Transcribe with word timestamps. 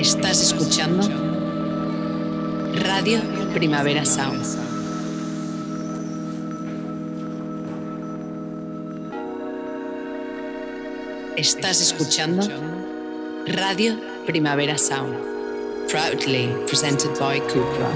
Estás 0.00 0.40
escuchando 0.40 1.06
Radio 2.72 3.20
Primavera 3.52 4.06
Sound. 4.06 4.42
Estás 11.36 11.82
escuchando 11.82 12.48
Radio 13.44 14.00
Primavera 14.24 14.78
Sound. 14.78 15.14
Proudly 15.90 16.48
presented 16.66 17.10
by 17.18 17.38
Cupra. 17.40 17.90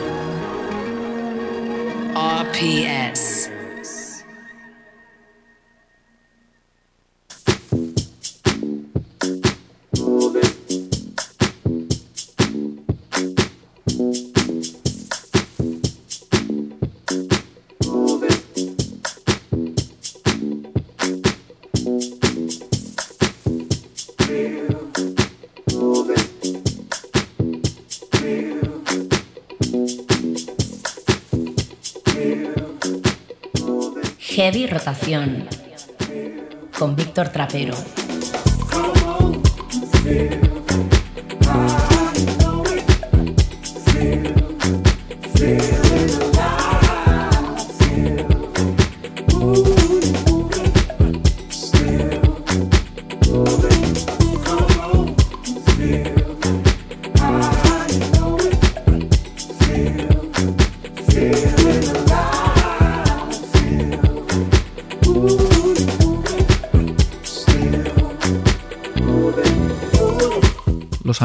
RPS. 2.15 3.24
Con 36.79 36.95
Víctor 36.95 37.29
Trapero. 37.29 37.75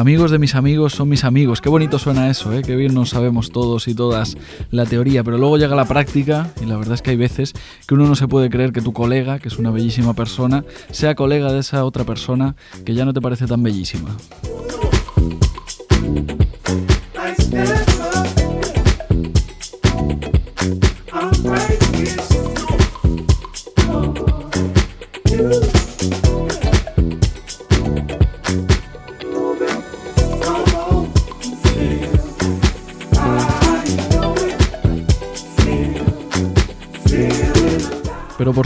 Amigos 0.00 0.30
de 0.30 0.38
mis 0.38 0.54
amigos 0.54 0.94
son 0.94 1.10
mis 1.10 1.24
amigos. 1.24 1.60
Qué 1.60 1.68
bonito 1.68 1.98
suena 1.98 2.30
eso, 2.30 2.54
¿eh? 2.54 2.62
Qué 2.62 2.74
bien 2.74 2.94
nos 2.94 3.10
sabemos 3.10 3.50
todos 3.50 3.86
y 3.86 3.94
todas 3.94 4.38
la 4.70 4.86
teoría, 4.86 5.22
pero 5.22 5.36
luego 5.36 5.58
llega 5.58 5.76
la 5.76 5.84
práctica 5.84 6.50
y 6.62 6.64
la 6.64 6.78
verdad 6.78 6.94
es 6.94 7.02
que 7.02 7.10
hay 7.10 7.16
veces 7.16 7.52
que 7.86 7.94
uno 7.94 8.06
no 8.06 8.14
se 8.14 8.26
puede 8.26 8.48
creer 8.48 8.72
que 8.72 8.80
tu 8.80 8.94
colega, 8.94 9.38
que 9.38 9.48
es 9.48 9.58
una 9.58 9.70
bellísima 9.70 10.14
persona, 10.14 10.64
sea 10.90 11.14
colega 11.14 11.52
de 11.52 11.58
esa 11.58 11.84
otra 11.84 12.04
persona 12.04 12.56
que 12.86 12.94
ya 12.94 13.04
no 13.04 13.12
te 13.12 13.20
parece 13.20 13.46
tan 13.46 13.62
bellísima. 13.62 14.16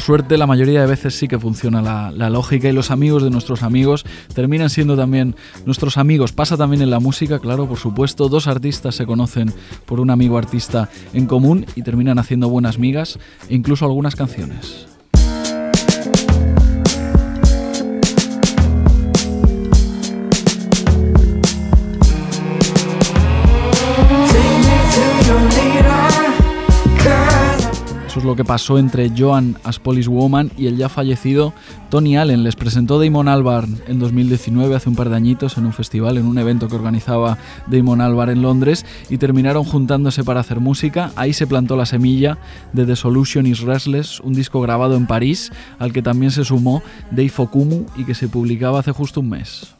Suerte 0.04 0.36
la 0.36 0.46
mayoría 0.46 0.82
de 0.82 0.86
veces 0.86 1.14
sí 1.14 1.28
que 1.28 1.38
funciona 1.38 1.80
la, 1.80 2.10
la, 2.10 2.28
lógica 2.28 2.68
y 2.68 2.72
los 2.72 2.90
amigos 2.90 3.22
de 3.22 3.30
nuestros 3.30 3.62
amigos 3.62 4.04
terminan 4.34 4.68
siendo 4.68 4.98
también 4.98 5.34
nuestros 5.64 5.96
amigos. 5.96 6.32
Pasa 6.32 6.58
también 6.58 6.82
en 6.82 6.90
la 6.90 7.00
música, 7.00 7.38
claro, 7.38 7.66
por 7.66 7.78
supuesto. 7.78 8.28
Dos 8.28 8.46
artistas 8.46 8.96
se 8.96 9.06
conocen 9.06 9.50
por 9.86 10.00
un 10.00 10.10
amigo 10.10 10.36
artista 10.36 10.90
en 11.14 11.24
común 11.26 11.64
y 11.74 11.82
terminan 11.82 12.18
haciendo 12.18 12.50
buenas 12.50 12.78
migas 12.78 13.18
e 13.48 13.54
incluso 13.54 13.86
algunas 13.86 14.14
canciones. 14.14 14.93
Lo 28.34 28.36
que 28.36 28.44
pasó 28.44 28.78
entre 28.80 29.12
Joan 29.16 29.56
as 29.62 29.78
Police 29.78 30.08
Woman 30.08 30.50
y 30.58 30.66
el 30.66 30.76
ya 30.76 30.88
fallecido 30.88 31.52
Tony 31.88 32.16
Allen. 32.16 32.42
Les 32.42 32.56
presentó 32.56 32.98
Damon 32.98 33.28
Albarn 33.28 33.78
en 33.86 34.00
2019, 34.00 34.74
hace 34.74 34.88
un 34.88 34.96
par 34.96 35.08
de 35.08 35.14
añitos, 35.14 35.56
en 35.56 35.66
un 35.66 35.72
festival, 35.72 36.18
en 36.18 36.26
un 36.26 36.36
evento 36.38 36.66
que 36.66 36.74
organizaba 36.74 37.38
Damon 37.68 38.00
Albarn 38.00 38.32
en 38.32 38.42
Londres, 38.42 38.84
y 39.08 39.18
terminaron 39.18 39.62
juntándose 39.62 40.24
para 40.24 40.40
hacer 40.40 40.58
música. 40.58 41.12
Ahí 41.14 41.32
se 41.32 41.46
plantó 41.46 41.76
la 41.76 41.86
semilla 41.86 42.38
de 42.72 42.84
The 42.84 42.96
Solution 42.96 43.46
is 43.46 43.60
Restless, 43.60 44.18
un 44.18 44.32
disco 44.32 44.60
grabado 44.60 44.96
en 44.96 45.06
París, 45.06 45.52
al 45.78 45.92
que 45.92 46.02
también 46.02 46.32
se 46.32 46.44
sumó 46.44 46.82
Dave 47.12 47.32
Okumu 47.36 47.86
y 47.96 48.02
que 48.02 48.16
se 48.16 48.26
publicaba 48.26 48.80
hace 48.80 48.90
justo 48.90 49.20
un 49.20 49.28
mes. 49.28 49.72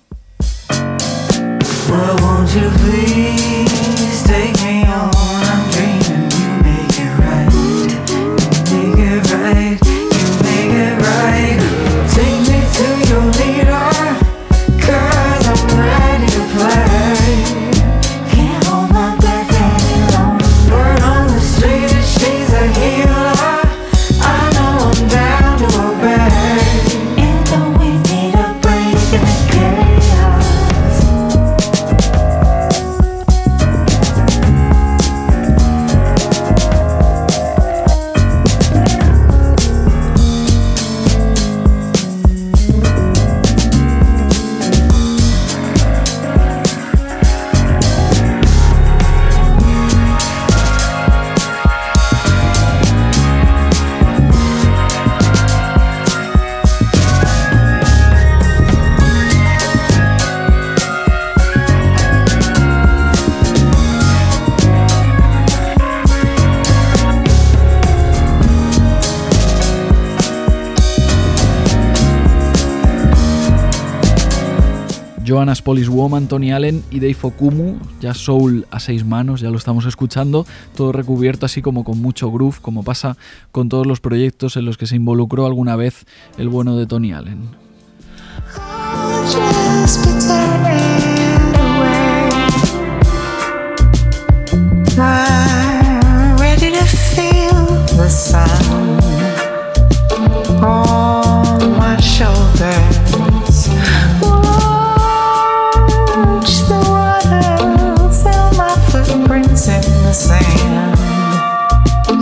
Joannas 75.34 75.62
Police 75.62 75.90
Woman, 75.90 76.28
Tony 76.28 76.52
Allen 76.52 76.84
y 76.92 77.00
Dave 77.00 77.16
Okumu, 77.20 77.74
ya 78.00 78.14
soul 78.14 78.68
a 78.70 78.78
seis 78.78 79.04
manos, 79.04 79.40
ya 79.40 79.50
lo 79.50 79.58
estamos 79.58 79.84
escuchando, 79.84 80.46
todo 80.76 80.92
recubierto 80.92 81.44
así 81.44 81.60
como 81.60 81.82
con 81.82 82.00
mucho 82.00 82.30
groove, 82.30 82.60
como 82.62 82.84
pasa 82.84 83.16
con 83.50 83.68
todos 83.68 83.84
los 83.84 83.98
proyectos 83.98 84.56
en 84.56 84.64
los 84.64 84.78
que 84.78 84.86
se 84.86 84.94
involucró 84.94 85.44
alguna 85.44 85.74
vez 85.74 86.04
el 86.38 86.48
bueno 86.48 86.76
de 86.76 86.86
Tony 86.86 87.12
Allen. 87.12 87.48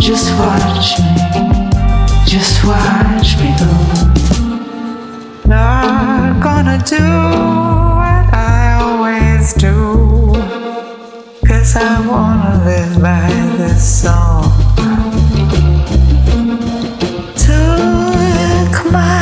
Just 0.00 0.32
watch 0.38 0.98
me, 0.98 1.12
just 2.26 2.64
watch 2.64 3.36
me 3.36 3.54
go. 3.60 3.68
Not 5.46 6.42
gonna 6.42 6.78
do 6.86 6.96
what 6.96 8.24
I 8.32 8.78
always 8.80 9.52
do. 9.52 10.32
Cause 11.46 11.76
I 11.76 12.00
wanna 12.08 12.64
live 12.64 13.02
by 13.02 13.28
this 13.58 14.02
song. 14.02 14.50
Took 17.36 18.90
my 18.90 19.21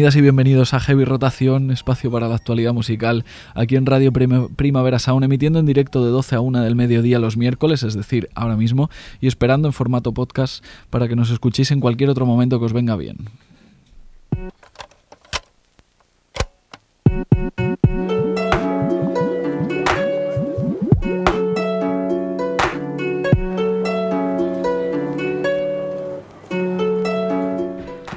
Bienvenidas 0.00 0.16
y 0.16 0.22
bienvenidos 0.22 0.72
a 0.72 0.80
Heavy 0.80 1.04
Rotación, 1.04 1.70
espacio 1.70 2.10
para 2.10 2.26
la 2.26 2.34
actualidad 2.34 2.72
musical, 2.72 3.26
aquí 3.52 3.76
en 3.76 3.84
Radio 3.84 4.12
Prima- 4.14 4.48
Primavera 4.56 4.98
Sound, 4.98 5.24
emitiendo 5.24 5.58
en 5.58 5.66
directo 5.66 6.02
de 6.02 6.10
12 6.10 6.36
a 6.36 6.40
1 6.40 6.62
del 6.62 6.74
mediodía 6.74 7.18
los 7.18 7.36
miércoles, 7.36 7.82
es 7.82 7.92
decir, 7.92 8.30
ahora 8.34 8.56
mismo, 8.56 8.88
y 9.20 9.26
esperando 9.26 9.68
en 9.68 9.74
formato 9.74 10.12
podcast 10.12 10.64
para 10.88 11.06
que 11.06 11.16
nos 11.16 11.28
escuchéis 11.30 11.70
en 11.70 11.80
cualquier 11.80 12.08
otro 12.08 12.24
momento 12.24 12.58
que 12.58 12.64
os 12.64 12.72
venga 12.72 12.96
bien. 12.96 13.18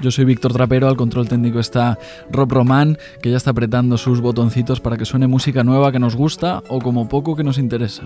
Yo 0.03 0.11
soy 0.11 0.25
Víctor 0.25 0.51
Trapero, 0.51 0.89
al 0.89 0.97
control 0.97 1.29
técnico 1.29 1.61
está 1.61 1.97
Rob 2.29 2.51
Román, 2.51 2.97
que 3.21 3.31
ya 3.31 3.38
está 3.38 3.51
apretando 3.51 3.97
sus 3.97 4.19
botoncitos 4.19 4.81
para 4.81 4.97
que 4.97 5.05
suene 5.05 5.27
música 5.27 5.63
nueva 5.63 5.94
que 5.94 6.00
nos 6.00 6.17
gusta 6.17 6.61
o 6.67 6.81
como 6.81 7.07
poco 7.07 7.38
que 7.38 7.44
nos 7.45 7.57
interesa. 7.57 8.03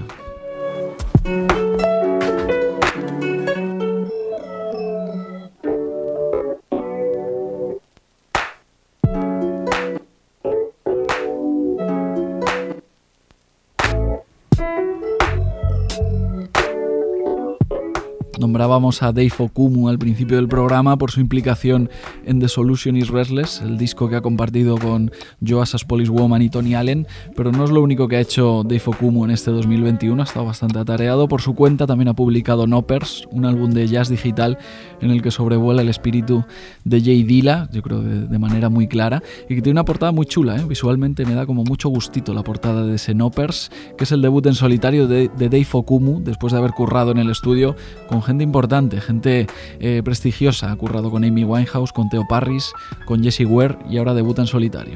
Nombrábamos 18.88 19.04
a 19.04 19.12
Dave 19.12 19.34
Okumu 19.38 19.90
al 19.90 20.00
principio 20.00 20.38
del 20.38 20.48
programa 20.48 20.98
por 20.98 21.12
su 21.12 21.20
implicación 21.20 21.90
en 22.26 22.40
The 22.40 22.48
Solution 22.48 22.96
is 22.96 23.10
Restless, 23.10 23.62
el 23.62 23.78
disco 23.78 24.08
que 24.08 24.16
ha 24.16 24.22
compartido 24.22 24.78
con 24.78 25.12
Joas 25.46 25.84
Police 25.84 26.10
Woman 26.10 26.42
y 26.42 26.50
Tony 26.50 26.74
Allen, 26.74 27.06
pero 27.36 27.52
no 27.52 27.66
es 27.66 27.70
lo 27.70 27.82
único 27.82 28.08
que 28.08 28.16
ha 28.16 28.22
hecho 28.22 28.64
Dave 28.64 28.82
Okumu 28.86 29.26
en 29.26 29.32
este 29.32 29.52
2021, 29.52 30.22
ha 30.22 30.24
estado 30.24 30.46
bastante 30.46 30.80
atareado. 30.80 31.28
Por 31.28 31.42
su 31.42 31.54
cuenta 31.54 31.86
también 31.86 32.08
ha 32.08 32.14
publicado 32.14 32.66
Noppers, 32.66 33.28
un 33.32 33.44
álbum 33.44 33.72
de 33.72 33.88
jazz 33.88 34.08
digital 34.08 34.58
en 35.02 35.12
el 35.12 35.22
que 35.22 35.32
sobrevuela 35.32 35.82
el 35.82 35.90
espíritu 35.90 36.46
de 36.86 37.02
Jay 37.02 37.24
Dilla, 37.24 37.68
yo 37.74 37.82
creo 37.82 38.02
de, 38.02 38.26
de 38.26 38.40
manera 38.40 38.70
muy 38.70 38.88
clara, 38.88 39.22
y 39.50 39.56
que 39.56 39.62
tiene 39.62 39.72
una 39.72 39.86
portada 39.86 40.14
muy 40.14 40.28
chula, 40.28 40.56
¿eh? 40.56 40.64
visualmente 40.66 41.26
me 41.26 41.34
da 41.34 41.46
como 41.46 41.66
mucho 41.66 41.90
gustito 41.90 42.34
la 42.34 42.44
portada 42.44 42.86
de 42.86 42.96
ese 42.96 43.14
Noppers, 43.14 43.70
que 43.98 44.06
es 44.06 44.12
el 44.14 44.22
debut 44.22 44.46
en 44.46 44.56
solitario 44.56 45.08
de, 45.08 45.30
de 45.38 45.50
Dave 45.50 45.68
Okumu, 45.74 46.22
después 46.24 46.54
de 46.54 46.60
haber 46.60 46.72
currado 46.72 47.12
en 47.12 47.18
el 47.18 47.30
estudio 47.30 47.76
con 48.08 48.24
gente 48.24 48.46
importante, 48.46 48.77
gente 49.02 49.48
eh, 49.80 50.02
prestigiosa. 50.04 50.72
Ha 50.72 50.76
currado 50.76 51.12
con 51.12 51.24
Amy 51.24 51.44
Winehouse, 51.44 51.92
con 51.92 52.10
Theo 52.10 52.26
Parris, 52.28 52.72
con 53.06 53.24
Jesse 53.24 53.46
Ware 53.46 53.78
y 53.90 53.98
ahora 53.98 54.14
debuta 54.14 54.42
en 54.42 54.48
solitario. 54.48 54.96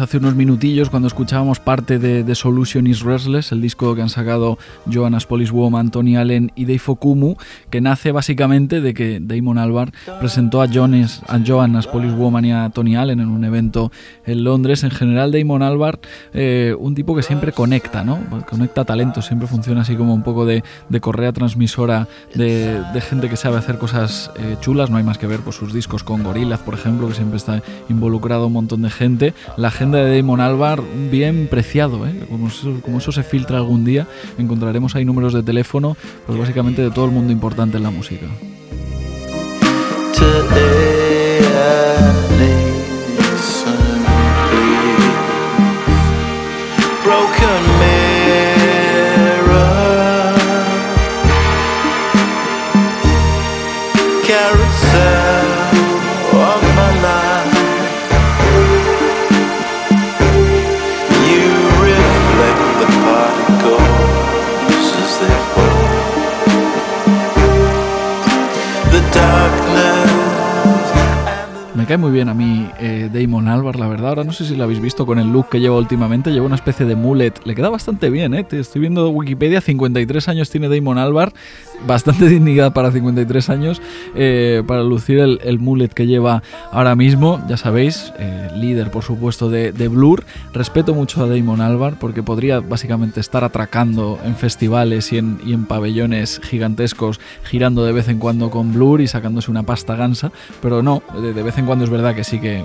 Hace 0.00 0.18
unos 0.18 0.34
minutillos 0.34 0.90
cuando 0.90 1.08
escuchábamos 1.08 1.60
parte 1.60 1.98
de, 1.98 2.24
The 2.24 2.34
Solution 2.34 2.86
is 2.86 3.02
Restless, 3.02 3.52
el 3.52 3.60
disco 3.60 3.94
que 3.94 4.02
han 4.02 4.08
sacado 4.08 4.58
Joannas 4.86 5.26
Police 5.26 5.52
Woman, 5.52 5.90
Tony 5.90 6.16
Allen 6.16 6.52
y 6.54 6.64
Dave 6.64 6.80
Okumu, 6.86 7.36
que 7.70 7.80
nace 7.80 8.12
básicamente 8.12 8.80
de 8.80 8.94
que 8.94 9.20
Damon 9.20 9.58
Albarn 9.58 9.92
presentó 10.20 10.62
a, 10.62 10.68
Jones, 10.72 11.20
a 11.28 11.38
Police 11.92 12.14
Woman 12.14 12.44
y 12.44 12.52
a 12.52 12.70
Tony 12.70 12.96
Allen 12.96 13.20
en 13.20 13.28
un 13.28 13.44
evento 13.44 13.92
en 14.26 14.44
Londres. 14.44 14.84
En 14.84 14.90
general, 14.90 15.32
Damon 15.32 15.62
Albarn, 15.62 16.00
eh, 16.32 16.74
un 16.78 16.94
tipo 16.94 17.14
que 17.14 17.22
siempre 17.22 17.52
conecta, 17.52 18.04
¿no? 18.04 18.18
Conecta 18.48 18.84
talentos, 18.84 19.26
siempre 19.26 19.48
funciona 19.48 19.82
así 19.82 19.96
como 19.96 20.14
un 20.14 20.22
poco 20.22 20.46
de, 20.46 20.62
correa 21.00 21.32
transmisora 21.32 22.08
de, 22.34 22.82
gente 23.08 23.28
que 23.28 23.36
sabe 23.36 23.58
hacer 23.58 23.78
cosas 23.78 24.30
eh, 24.38 24.56
chulas. 24.60 24.90
No 24.90 24.96
hay 24.96 25.04
más 25.04 25.18
que 25.18 25.26
ver 25.26 25.40
por 25.40 25.52
sus 25.52 25.72
discos 25.72 26.02
con 26.04 26.22
Gorillaz, 26.22 26.60
por 26.60 26.74
ejemplo, 26.74 27.08
que 27.08 27.14
siempre 27.14 27.36
está 27.36 27.62
involucrado 27.88 28.46
un 28.46 28.54
montón 28.54 28.82
de 28.82 28.90
gente. 28.90 29.34
La 29.56 29.70
de 29.90 30.16
Damon 30.16 30.40
Albar, 30.40 30.82
bien 31.10 31.48
preciado, 31.48 32.06
¿eh? 32.06 32.14
como, 32.30 32.98
eso, 32.98 33.12
se 33.12 33.22
filtra 33.22 33.58
algún 33.58 33.84
día, 33.84 34.06
encontraremos 34.38 34.94
ahí 34.94 35.04
números 35.04 35.32
de 35.32 35.42
teléfono, 35.42 35.96
pues 36.26 36.38
básicamente 36.38 36.82
de 36.82 36.90
todo 36.90 37.04
el 37.04 37.10
mundo 37.10 37.32
importante 37.32 37.76
en 37.76 37.82
la 37.82 37.90
música. 37.90 38.26
Me 71.84 71.88
cae 71.88 71.98
muy 71.98 72.12
bien 72.12 72.30
a 72.30 72.34
mí 72.34 72.66
eh, 72.80 73.10
Damon 73.12 73.46
Albar, 73.46 73.78
la 73.78 73.86
verdad. 73.86 74.08
Ahora 74.08 74.24
no 74.24 74.32
sé 74.32 74.46
si 74.46 74.56
lo 74.56 74.64
habéis 74.64 74.80
visto 74.80 75.04
con 75.04 75.18
el 75.18 75.30
look 75.30 75.50
que 75.50 75.60
lleva 75.60 75.76
últimamente. 75.76 76.30
Lleva 76.30 76.46
una 76.46 76.54
especie 76.54 76.86
de 76.86 76.96
mullet. 76.96 77.34
Le 77.44 77.54
queda 77.54 77.68
bastante 77.68 78.08
bien, 78.08 78.32
¿eh? 78.32 78.46
Estoy 78.52 78.80
viendo 78.80 79.10
Wikipedia. 79.10 79.60
53 79.60 80.28
años 80.28 80.48
tiene 80.48 80.74
Damon 80.74 80.96
Albar. 80.96 81.34
Bastante 81.86 82.26
dignidad 82.30 82.72
para 82.72 82.90
53 82.90 83.50
años. 83.50 83.82
Eh, 84.14 84.62
para 84.66 84.82
lucir 84.82 85.18
el, 85.18 85.40
el, 85.44 85.58
mullet 85.58 85.88
que 85.88 86.06
lleva 86.06 86.42
ahora 86.72 86.96
mismo. 86.96 87.44
Ya 87.50 87.58
sabéis, 87.58 88.14
eh, 88.18 88.48
líder, 88.56 88.90
por 88.90 89.02
supuesto, 89.02 89.50
de, 89.50 89.72
Blur. 89.88 90.24
Respeto 90.54 90.94
mucho 90.94 91.22
a 91.22 91.28
Damon 91.28 91.60
Albar 91.60 91.98
porque 91.98 92.22
podría 92.22 92.60
básicamente 92.60 93.20
estar 93.20 93.44
atracando 93.44 94.18
en 94.24 94.36
festivales 94.36 95.12
y 95.12 95.18
en, 95.18 95.38
y 95.44 95.52
en 95.52 95.66
pabellones 95.66 96.40
gigantescos, 96.42 97.20
girando 97.42 97.84
de 97.84 97.92
vez 97.92 98.08
en 98.08 98.18
cuando 98.18 98.48
con 98.48 98.72
Blur 98.72 99.02
y 99.02 99.06
sacándose 99.06 99.50
una 99.50 99.64
pasta 99.64 99.96
gansa. 99.96 100.32
Pero 100.62 100.82
no, 100.82 101.02
de, 101.20 101.34
de 101.34 101.42
vez 101.42 101.58
en 101.58 101.66
cuando 101.66 101.73
cuando 101.74 101.86
es 101.86 101.90
verdad 101.90 102.14
que 102.14 102.22
sí 102.22 102.38
que 102.38 102.64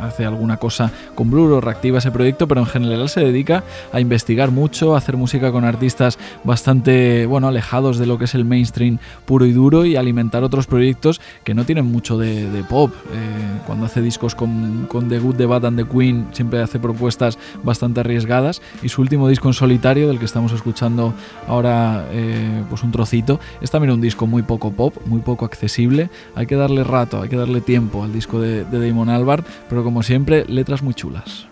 hace 0.00 0.24
alguna 0.24 0.56
cosa 0.56 0.90
con 1.14 1.30
Blur 1.30 1.52
o 1.52 1.60
reactiva 1.60 1.98
ese 1.98 2.10
proyecto, 2.10 2.48
pero 2.48 2.60
en 2.60 2.66
general 2.66 3.08
se 3.08 3.20
dedica 3.20 3.64
a 3.92 4.00
investigar 4.00 4.50
mucho, 4.50 4.94
a 4.94 4.98
hacer 4.98 5.16
música 5.16 5.52
con 5.52 5.64
artistas 5.64 6.18
bastante, 6.44 7.26
bueno, 7.26 7.48
alejados 7.48 7.98
de 7.98 8.06
lo 8.06 8.18
que 8.18 8.24
es 8.24 8.34
el 8.34 8.44
mainstream 8.44 8.98
puro 9.26 9.46
y 9.46 9.52
duro 9.52 9.84
y 9.84 9.96
alimentar 9.96 10.44
otros 10.44 10.66
proyectos 10.66 11.20
que 11.44 11.54
no 11.54 11.64
tienen 11.64 11.86
mucho 11.86 12.18
de, 12.18 12.64
pop. 12.68 12.92
Eh, 13.12 13.60
cuando 13.66 13.86
hace 13.86 14.02
discos 14.02 14.34
con, 14.34 14.86
The 15.08 15.18
Good, 15.18 15.36
The 15.36 15.46
Bad 15.46 15.66
and 15.66 15.78
The 15.78 15.86
Queen, 15.86 16.28
siempre 16.32 16.62
hace 16.62 16.78
propuestas 16.78 17.38
bastante 17.62 18.00
arriesgadas 18.00 18.60
y 18.82 18.88
su 18.88 19.00
último 19.00 19.28
disco 19.28 19.48
en 19.48 19.54
solitario, 19.54 20.08
del 20.08 20.18
que 20.18 20.24
estamos 20.24 20.52
escuchando 20.52 21.14
ahora 21.48 22.06
eh, 22.10 22.62
pues 22.68 22.82
un 22.82 22.92
trocito, 22.92 23.40
es 23.60 23.70
también 23.70 23.92
un 23.92 24.00
disco 24.00 24.26
muy 24.26 24.42
poco 24.42 24.72
pop, 24.72 24.94
muy 25.06 25.20
poco 25.20 25.44
accesible. 25.44 26.10
Hay 26.34 26.46
que 26.46 26.56
darle 26.56 26.84
rato, 26.84 27.22
hay 27.22 27.28
que 27.28 27.36
darle 27.36 27.60
tiempo 27.60 28.04
al 28.04 28.12
disco 28.12 28.40
de, 28.40 28.64
de 28.64 28.88
Damon 28.88 29.08
Albarn, 29.08 29.44
pero 29.68 29.82
como 29.82 29.89
siempre, 30.02 30.44
letras 30.46 30.82
muy 30.82 30.94
chulas. 30.94 31.48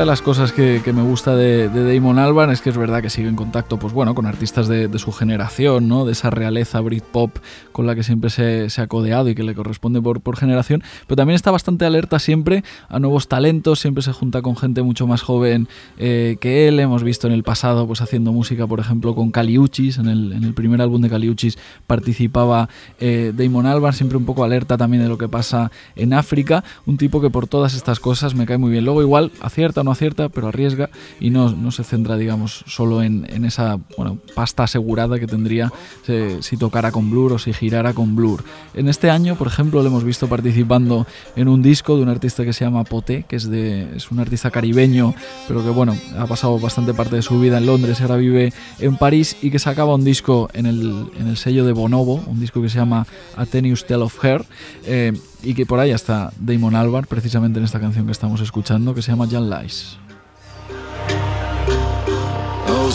De 0.00 0.06
las 0.06 0.22
cosas 0.22 0.52
que, 0.52 0.80
me 0.94 1.02
gusta 1.02 1.34
de, 1.34 1.68
Damon 1.68 2.20
Albarn 2.20 2.52
es 2.52 2.60
que 2.60 2.70
es 2.70 2.76
verdad 2.76 3.02
que 3.02 3.10
sigue 3.10 3.28
en 3.28 3.34
contacto 3.34 3.78
pues 3.78 3.92
bueno, 3.92 4.14
con 4.14 4.26
artistas 4.26 4.68
de, 4.68 4.96
su 4.98 5.10
generación, 5.10 5.88
¿no? 5.88 6.04
de 6.04 6.12
esa 6.12 6.30
realeza 6.30 6.80
Britpop 6.80 7.36
con 7.72 7.86
la 7.86 7.96
que 7.96 8.04
siempre 8.04 8.30
se, 8.30 8.68
ha 8.80 8.86
codeado 8.86 9.28
y 9.28 9.34
que 9.34 9.42
le 9.42 9.56
corresponde 9.56 10.00
por, 10.00 10.36
generación, 10.36 10.84
pero 11.08 11.16
también 11.16 11.34
está 11.34 11.50
bastante 11.50 11.84
alerta 11.84 12.20
siempre 12.20 12.62
a 12.88 13.00
nuevos 13.00 13.26
talentos, 13.26 13.80
siempre 13.80 14.02
se 14.04 14.12
junta 14.12 14.40
con 14.40 14.56
gente 14.56 14.82
mucho 14.82 15.08
más 15.08 15.22
joven 15.22 15.68
eh, 15.98 16.36
que 16.40 16.68
él. 16.68 16.78
Hemos 16.78 17.02
visto 17.02 17.26
en 17.26 17.32
el 17.32 17.42
pasado 17.42 17.86
pues 17.86 18.00
haciendo 18.00 18.32
música, 18.32 18.66
por 18.68 18.78
ejemplo, 18.78 19.16
con 19.16 19.32
Caliuchis, 19.32 19.98
en 19.98 20.06
el, 20.06 20.54
primer 20.54 20.80
álbum 20.80 21.00
de 21.02 21.10
Caliuchis 21.10 21.58
participaba 21.86 22.68
eh, 23.00 23.32
Damon 23.34 23.66
Albarn, 23.66 23.94
siempre 23.94 24.16
un 24.16 24.26
poco 24.26 24.44
alerta 24.44 24.76
también 24.76 25.02
de 25.02 25.08
lo 25.08 25.18
que 25.18 25.28
pasa 25.28 25.72
en 25.96 26.12
África, 26.12 26.62
un 26.86 26.98
tipo 26.98 27.20
que 27.20 27.30
por 27.30 27.48
todas 27.48 27.74
estas 27.74 27.98
cosas 27.98 28.34
me 28.34 28.46
cae 28.46 28.58
muy 28.58 28.70
bien. 28.70 28.84
Luego 28.84 29.02
igual 29.02 29.32
acierta 29.40 29.82
acierta, 29.90 30.28
pero 30.28 30.48
arriesga 30.48 30.90
y 31.20 31.30
no, 31.30 31.50
no 31.50 31.70
se 31.70 31.84
centra, 31.84 32.16
digamos, 32.16 32.64
solo 32.66 33.02
en, 33.02 33.26
en, 33.30 33.44
esa 33.44 33.78
bueno, 33.96 34.18
pasta 34.34 34.64
asegurada 34.64 35.18
que 35.18 35.26
tendría 35.26 35.72
si 36.40 36.56
tocara 36.56 36.92
con 36.92 37.10
Blur 37.10 37.34
o 37.34 37.38
si 37.38 37.52
girara 37.52 37.92
con 37.92 38.16
Blur. 38.16 38.44
En 38.74 38.88
este 38.88 39.10
año, 39.10 39.36
por 39.36 39.46
ejemplo, 39.46 39.82
lo 39.82 39.88
hemos 39.88 40.04
visto 40.04 40.28
participando 40.28 41.06
en 41.36 41.48
un 41.48 41.62
disco 41.62 41.96
de 41.96 42.02
un 42.02 42.08
artista 42.08 42.44
que 42.44 42.52
se 42.52 42.64
llama 42.64 42.84
Poté, 42.84 43.24
que 43.28 43.36
es, 43.36 43.48
de, 43.50 43.96
es 43.96 44.10
un 44.10 44.20
artista 44.20 44.50
caribeño, 44.50 45.14
pero 45.46 45.62
que 45.62 45.70
bueno, 45.70 45.96
ha 46.18 46.26
pasado 46.26 46.58
bastante 46.58 46.94
parte 46.94 47.16
de 47.16 47.22
su 47.22 47.38
vida 47.40 47.58
en 47.58 47.66
Londres 47.66 47.98
y 48.00 48.02
ahora 48.02 48.16
vive 48.16 48.52
en 48.78 48.96
París 48.96 49.36
y 49.42 49.50
que 49.50 49.58
sacaba 49.58 49.94
un 49.94 50.04
disco 50.04 50.48
en 50.52 50.66
el, 50.66 51.06
en 51.18 51.28
el 51.28 51.36
sello 51.36 51.64
de 51.64 51.72
Bonobo, 51.72 52.22
un 52.26 52.40
disco 52.40 52.62
que 52.62 52.68
se 52.68 52.78
llama 52.78 53.06
Athenius 53.36 53.86
Tale 53.86 54.04
of 54.04 54.24
Her. 54.24 54.44
Eh, 54.86 55.12
y 55.42 55.54
que 55.54 55.66
por 55.66 55.80
ahí 55.80 55.90
está 55.90 56.32
Damon 56.38 56.74
Albarn, 56.74 57.06
precisamente 57.06 57.58
en 57.58 57.64
esta 57.64 57.80
canción 57.80 58.06
que 58.06 58.12
estamos 58.12 58.40
escuchando, 58.40 58.94
que 58.94 59.02
se 59.02 59.10
llama 59.10 59.26
Jan 59.28 59.48
Lies. 59.48 59.98
Oh. 62.68 62.88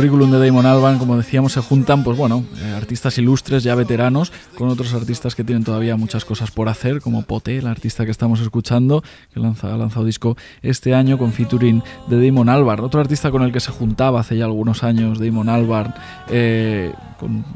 Currículum 0.00 0.30
de 0.30 0.46
Damon 0.46 0.64
Albarn, 0.64 0.98
como 0.98 1.14
decíamos, 1.18 1.52
se 1.52 1.60
juntan, 1.60 2.02
pues 2.02 2.16
bueno, 2.16 2.42
eh, 2.62 2.72
artistas 2.74 3.18
ilustres 3.18 3.62
ya 3.62 3.74
veteranos 3.74 4.32
con 4.56 4.70
otros 4.70 4.94
artistas 4.94 5.34
que 5.34 5.44
tienen 5.44 5.62
todavía 5.62 5.94
muchas 5.94 6.24
cosas 6.24 6.50
por 6.50 6.70
hacer, 6.70 7.02
como 7.02 7.20
Poté, 7.20 7.58
el 7.58 7.66
artista 7.66 8.06
que 8.06 8.10
estamos 8.10 8.40
escuchando, 8.40 9.04
que 9.34 9.40
lanza, 9.40 9.74
ha 9.74 9.76
lanzado 9.76 10.06
disco 10.06 10.38
este 10.62 10.94
año 10.94 11.18
con 11.18 11.34
featuring 11.34 11.82
de 12.08 12.26
Damon 12.26 12.48
Albarn. 12.48 12.82
Otro 12.82 12.98
artista 12.98 13.30
con 13.30 13.42
el 13.42 13.52
que 13.52 13.60
se 13.60 13.72
juntaba 13.72 14.20
hace 14.20 14.38
ya 14.38 14.46
algunos 14.46 14.84
años, 14.84 15.18
Damon 15.18 15.50
Albarn, 15.50 15.92
eh, 16.30 16.94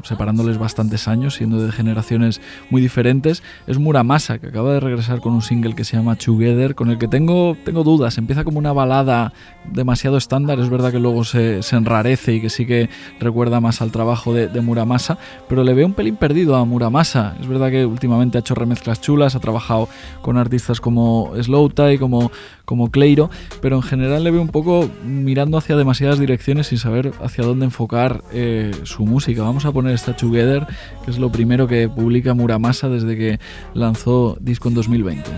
separándoles 0.03 0.57
bastantes 0.57 1.07
años, 1.07 1.35
siendo 1.35 1.61
de 1.61 1.71
generaciones 1.71 2.41
muy 2.69 2.81
diferentes, 2.81 3.43
es 3.67 3.77
Muramasa, 3.77 4.39
que 4.39 4.47
acaba 4.47 4.73
de 4.73 4.79
regresar 4.79 5.21
con 5.21 5.33
un 5.33 5.41
single 5.41 5.75
que 5.75 5.83
se 5.83 5.97
llama 5.97 6.15
Together, 6.15 6.75
con 6.75 6.89
el 6.89 6.97
que 6.97 7.07
tengo, 7.07 7.57
tengo 7.63 7.83
dudas. 7.83 8.17
Empieza 8.17 8.43
como 8.43 8.59
una 8.59 8.73
balada 8.73 9.33
demasiado 9.71 10.17
estándar, 10.17 10.59
es 10.59 10.69
verdad 10.69 10.91
que 10.91 10.99
luego 10.99 11.23
se, 11.23 11.61
enrarece 11.71 12.33
y 12.35 12.41
que 12.41 12.49
sí 12.49 12.65
que 12.65 12.89
recuerda 13.19 13.59
más 13.59 13.81
al 13.81 13.91
trabajo 13.91 14.33
de, 14.33 14.61
Muramasa, 14.61 15.17
pero 15.47 15.63
le 15.63 15.73
veo 15.73 15.85
un 15.85 15.93
pelín 15.93 16.15
perdido 16.15 16.55
a 16.55 16.65
Muramasa. 16.65 17.35
Es 17.39 17.47
verdad 17.47 17.69
que 17.69 17.85
últimamente 17.85 18.37
ha 18.37 18.41
hecho 18.41 18.55
remezclas 18.55 19.01
chulas, 19.01 19.35
ha 19.35 19.39
trabajado 19.39 19.89
con 20.21 20.37
artistas 20.37 20.81
como 20.81 21.33
Slowtie, 21.39 21.99
como, 21.99 22.31
como 22.65 22.89
Cleiro, 22.89 23.29
pero 23.61 23.75
en 23.75 23.83
general 23.83 24.23
le 24.23 24.31
veo 24.31 24.41
un 24.41 24.49
poco 24.49 24.89
mirando 25.03 25.57
hacia 25.57 25.75
demasiadas 25.75 26.19
direcciones 26.19 26.67
sin 26.67 26.77
saber 26.77 27.11
hacia 27.21 27.43
dónde 27.43 27.65
enfocar 27.65 28.23
eh, 28.33 28.71
su 28.83 29.05
música. 29.05 29.43
Vamos 29.43 29.54
a 29.63 29.71
poner 29.71 29.93
esta 29.93 30.15
Together, 30.15 30.67
que 31.05 31.11
es 31.11 31.17
lo 31.17 31.31
primero 31.31 31.67
que 31.67 31.87
publica 31.87 32.33
Muramasa 32.33 32.89
desde 32.89 33.15
que 33.15 33.39
lanzó 33.73 34.35
disco 34.41 34.67
en 34.67 34.73
2020. 34.73 35.31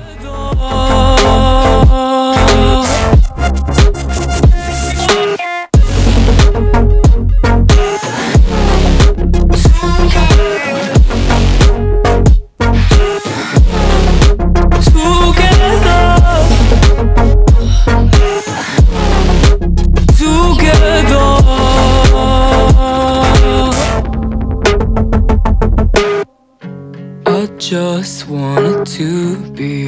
Just 27.69 28.30
wanted 28.30 28.88
to 28.88 29.36
be. 29.51 29.84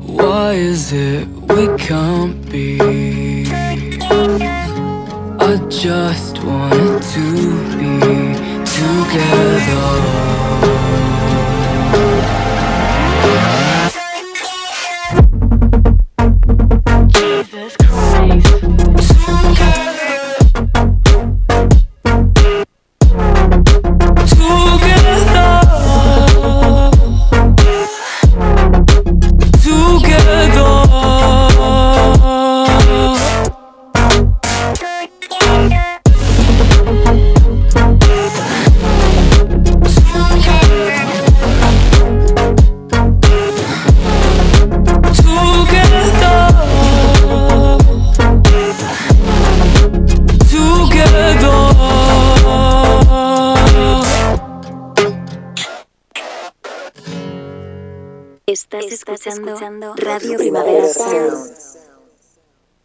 Why 0.00 0.54
is 0.54 0.92
it 0.92 1.28
we 1.28 1.68
can't 1.78 2.50
be? 2.50 2.80
I 5.38 5.56
just 5.68 6.42
wanted 6.42 7.02
to 7.14 7.27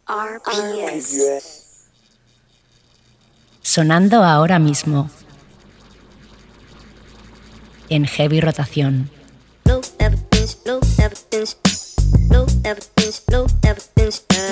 RPS. 0.06 1.88
Sonando 3.62 4.22
ahora 4.22 4.58
mismo. 4.58 5.08
En 7.88 8.04
heavy 8.04 8.40
rotación. 8.40 9.10
No 9.64 9.80
evidence, 9.98 10.58
no 10.66 10.80
evidence, 10.98 11.56
no 12.28 12.46
evidence, 12.64 13.22
no 13.30 13.46
evidence, 13.62 14.26
no 14.30 14.50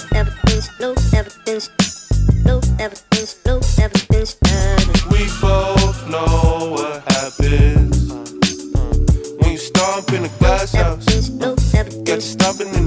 evidence, 0.00 0.70
no 0.80 0.94
evidence, 1.12 1.70
no 2.44 2.60
evidence, 2.78 3.36
no 3.44 3.60
evidence. 3.78 4.38
We 5.10 5.28
both 5.40 6.08
know 6.08 6.70
what 6.72 7.02
happens 7.12 8.10
when 9.38 9.52
you 9.52 9.58
stomp 9.58 10.12
in 10.12 10.22
the 10.22 10.30
glass 10.38 10.72
house. 10.72 11.04
Got 12.04 12.14
you 12.14 12.20
stomping 12.22 12.77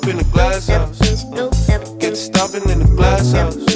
you 0.00 0.02
stomp 0.02 0.08
in 0.08 0.16
the 0.18 0.24
glass 0.32 0.68
house. 0.68 1.98
Get 1.98 2.16
stomping 2.16 2.68
in 2.70 2.78
the 2.78 2.96
glass 2.96 3.32
house. 3.32 3.71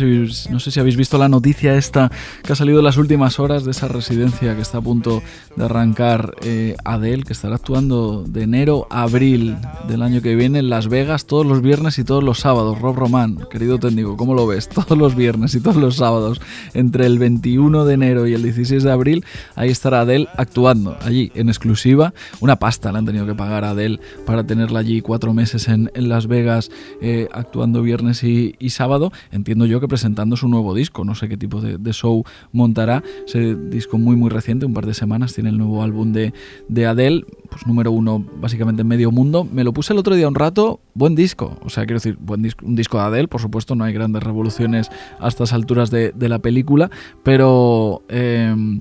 No 0.00 0.60
sé 0.60 0.70
si 0.70 0.80
habéis 0.80 0.96
visto 0.96 1.18
la 1.18 1.28
noticia 1.28 1.76
esta 1.76 2.10
que 2.42 2.52
ha 2.52 2.56
salido 2.56 2.78
en 2.78 2.84
las 2.84 2.96
últimas 2.96 3.38
horas 3.38 3.64
de 3.64 3.70
esa 3.70 3.88
residencia 3.88 4.54
que 4.54 4.62
está 4.62 4.78
a 4.78 4.82
punto 4.82 5.22
de 5.56 5.64
arrancar 5.64 6.34
eh, 6.42 6.76
Adele, 6.84 7.22
que 7.22 7.32
estará 7.32 7.56
actuando 7.56 8.24
de 8.26 8.42
enero 8.42 8.86
a 8.90 9.02
abril 9.02 9.56
del 9.88 10.02
año 10.02 10.22
que 10.22 10.34
viene 10.34 10.60
en 10.60 10.70
Las 10.70 10.88
Vegas 10.88 11.26
todos 11.26 11.46
los 11.46 11.62
viernes 11.62 11.98
y 11.98 12.04
todos 12.04 12.22
los 12.22 12.40
sábados. 12.40 12.80
Rob 12.80 12.96
Román, 12.96 13.38
querido 13.50 13.78
técnico, 13.78 14.16
¿cómo 14.16 14.34
lo 14.34 14.46
ves? 14.46 14.68
Todos 14.78 14.96
los 14.96 15.16
viernes 15.16 15.54
y 15.54 15.60
todos 15.60 15.76
los 15.76 15.96
sábados, 15.96 16.40
entre 16.72 17.04
el 17.06 17.18
21 17.18 17.84
de 17.84 17.94
enero 17.94 18.26
y 18.26 18.34
el 18.34 18.42
16 18.42 18.82
de 18.84 18.92
abril, 18.92 19.24
ahí 19.56 19.70
estará 19.70 20.02
Adele 20.02 20.28
actuando, 20.36 20.96
allí 21.00 21.32
en 21.34 21.48
exclusiva. 21.48 22.14
Una 22.40 22.56
pasta 22.56 22.92
le 22.92 22.98
han 22.98 23.06
tenido 23.06 23.26
que 23.26 23.34
pagar 23.34 23.64
a 23.64 23.70
Adele 23.70 23.98
para 24.24 24.44
tenerla 24.44 24.80
allí 24.80 25.00
cuatro 25.00 25.34
meses 25.34 25.68
en, 25.68 25.90
Las 25.94 26.26
Vegas 26.28 26.70
eh, 27.02 27.28
actuando 27.32 27.82
viernes 27.82 28.22
y, 28.22 28.54
y 28.58 28.70
sábado. 28.70 29.12
Entiendo 29.32 29.66
yo 29.66 29.80
que 29.80 29.87
presentando 29.88 30.36
su 30.36 30.48
nuevo 30.48 30.74
disco. 30.74 31.04
No 31.04 31.14
sé 31.14 31.28
qué 31.28 31.36
tipo 31.36 31.60
de, 31.60 31.92
show 31.92 32.24
montará. 32.52 33.02
Ese 33.26 33.56
disco 33.56 33.98
muy, 33.98 34.16
muy 34.16 34.30
reciente, 34.30 34.66
un 34.66 34.74
par 34.74 34.86
de 34.86 34.94
semanas, 34.94 35.34
tiene 35.34 35.50
el 35.50 35.58
nuevo 35.58 35.82
álbum 35.82 36.12
de, 36.12 36.32
de 36.68 36.86
Adele, 36.86 37.24
pues 37.50 37.66
número 37.66 37.90
uno 37.90 38.24
básicamente 38.40 38.82
en 38.82 38.88
medio 38.88 39.10
mundo. 39.10 39.46
Me 39.50 39.64
lo 39.64 39.72
puse 39.72 39.92
el 39.92 39.98
otro 39.98 40.14
día 40.14 40.28
un 40.28 40.34
rato, 40.34 40.80
buen 40.94 41.14
disco. 41.14 41.58
O 41.64 41.70
sea, 41.70 41.84
quiero 41.86 41.96
decir, 41.96 42.16
buen 42.20 42.42
disco, 42.42 42.64
un 42.64 42.76
disco 42.76 42.98
de 42.98 43.04
Adele, 43.04 43.28
por 43.28 43.40
supuesto, 43.40 43.74
no 43.74 43.84
hay 43.84 43.92
grandes 43.92 44.22
revoluciones 44.22 44.90
a 45.18 45.28
estas 45.28 45.52
alturas 45.52 45.90
de, 45.90 46.12
la 46.28 46.38
película, 46.40 46.90
pero... 47.22 48.02
Eh, 48.08 48.80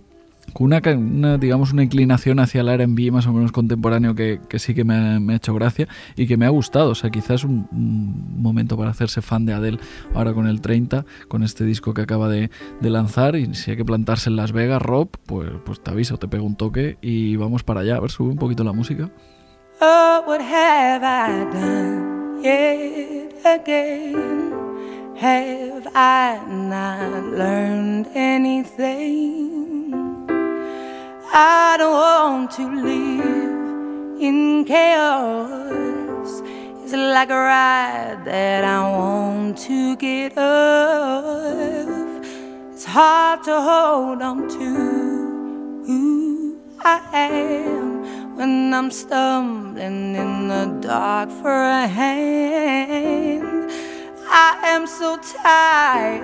con 0.57 0.73
una, 0.73 1.37
digamos, 1.37 1.71
una 1.71 1.83
inclinación 1.83 2.39
hacia 2.39 2.61
el 2.61 2.69
R&B 2.69 3.11
más 3.11 3.27
o 3.27 3.31
menos 3.31 3.51
contemporáneo 3.51 4.15
que, 4.15 4.39
sí 4.57 4.73
que 4.73 4.83
me 4.83 4.95
ha, 4.95 5.35
hecho 5.35 5.53
gracia 5.53 5.87
y 6.15 6.25
que 6.25 6.35
me 6.35 6.47
ha 6.47 6.49
gustado. 6.49 6.89
O 6.89 6.95
sea, 6.95 7.11
quizás 7.11 7.43
un, 7.43 7.67
un, 7.71 8.41
momento 8.41 8.75
para 8.75 8.89
hacerse 8.89 9.21
fan 9.21 9.45
de 9.45 9.53
Adele 9.53 9.77
ahora 10.15 10.33
con 10.33 10.47
el 10.47 10.59
30, 10.59 11.05
con 11.27 11.43
este 11.43 11.63
disco 11.63 11.93
que 11.93 12.01
acaba 12.01 12.27
de, 12.27 12.49
lanzar. 12.81 13.35
Y 13.35 13.53
si 13.53 13.69
hay 13.69 13.77
que 13.77 13.85
plantarse 13.85 14.31
en 14.31 14.35
Las 14.35 14.51
Vegas, 14.51 14.81
Rob, 14.81 15.09
pues, 15.27 15.51
pues 15.63 15.79
te 15.83 15.91
aviso, 15.91 16.17
te 16.17 16.27
pego 16.27 16.47
un 16.47 16.55
toque 16.55 16.97
y 17.01 17.35
vamos 17.35 17.63
para 17.63 17.81
allá. 17.81 17.97
A 17.97 17.99
ver, 17.99 18.09
sube 18.09 18.29
un 18.29 18.37
poquito 18.37 18.63
la 18.63 18.73
música. 18.73 19.11
Oh, 19.79 20.23
what 20.25 20.41
have 20.41 21.03
I 21.03 21.45
done 21.53 22.41
yet 22.41 23.45
again? 23.45 24.53
Have 25.21 25.87
I 25.93 26.39
not 26.47 27.37
learned 27.37 28.07
anything? 28.15 29.66
I 31.33 31.75
don't 31.77 31.93
want 31.93 32.51
to 32.51 32.81
live 32.81 34.21
in 34.21 34.63
chaos. 34.65 36.41
It's 36.83 36.93
like 36.93 37.29
a 37.29 37.37
ride 37.37 38.23
that 38.25 38.63
I 38.63 38.89
want 38.89 39.57
to 39.59 39.95
get 39.97 40.35
off. 40.37 42.25
It's 42.71 42.85
hard 42.85 43.43
to 43.43 43.61
hold 43.61 44.21
on 44.21 44.47
to 44.47 45.83
who 45.85 46.57
I 46.79 47.01
am 47.13 48.37
when 48.37 48.73
I'm 48.73 48.89
stumbling 48.89 50.15
in 50.15 50.47
the 50.47 50.65
dark 50.81 51.29
for 51.29 51.51
a 51.51 51.87
hand. 51.87 53.69
I 54.29 54.57
am 54.63 54.87
so 54.87 55.17
tired 55.43 56.23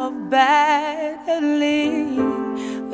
of 0.00 0.30
battling 0.30 2.33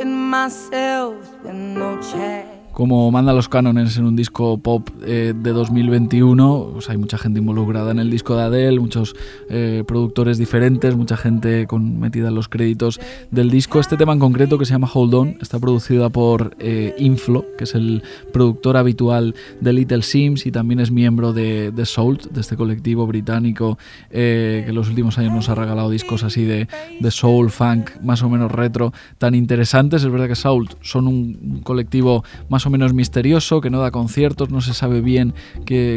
with 0.00 0.08
myself 0.08 1.14
with 1.42 1.52
no 1.54 2.00
chance. 2.00 2.49
Como 2.80 3.10
manda 3.10 3.34
los 3.34 3.50
cánones 3.50 3.98
en 3.98 4.06
un 4.06 4.16
disco 4.16 4.56
pop 4.56 4.88
eh, 5.04 5.34
de 5.36 5.50
2021. 5.52 6.70
Pues 6.72 6.88
hay 6.88 6.96
mucha 6.96 7.18
gente 7.18 7.38
involucrada 7.38 7.90
en 7.90 7.98
el 7.98 8.08
disco 8.10 8.34
de 8.36 8.44
Adele, 8.44 8.80
muchos 8.80 9.14
eh, 9.50 9.84
productores 9.86 10.38
diferentes, 10.38 10.96
mucha 10.96 11.18
gente 11.18 11.66
con, 11.66 12.00
metida 12.00 12.28
en 12.28 12.34
los 12.34 12.48
créditos 12.48 12.98
del 13.30 13.50
disco. 13.50 13.80
Este 13.80 13.98
tema 13.98 14.14
en 14.14 14.18
concreto, 14.18 14.56
que 14.56 14.64
se 14.64 14.72
llama 14.72 14.88
Hold 14.94 15.12
On, 15.12 15.36
está 15.42 15.58
producida 15.58 16.08
por 16.08 16.56
eh, 16.58 16.94
Inflo, 16.96 17.44
que 17.58 17.64
es 17.64 17.74
el 17.74 18.02
productor 18.32 18.78
habitual 18.78 19.34
de 19.60 19.74
Little 19.74 20.00
Sims 20.00 20.46
y 20.46 20.50
también 20.50 20.80
es 20.80 20.90
miembro 20.90 21.34
de, 21.34 21.72
de 21.72 21.84
Soul, 21.84 22.18
de 22.30 22.40
este 22.40 22.56
colectivo 22.56 23.06
británico 23.06 23.76
que 24.10 24.64
en 24.66 24.74
los 24.74 24.88
últimos 24.88 25.18
años 25.18 25.34
nos 25.34 25.50
ha 25.50 25.54
regalado 25.54 25.90
discos 25.90 26.22
así 26.22 26.44
de, 26.44 26.66
de 26.98 27.10
soul, 27.10 27.50
funk, 27.50 27.90
más 28.02 28.22
o 28.22 28.30
menos 28.30 28.50
retro, 28.50 28.94
tan 29.18 29.34
interesantes. 29.34 30.02
Es 30.02 30.10
verdad 30.10 30.28
que 30.28 30.34
Soul 30.34 30.70
son 30.80 31.08
un 31.08 31.60
colectivo 31.62 32.24
más 32.48 32.64
o 32.64 32.69
menos 32.70 32.94
misterioso, 32.94 33.60
que 33.60 33.70
no 33.70 33.80
da 33.80 33.90
conciertos, 33.90 34.50
no 34.50 34.60
se 34.60 34.74
sabe 34.74 35.00
bien 35.00 35.34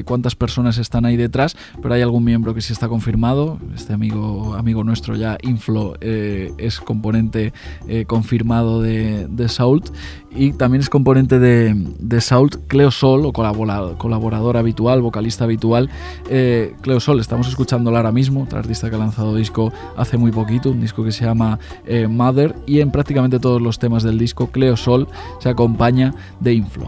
cuántas 0.06 0.36
personas 0.36 0.78
están 0.78 1.06
ahí 1.06 1.18
detrás, 1.18 1.56
pero 1.82 1.94
hay 1.94 2.02
algún 2.02 2.24
miembro 2.24 2.54
que 2.54 2.62
sí 2.62 2.74
está 2.74 2.88
confirmado. 2.88 3.60
Este 3.76 3.94
amigo, 3.94 4.56
amigo 4.56 4.84
nuestro 4.84 5.16
ya, 5.16 5.38
Inflo, 5.42 5.96
eh, 6.02 6.52
es 6.58 6.80
componente 6.80 7.54
eh, 7.88 8.06
confirmado 8.06 8.82
de, 8.82 9.28
de 9.28 9.50
Salt 9.50 9.90
y 10.36 10.54
también 10.54 10.82
es 10.82 10.90
componente 10.90 11.40
de, 11.40 11.74
de 11.76 12.22
Salt 12.22 12.68
Cleo 12.68 12.92
Sol, 12.92 13.26
o 13.26 13.34
colaborador, 13.34 13.98
colaborador 13.98 14.58
habitual, 14.58 15.02
vocalista 15.02 15.44
habitual. 15.44 15.90
Eh, 16.30 16.76
Cleo 16.82 17.00
Sol, 17.00 17.20
estamos 17.20 17.48
escuchándola 17.48 18.00
ahora 18.00 18.12
mismo, 18.12 18.44
otra 18.44 18.60
artista 18.60 18.90
que 18.90 18.96
ha 18.96 19.00
lanzado 19.00 19.36
disco 19.36 19.72
hace 19.98 20.18
muy 20.18 20.32
poquito, 20.32 20.72
un 20.72 20.82
disco 20.82 21.04
que 21.04 21.12
se 21.12 21.26
llama 21.26 21.60
eh, 21.86 22.08
Mother, 22.08 22.56
y 22.66 22.80
en 22.80 22.92
prácticamente 22.92 23.40
todos 23.40 23.62
los 23.62 23.80
temas 23.80 24.04
del 24.04 24.18
disco, 24.18 24.48
Cleo 24.48 24.78
Sol 24.78 25.08
se 25.40 25.50
acompaña 25.50 26.14
de 26.40 26.54
Inflo. 26.54 26.88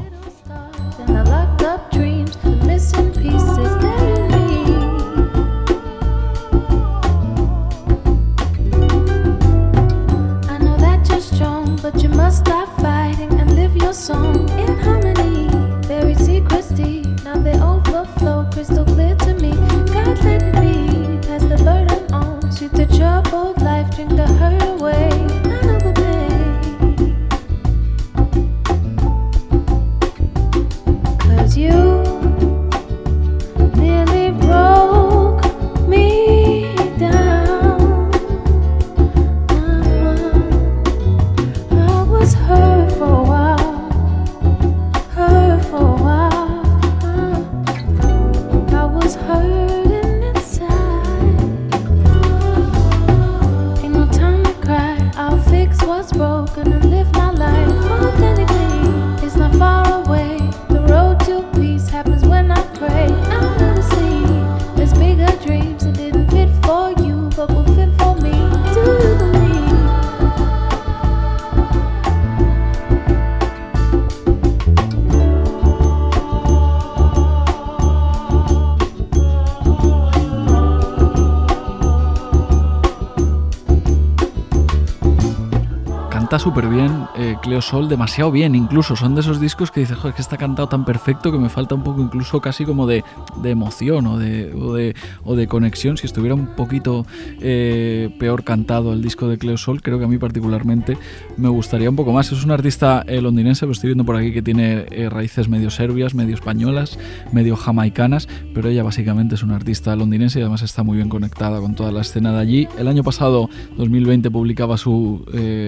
Súper 86.45 86.67
bien 86.67 87.07
eh, 87.15 87.37
Cleo 87.41 87.59
Sol, 87.59 87.89
demasiado 87.89 88.29
bien 88.29 88.53
incluso. 88.53 88.95
Son 88.95 89.15
de 89.15 89.21
esos 89.21 89.39
discos 89.39 89.71
que 89.71 89.79
dices, 89.79 89.97
joder, 89.97 90.13
que 90.13 90.21
está 90.21 90.37
cantado 90.37 90.69
tan 90.69 90.85
perfecto 90.85 91.31
que 91.31 91.39
me 91.39 91.49
falta 91.49 91.73
un 91.73 91.81
poco 91.81 92.01
incluso 92.01 92.39
casi 92.39 92.67
como 92.67 92.85
de, 92.85 93.03
de 93.41 93.51
emoción 93.51 94.07
o 94.07 94.17
de, 94.17 94.53
o, 94.53 94.73
de, 94.73 94.95
o 95.23 95.35
de 95.35 95.47
conexión. 95.47 95.97
Si 95.97 96.05
estuviera 96.05 96.35
un 96.35 96.55
poquito 96.55 97.05
eh, 97.41 98.15
peor 98.19 98.43
cantado 98.43 98.93
el 98.93 99.01
disco 99.01 99.27
de 99.27 99.37
Cleo 99.37 99.57
Sol, 99.57 99.81
creo 99.81 99.99
que 99.99 100.05
a 100.05 100.07
mí 100.07 100.17
particularmente 100.17 100.97
me 101.37 101.49
gustaría 101.49 101.89
un 101.89 101.95
poco 101.95 102.13
más. 102.13 102.31
Es 102.31 102.43
un 102.43 102.51
artista 102.51 103.03
eh, 103.07 103.21
londinense, 103.21 103.65
lo 103.65 103.71
estoy 103.71 103.89
viendo 103.89 104.05
por 104.05 104.15
aquí, 104.15 104.31
que 104.31 104.41
tiene 104.41 104.85
eh, 104.91 105.09
raíces 105.09 105.49
medio 105.49 105.69
serbias, 105.69 106.13
medio 106.13 106.35
españolas, 106.35 106.97
medio 107.31 107.55
jamaicanas, 107.55 108.27
pero 108.53 108.69
ella 108.69 108.83
básicamente 108.83 109.35
es 109.35 109.43
una 109.43 109.55
artista 109.55 109.95
londinense 109.95 110.39
y 110.39 110.41
además 110.41 110.61
está 110.61 110.83
muy 110.83 110.97
bien 110.97 111.09
conectada 111.09 111.59
con 111.59 111.75
toda 111.75 111.91
la 111.91 112.01
escena 112.01 112.31
de 112.33 112.39
allí. 112.39 112.67
El 112.77 112.87
año 112.87 113.03
pasado, 113.03 113.49
2020, 113.77 114.31
publicaba 114.31 114.77
su, 114.77 115.25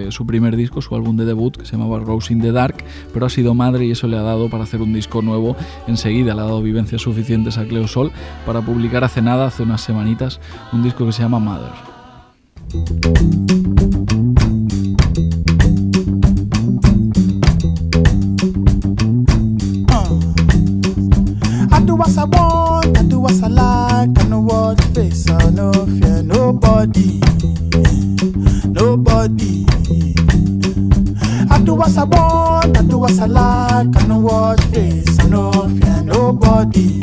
su 0.09 0.25
primer 0.25 0.55
disco, 0.55 0.81
su 0.81 0.95
álbum 0.95 1.17
de 1.17 1.25
debut, 1.25 1.57
que 1.57 1.65
se 1.65 1.73
llamaba 1.73 1.99
Rose 1.99 2.33
in 2.33 2.41
the 2.41 2.51
Dark, 2.51 2.83
pero 3.13 3.25
ha 3.25 3.29
sido 3.29 3.53
madre 3.53 3.85
y 3.85 3.91
eso 3.91 4.07
le 4.07 4.17
ha 4.17 4.21
dado 4.21 4.49
para 4.49 4.63
hacer 4.63 4.81
un 4.81 4.93
disco 4.93 5.21
nuevo 5.21 5.55
enseguida, 5.87 6.33
le 6.33 6.41
ha 6.41 6.45
dado 6.45 6.61
vivencias 6.61 7.01
suficientes 7.01 7.56
a 7.57 7.65
Cleo 7.65 7.87
Sol 7.87 8.11
para 8.45 8.61
publicar 8.61 9.03
hace 9.03 9.21
nada, 9.21 9.47
hace 9.47 9.63
unas 9.63 9.81
semanitas, 9.81 10.39
un 10.71 10.83
disco 10.83 11.05
que 11.05 11.11
se 11.11 11.23
llama 11.23 11.39
Mother. 11.39 11.71
As 21.99 22.17
I 22.17 22.23
want, 22.23 22.97
I 22.97 23.03
do 23.03 23.25
as 23.25 23.43
I 23.43 23.47
like, 23.47 24.17
I 24.17 24.27
know 24.29 24.39
what 24.39 24.81
face, 24.95 25.29
I 25.29 25.49
no 25.49 25.73
fear 25.73 26.23
nobody, 26.23 27.19
nobody. 28.63 29.65
I 31.49 31.59
do 31.65 31.81
as 31.83 31.97
I 31.97 32.05
want, 32.05 32.77
I 32.77 32.81
do 32.83 33.03
as 33.03 33.19
I 33.19 33.25
like, 33.25 34.01
I 34.01 34.07
know 34.07 34.19
what 34.19 34.63
face, 34.71 35.19
I 35.19 35.27
no 35.27 35.51
fear 35.51 36.01
nobody, 36.03 37.01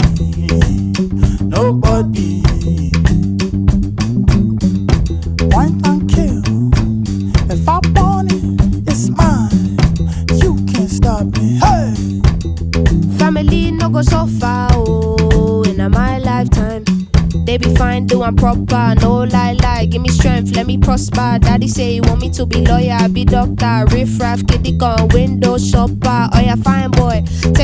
nobody. 1.55 2.43
And 5.57 6.09
kill, 6.11 6.43
if 7.51 7.69
I 7.69 7.81
want 7.95 8.33
it, 8.33 8.89
it's 8.89 9.09
mine. 9.11 9.79
You 10.43 10.57
can't 10.73 10.91
stop 10.91 11.25
me, 11.39 11.59
hey. 11.63 11.95
Family 13.19 13.71
no 13.71 13.89
go 13.89 14.03
so 14.03 14.27
far, 14.27 14.69
oh, 14.73 15.63
in 15.65 15.91
my 15.91 16.19
lifetime. 16.19 16.85
They 17.45 17.59
be 17.59 17.75
fine, 17.77 18.07
doing 18.07 18.37
proper, 18.37 18.95
no 19.01 19.25
lie, 19.25 19.53
lie. 19.53 19.87
Give 19.87 20.03
me 20.03 20.09
strength, 20.09 20.57
let 20.57 20.67
me 20.67 20.79
prosper. 20.79 21.39
Daddy 21.41 21.69
say 21.69 21.93
he 21.93 22.01
want 22.01 22.21
me 22.21 22.31
to 22.31 22.47
be 22.47 22.65
lawyer, 22.65 23.09
be 23.09 23.25
doctor, 23.25 23.85
riff 23.91 24.19
raff, 24.19 24.45
kitty 24.47 24.73
gun, 24.73 25.09
window 25.09 25.59
shopper. 25.59 26.29
Oh 26.33 26.41
yeah, 26.41 26.57
fine 26.57 26.91
boy, 26.91 27.04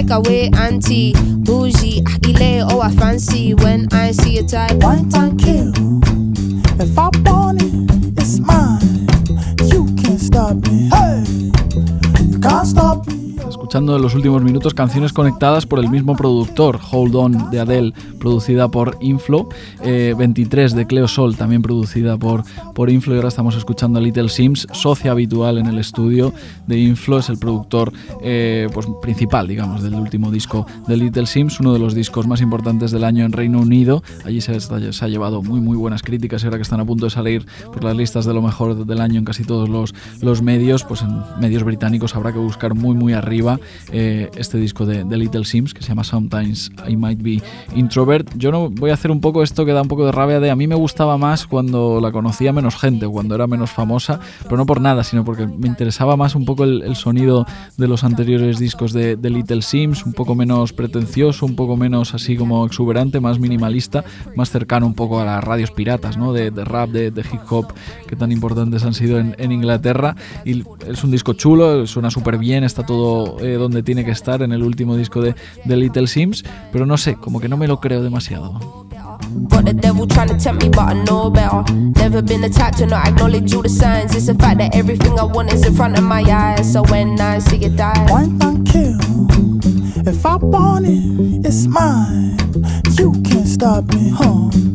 take 0.01 0.11
away 0.11 0.51
auntie, 0.55 1.13
bougie, 1.45 2.03
agile, 2.07 2.67
oh 2.71 2.81
I 2.81 2.91
fancy 2.93 3.55
when 3.55 3.87
I 3.93 4.13
see 4.13 4.39
a 4.39 4.43
type. 4.43 4.83
One 4.83 5.09
time 5.11 5.37
kill. 5.37 5.73
If 6.81 6.99
I 6.99 7.11
Escuchando 13.91 13.97
en 13.97 14.03
los 14.05 14.15
últimos 14.15 14.43
minutos 14.45 14.73
canciones 14.73 15.13
conectadas 15.13 15.67
por 15.67 15.81
el 15.81 15.91
mismo 15.91 16.15
productor, 16.15 16.79
Hold 16.93 17.17
On 17.17 17.51
de 17.51 17.59
Adele, 17.59 17.93
producida 18.21 18.69
por 18.69 18.97
Inflow, 19.01 19.49
eh, 19.83 20.15
23 20.17 20.77
de 20.77 20.87
Cleo 20.87 21.09
Sol, 21.09 21.37
también 21.37 21.61
producida 21.61 22.17
por, 22.17 22.45
por 22.73 22.89
Inflow, 22.89 23.15
y 23.15 23.19
ahora 23.19 23.29
estamos 23.31 23.57
escuchando 23.57 23.99
a 23.99 24.03
Little 24.03 24.29
Sims, 24.29 24.69
socia 24.73 25.11
habitual 25.11 25.59
en 25.59 25.67
el 25.67 25.79
estudio 25.79 26.33
de 26.69 26.79
Inflow, 26.79 27.19
es 27.19 27.31
el 27.31 27.39
productor 27.39 27.93
eh, 28.23 28.69
pues, 28.73 28.87
principal, 29.03 29.49
digamos, 29.49 29.83
del 29.83 29.95
último 29.95 30.31
disco 30.31 30.67
de 30.87 30.97
Little 30.97 31.27
Sims, 31.27 31.59
uno 31.59 31.73
de 31.73 31.81
los 31.81 31.93
discos 31.93 32.29
más 32.29 32.41
importantes 32.41 32.93
del 32.93 33.03
año 33.03 33.25
en 33.25 33.33
Reino 33.33 33.59
Unido. 33.59 34.05
Allí 34.25 34.41
se, 34.41 34.61
se 34.61 35.05
ha 35.05 35.09
llevado 35.09 35.43
muy, 35.43 35.61
muy 35.61 35.77
buenas 35.77 36.03
críticas 36.03 36.45
y 36.45 36.47
ahora 36.47 36.59
que 36.59 36.63
están 36.63 36.79
a 36.79 36.85
punto 36.85 37.07
de 37.07 37.11
salir 37.11 37.45
por 37.73 37.83
las 37.83 37.97
listas 37.97 38.25
de 38.25 38.35
lo 38.35 38.43
mejor 38.43 38.87
del 38.87 39.01
año 39.01 39.19
en 39.19 39.25
casi 39.25 39.43
todos 39.43 39.69
los, 39.69 39.95
los 40.21 40.43
medios, 40.43 40.85
pues 40.85 41.03
en 41.03 41.21
medios 41.41 41.65
británicos 41.65 42.15
habrá 42.15 42.33
que 42.33 42.39
buscar 42.39 42.75
muy, 42.75 42.95
muy 42.95 43.15
arriba 43.15 43.59
eh, 43.93 44.31
este 44.37 44.59
disco 44.59 44.87
de, 44.87 45.05
Little 45.05 45.45
Sims 45.45 45.75
que 45.75 45.83
se 45.83 45.89
llama 45.89 46.05
Sometimes 46.05 46.71
I 46.89 46.97
Might 46.97 47.21
Be 47.23 47.43
Introvert. 47.75 48.31
Yo 48.37 48.51
no 48.51 48.71
voy 48.71 48.91
a 48.91 48.95
hacer 48.95 49.11
un 49.11 49.21
poco 49.21 49.43
esto 49.43 49.65
que 49.65 49.73
da 49.73 49.83
un 49.83 49.89
poco 49.89 50.07
de 50.07 50.13
rabia 50.13 50.41
de 50.41 50.51
a 50.51 50.57
mí 50.57 50.67
me 50.67 50.75
gustaba 50.75 51.19
más 51.19 51.47
cuando 51.47 52.01
la 52.01 52.13
conocía 52.13 52.53
menos 52.53 52.77
gente, 52.77 53.07
cuando 53.07 53.35
era 53.35 53.47
menos 53.47 53.71
famosa, 53.71 54.21
pero 54.45 54.57
no 54.57 54.67
por 54.67 54.81
nada, 54.81 55.05
sino 55.05 55.25
porque 55.25 55.47
me 55.47 55.69
interesaba 55.69 56.17
más 56.17 56.35
un 56.35 56.45
poco 56.45 56.65
el, 56.65 56.97
sonido 56.97 57.47
de 57.77 57.89
los 57.89 58.05
anteriores 58.05 58.59
discos 58.59 58.93
de, 58.93 59.17
de, 59.17 59.31
Little 59.31 59.63
Sims, 59.63 60.05
un 60.05 60.13
poco 60.13 60.35
menos 60.35 60.73
pretencioso, 60.73 61.47
un 61.47 61.57
poco 61.57 61.77
menos 61.77 62.15
así 62.15 62.37
como 62.37 62.67
exuberante, 62.67 63.21
más 63.21 63.39
minimalista, 63.39 64.05
más 64.35 64.51
cercano 64.51 64.87
un 64.87 64.95
poco 64.95 65.21
a 65.21 65.25
las 65.25 65.43
radios 65.43 65.71
piratas, 65.71 66.17
¿no? 66.17 66.33
De, 66.33 66.51
de 66.51 66.65
rap, 66.65 66.91
de, 66.91 67.11
de, 67.11 67.21
hip 67.21 67.41
hop, 67.49 67.73
que 68.07 68.17
tan 68.17 68.33
importantes 68.33 68.85
han 68.85 68.95
sido 68.95 69.19
en, 69.19 69.35
en 69.39 69.53
Inglaterra. 69.53 70.17
Y 70.45 70.65
es 70.87 71.05
un 71.05 71.11
disco 71.11 71.33
chulo, 71.35 71.87
suena 71.87 72.11
súper 72.11 72.39
bien, 72.39 72.65
está 72.65 72.85
todo 72.85 73.39
eh, 73.41 73.55
donde 73.55 73.70
tiene 73.83 74.05
que 74.05 74.11
estar 74.11 74.43
en 74.43 74.53
el 74.53 74.63
último 74.63 74.97
disco 74.97 75.21
de, 75.21 75.35
de 75.65 75.77
Little 75.77 76.07
Sims, 76.07 76.45
pero 76.73 76.87
no 76.87 76.97
sé, 76.97 77.15
como 77.15 77.41
que 77.41 77.49
no 77.49 77.57
me 77.57 77.67
lo 77.67 77.81
creo 77.81 78.03
demasiado. 78.03 78.87
Got 79.49 79.67
the 79.67 79.75
devil 79.75 80.07
trying 80.07 80.29
to 80.29 80.39
tempt 80.39 80.63
me, 80.63 80.71
but 80.71 80.89
I 80.89 80.95
know 81.05 81.31
better. 81.31 81.63
Never 81.73 82.23
been 82.23 82.41
the 82.41 82.49
type 82.49 82.75
to 82.77 82.87
not 82.87 83.07
acknowledge 83.07 83.55
all 83.55 83.63
the 83.63 83.69
signs. 83.69 84.15
It's 84.15 84.27
the 84.27 84.35
fact 84.35 84.59
that 84.59 84.75
everything 84.75 85.19
I 85.19 85.25
want 85.25 85.53
is 85.53 85.65
in 85.65 85.75
front 85.75 85.97
of 85.99 86.05
my 86.05 86.23
eyes. 86.23 86.73
So 86.73 86.83
when 86.85 87.21
I 87.21 87.39
see 87.39 87.65
it 87.65 87.77
die, 87.77 88.07
kill. 88.65 88.99
If 90.07 90.25
I 90.25 90.37
want 90.37 90.87
it, 90.87 91.47
it's 91.47 91.67
mine. 91.67 92.39
You 92.99 93.13
can't 93.23 93.47
stop 93.47 93.85
me, 93.95 94.11
huh? 94.11 94.70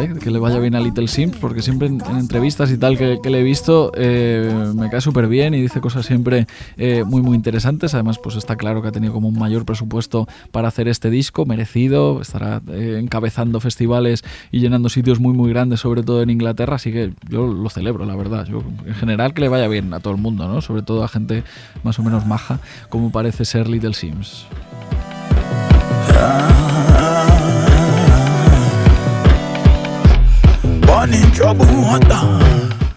¿Eh? 0.00 0.14
que 0.20 0.30
le 0.30 0.38
vaya 0.38 0.58
bien 0.58 0.74
a 0.74 0.80
Little 0.80 1.08
Sims, 1.08 1.36
porque 1.36 1.62
siempre 1.62 1.88
en, 1.88 2.00
en 2.00 2.16
entrevistas 2.18 2.70
y 2.70 2.78
tal 2.78 2.98
que, 2.98 3.18
le 3.22 3.40
he 3.40 3.42
visto 3.42 3.92
eh, 3.94 4.52
me 4.74 4.90
cae 4.90 5.00
súper 5.00 5.26
bien 5.28 5.54
y 5.54 5.60
dice 5.60 5.80
cosas 5.80 6.06
siempre 6.06 6.46
eh, 6.76 7.04
muy 7.04 7.22
muy 7.22 7.36
interesantes. 7.36 7.94
Además, 7.94 8.18
pues 8.18 8.36
está 8.36 8.56
claro 8.56 8.82
que 8.82 8.88
ha 8.88 8.92
tenido 8.92 9.12
como 9.12 9.28
un 9.28 9.38
mayor 9.38 9.64
presupuesto 9.64 10.28
para 10.52 10.68
hacer 10.68 10.88
este 10.88 11.10
disco, 11.10 11.46
merecido, 11.46 12.20
estará 12.20 12.60
encabezando 12.68 13.60
festivales 13.60 14.24
y 14.50 14.60
llenando 14.60 14.88
sitios 14.88 15.20
muy 15.20 15.32
muy 15.34 15.50
grandes, 15.50 15.80
sobre 15.80 16.02
todo 16.02 16.22
en 16.22 16.30
Inglaterra, 16.30 16.76
así 16.76 16.92
que 16.92 17.12
yo 17.28 17.46
lo 17.46 17.70
celebro, 17.70 18.04
la 18.04 18.16
verdad. 18.16 18.46
Yo, 18.46 18.62
en 18.86 18.94
general 18.94 19.34
que 19.34 19.40
le 19.40 19.48
vaya 19.48 19.68
bien 19.68 19.92
a 19.94 20.00
todo 20.00 20.14
el 20.14 20.20
mundo, 20.20 20.48
¿no? 20.48 20.60
sobre 20.60 20.82
todo 20.82 21.04
a 21.04 21.08
gente 21.08 21.42
más 21.82 21.98
o 21.98 22.02
menos 22.02 22.26
maja, 22.26 22.60
como 22.88 23.10
parece 23.10 23.44
ser 23.44 23.68
Little 23.68 23.94
Sims. 23.94 24.46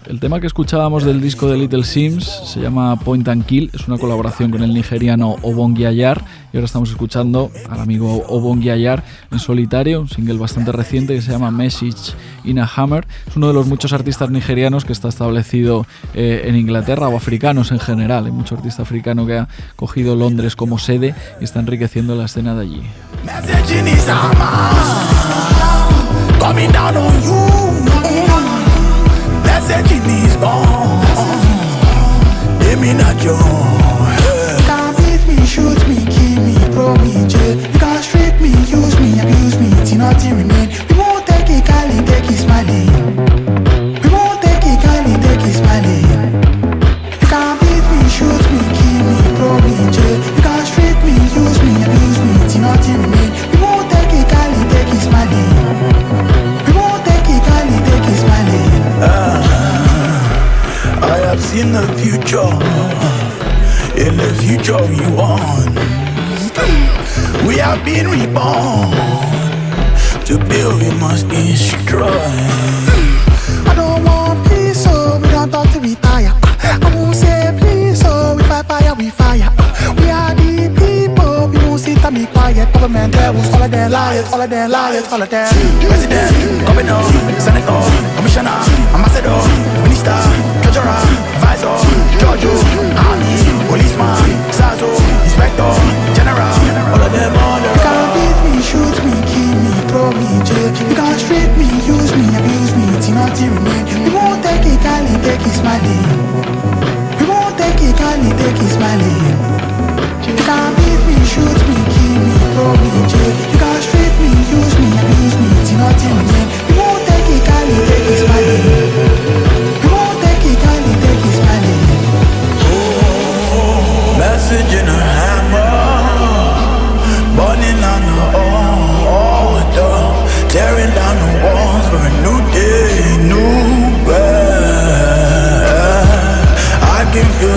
El 0.06 0.20
tema 0.20 0.38
que 0.38 0.46
escuchábamos 0.46 1.04
del 1.04 1.22
disco 1.22 1.48
de 1.48 1.56
Little 1.56 1.84
Sims 1.84 2.42
se 2.44 2.60
llama 2.60 2.96
Point 2.96 3.26
and 3.28 3.46
Kill, 3.46 3.70
es 3.72 3.88
una 3.88 3.96
colaboración 3.96 4.50
con 4.50 4.62
el 4.62 4.74
nigeriano 4.74 5.36
Obongi 5.40 5.86
Ayar 5.86 6.22
y 6.52 6.58
ahora 6.58 6.66
estamos 6.66 6.90
escuchando 6.90 7.50
al 7.70 7.80
amigo 7.80 8.22
Obongi 8.28 8.68
Ayar 8.68 9.02
en 9.32 9.38
solitario, 9.38 10.02
un 10.02 10.08
single 10.08 10.36
bastante 10.36 10.70
reciente 10.70 11.14
que 11.14 11.22
se 11.22 11.32
llama 11.32 11.50
Message 11.50 12.12
in 12.44 12.58
a 12.58 12.70
Hammer. 12.76 13.06
Es 13.26 13.36
uno 13.36 13.48
de 13.48 13.54
los 13.54 13.66
muchos 13.66 13.94
artistas 13.94 14.28
nigerianos 14.28 14.84
que 14.84 14.92
está 14.92 15.08
establecido 15.08 15.86
eh, 16.12 16.42
en 16.44 16.56
Inglaterra 16.56 17.08
o 17.08 17.16
africanos 17.16 17.72
en 17.72 17.80
general. 17.80 18.26
Hay 18.26 18.32
mucho 18.32 18.54
artista 18.54 18.82
africano 18.82 19.24
que 19.26 19.38
ha 19.38 19.48
cogido 19.76 20.14
Londres 20.14 20.56
como 20.56 20.78
sede 20.78 21.14
y 21.40 21.44
está 21.44 21.60
enriqueciendo 21.60 22.14
la 22.16 22.26
escena 22.26 22.54
de 22.54 22.60
allí. 22.60 22.82
Coming 26.44 26.70
down 26.72 26.94
on 26.94 27.22
you. 27.22 28.33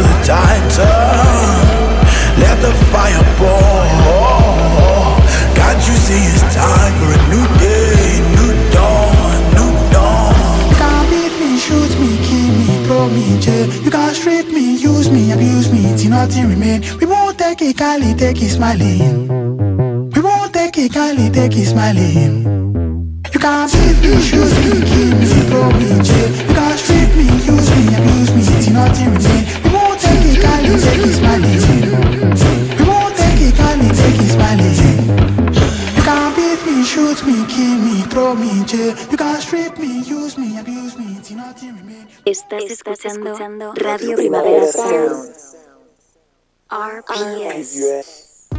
The 0.01 0.15
tide 0.25 0.65
turn, 0.71 1.61
let 2.39 2.57
the 2.61 2.71
fire 2.91 3.25
pour. 3.37 3.85
Can't 5.57 5.81
you 5.87 5.95
see 6.05 6.23
it's 6.33 6.43
time 6.55 6.93
for 6.99 7.09
a 7.11 7.19
new 7.31 7.45
day, 7.59 8.21
new 8.37 8.53
dawn, 8.71 9.37
new 9.57 9.71
dawn? 9.91 10.33
You 10.69 10.75
can't 10.75 11.09
beat 11.09 11.33
me, 11.41 11.57
shoot 11.57 11.93
me, 11.99 12.17
kill 12.27 12.51
me, 12.59 12.67
throw 12.85 13.09
me 13.09 13.23
in 13.33 13.41
jail. 13.41 13.67
You 13.83 13.91
can't 13.91 14.15
strip 14.15 14.47
me, 14.47 14.75
use 14.75 15.09
me, 15.09 15.31
abuse 15.31 15.71
me, 15.71 15.95
till 15.97 16.11
nothing 16.11 16.47
remain. 16.49 16.81
We 16.99 17.05
won't 17.05 17.37
take 17.37 17.61
it, 17.61 17.77
Cali, 17.77 18.13
take 18.13 18.41
it, 18.41 18.49
smiling. 18.49 19.27
We 20.13 20.21
won't 20.21 20.53
take 20.53 20.77
it, 20.77 20.93
Cali, 20.93 21.29
take 21.29 21.57
it, 21.57 21.65
smiling. 21.65 22.45
You 23.33 23.39
can't 23.39 23.71
beat 23.71 23.99
me, 24.01 24.21
shoot 24.21 24.51
me, 24.63 24.81
kill 24.89 25.11
me, 25.19 25.25
throw 25.49 25.69
me 25.71 25.91
in 25.91 26.03
jail. 26.03 26.29
You 26.47 26.55
can't 26.55 26.79
strip 26.79 27.15
me, 27.15 27.25
use 27.45 27.69
me, 27.75 27.95
abuse 27.97 28.31
me, 28.35 28.43
till 28.63 28.73
nothing 28.73 29.11
remain. 29.13 29.46
Estás, 42.25 42.63
escuchando, 42.65 43.73
Radio 43.75 44.17
Primavera 44.17 44.67
Sound. 44.67 45.31
RPS. 46.69 48.49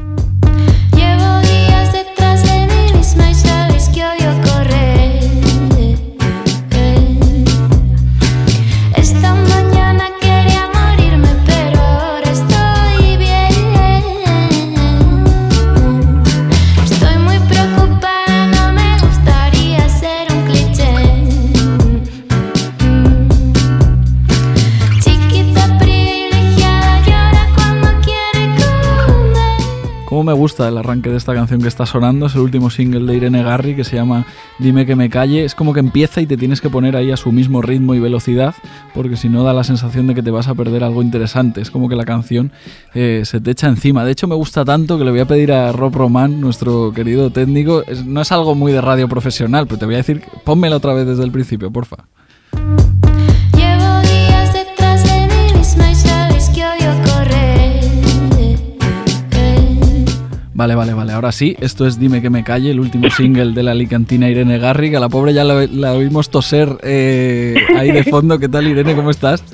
Llevo 0.95 1.41
días 1.43 1.93
detrás 1.93 2.43
de 2.43 2.67
mí 2.69 2.93
misma 2.97 3.31
y 3.31 3.35
sabes 3.35 3.91
que 3.91 4.03
odio 4.03 4.33
correr. 4.51 4.78
Me 30.25 30.33
gusta 30.33 30.69
el 30.69 30.79
arranque 30.79 31.11
de 31.11 31.17
esta 31.17 31.35
canción 31.35 31.61
que 31.61 31.69
está 31.69 31.87
sonando, 31.87 32.27
es 32.27 32.35
el 32.35 32.41
último 32.41 32.71
single 32.71 33.11
de 33.11 33.17
Irene 33.17 33.43
Garry 33.43 33.75
que 33.75 33.85
se 33.85 33.97
llama 33.97 34.27
Dime 34.59 34.87
que 34.87 34.97
me 34.97 35.11
calle. 35.11 35.45
Es 35.45 35.55
como 35.55 35.73
que 35.73 35.81
empieza 35.81 36.21
y 36.21 36.27
te 36.27 36.37
tienes 36.37 36.61
que 36.61 36.71
poner 36.71 36.97
ahí 36.97 37.11
a 37.11 37.17
su 37.17 37.33
mismo 37.33 37.63
ritmo 37.63 37.95
y 37.95 38.01
velocidad, 38.01 38.55
porque 38.95 39.17
si 39.17 39.29
no 39.29 39.43
da 39.43 39.53
la 39.53 39.65
sensación 39.65 40.07
de 40.07 40.15
que 40.15 40.23
te 40.23 40.31
vas 40.31 40.49
a 40.49 40.55
perder 40.55 40.85
algo 40.85 41.03
interesante. 41.03 41.61
Es 41.61 41.71
como 41.71 41.89
que 41.89 41.97
la 41.97 42.05
canción 42.05 42.53
eh, 42.95 43.23
se 43.25 43.41
te 43.41 43.51
echa 43.51 43.69
encima. 43.69 44.05
De 44.05 44.13
hecho, 44.13 44.27
me 44.27 44.35
gusta 44.35 44.65
tanto 44.65 44.99
que 44.99 45.05
le 45.05 45.11
voy 45.11 45.21
a 45.21 45.27
pedir 45.27 45.53
a 45.53 45.73
Rob 45.73 45.95
Roman, 45.95 46.41
nuestro 46.41 46.93
querido 46.93 47.31
técnico. 47.31 47.85
No 48.05 48.21
es 48.21 48.33
algo 48.33 48.55
muy 48.55 48.73
de 48.73 48.81
radio 48.81 49.09
profesional, 49.09 49.67
pero 49.67 49.79
te 49.79 49.87
voy 49.87 49.95
a 49.95 49.99
decir, 49.99 50.23
pónmela 50.45 50.77
otra 50.77 50.95
vez 50.95 51.07
desde 51.07 51.25
el 51.25 51.33
principio, 51.33 51.71
porfa. 51.71 52.07
Vale, 60.59 60.75
vale, 60.75 60.93
vale. 60.93 61.13
Ahora 61.13 61.31
sí, 61.31 61.55
esto 61.61 61.87
es 61.87 62.01
Dime 62.01 62.21
que 62.21 62.31
me 62.31 62.43
calle, 62.43 62.73
el 62.73 62.81
último 62.81 63.09
single 63.11 63.53
de 63.53 63.63
la 63.63 63.71
alicantina 63.71 64.29
Irene 64.29 64.59
Garri, 64.59 64.91
que 64.91 64.97
a 64.97 65.01
la 65.01 65.09
pobre 65.09 65.33
ya 65.33 65.45
la, 65.45 65.69
la 65.71 65.93
oímos 65.93 66.31
toser 66.31 66.79
eh, 66.83 67.55
ahí 67.77 67.93
de 67.93 68.03
fondo. 68.03 68.41
¿Qué 68.41 68.49
tal, 68.49 68.67
Irene? 68.67 68.97
¿Cómo 68.97 69.11
estás? 69.11 69.45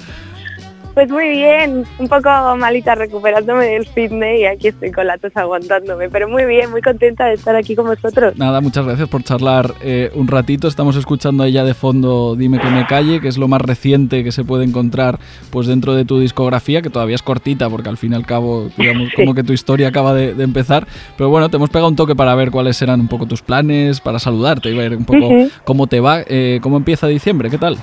Pues 0.95 1.11
muy 1.11 1.29
bien, 1.29 1.85
un 1.99 2.09
poco 2.09 2.31
malita 2.57 2.95
recuperándome 2.95 3.67
del 3.67 3.85
fitness 3.85 4.41
y 4.41 4.45
aquí 4.45 4.69
estoy 4.69 4.93
con 4.93 5.09
la 5.09 5.19
tos 5.19 5.37
aguantándome, 5.37 6.09
pero 6.09 6.29
muy 6.29 6.45
bien, 6.45 6.71
muy 6.71 6.83
contenta 6.83 7.27
de 7.27 7.35
estar 7.35 7.57
aquí 7.57 7.75
con 7.75 7.87
vosotros. 7.87 8.37
Nada, 8.37 8.61
muchas 8.61 8.87
gracias 8.87 9.09
por 9.09 9.25
charlar 9.25 9.75
eh, 9.83 10.13
un 10.15 10.29
ratito. 10.29 10.69
Estamos 10.69 10.95
escuchando 10.95 11.43
ahí 11.43 11.51
ya 11.51 11.65
de 11.65 11.75
fondo 11.75 12.37
Dime 12.37 12.61
que 12.61 12.71
me 12.71 12.87
calle, 12.87 13.21
que 13.21 13.27
es 13.27 13.39
lo 13.39 13.49
más 13.49 13.61
reciente 13.61 14.23
que 14.23 14.31
se 14.31 14.45
puede 14.45 14.65
encontrar 14.65 15.19
pues 15.51 15.67
dentro 15.67 15.97
de 15.97 16.05
tu 16.05 16.21
discografía, 16.21 16.81
que 16.81 16.91
todavía 16.91 17.17
es 17.17 17.23
cortita 17.23 17.69
porque 17.69 17.89
al 17.89 17.97
fin 17.97 18.13
y 18.13 18.15
al 18.15 18.25
cabo, 18.25 18.69
digamos, 18.77 19.09
como 19.17 19.35
que 19.35 19.43
tu 19.43 19.53
historia 19.53 19.89
acaba 19.89 20.15
de, 20.15 20.33
de 20.33 20.45
empezar. 20.45 20.87
Pero 21.17 21.29
bueno, 21.29 21.49
te 21.49 21.57
hemos 21.57 21.71
pegado 21.71 21.89
un 21.89 21.97
toque 21.97 22.15
para 22.15 22.37
ver 22.37 22.53
cuáles 22.53 22.81
eran 22.83 23.01
un 23.01 23.09
poco 23.09 23.27
tus 23.27 23.43
planes, 23.43 24.01
para 24.01 24.21
saludarte 24.21 24.71
y 24.71 24.77
ver 24.77 24.95
un 24.95 25.05
poco 25.05 25.29
cómo 25.65 25.89
te 25.89 25.99
va, 25.99 26.21
eh, 26.27 26.61
cómo 26.63 26.77
empieza 26.77 27.09
diciembre, 27.09 27.51
¿qué 27.51 27.59
tal? 27.59 27.79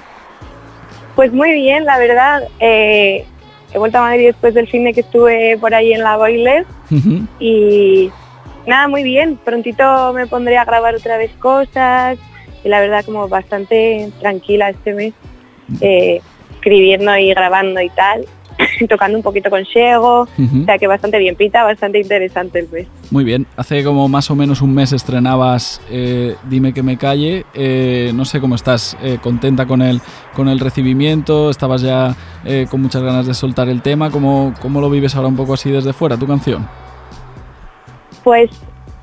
Pues 1.22 1.34
muy 1.34 1.54
bien, 1.54 1.86
la 1.86 2.00
verdad. 2.00 2.48
eh, 2.60 3.24
he 3.72 3.78
vuelto 3.78 4.00
a 4.00 4.02
Madrid 4.02 4.26
después 4.26 4.56
del 4.56 4.68
fin 4.68 4.86
de 4.86 4.92
que 4.92 5.02
estuve 5.02 5.56
por 5.60 5.72
ahí 5.76 5.94
en 5.94 6.02
la 6.02 6.18
Boiler 6.18 6.66
y 7.40 8.10
nada, 8.66 8.88
muy 8.88 9.04
bien. 9.04 9.38
Prontito 9.38 10.14
me 10.14 10.26
pondré 10.26 10.58
a 10.58 10.66
grabar 10.66 10.96
otra 10.96 11.18
vez 11.18 11.30
cosas 11.34 12.18
y 12.64 12.70
la 12.70 12.80
verdad 12.80 13.06
como 13.06 13.28
bastante 13.28 14.12
tranquila 14.20 14.72
este 14.72 14.96
mes, 14.96 15.14
eh, 15.80 16.22
escribiendo 16.56 17.16
y 17.16 17.30
grabando 17.30 17.82
y 17.82 17.90
tal, 17.92 18.26
tocando 18.90 19.18
un 19.18 19.24
poquito 19.24 19.50
con 19.50 19.64
Shego, 19.64 20.28
Ujú. 20.38 20.62
o 20.62 20.66
sea 20.66 20.78
que 20.78 20.88
bastante 20.88 21.20
bien 21.20 21.36
pita, 21.36 21.64
bastante 21.64 22.00
interesante 22.00 22.60
el 22.60 22.70
mes. 22.70 22.88
Muy 23.10 23.24
bien, 23.24 23.46
hace 23.58 23.84
como 23.84 24.08
más 24.08 24.32
o 24.32 24.36
menos 24.36 24.62
un 24.62 24.74
mes 24.74 24.94
estrenabas 24.94 25.82
eh, 25.90 26.36
Dime 26.50 26.74
que 26.74 26.84
me 26.84 26.98
calle. 26.98 27.46
Eh, 27.54 28.12
no 28.14 28.26
sé 28.26 28.40
cómo 28.40 28.56
estás, 28.56 28.98
eh, 29.02 29.18
contenta 29.22 29.66
con 29.66 29.82
el, 29.82 30.02
con 30.34 30.48
el 30.48 30.60
recibimiento, 30.60 31.50
estabas 31.50 31.82
ya 31.82 32.16
con 32.70 32.82
muchas 32.82 33.04
ganas 33.04 33.28
de 33.28 33.34
soltar 33.34 33.70
el 33.70 33.82
tema. 33.82 34.10
¿Cómo, 34.10 34.54
¿Cómo 34.62 34.82
lo 34.82 34.90
vives 34.90 35.16
ahora 35.16 35.28
un 35.28 35.36
poco 35.36 35.54
así 35.54 35.70
desde 35.70 35.94
fuera, 35.94 36.18
tu 36.18 36.26
canción? 36.26 36.68
Pues 38.24 38.50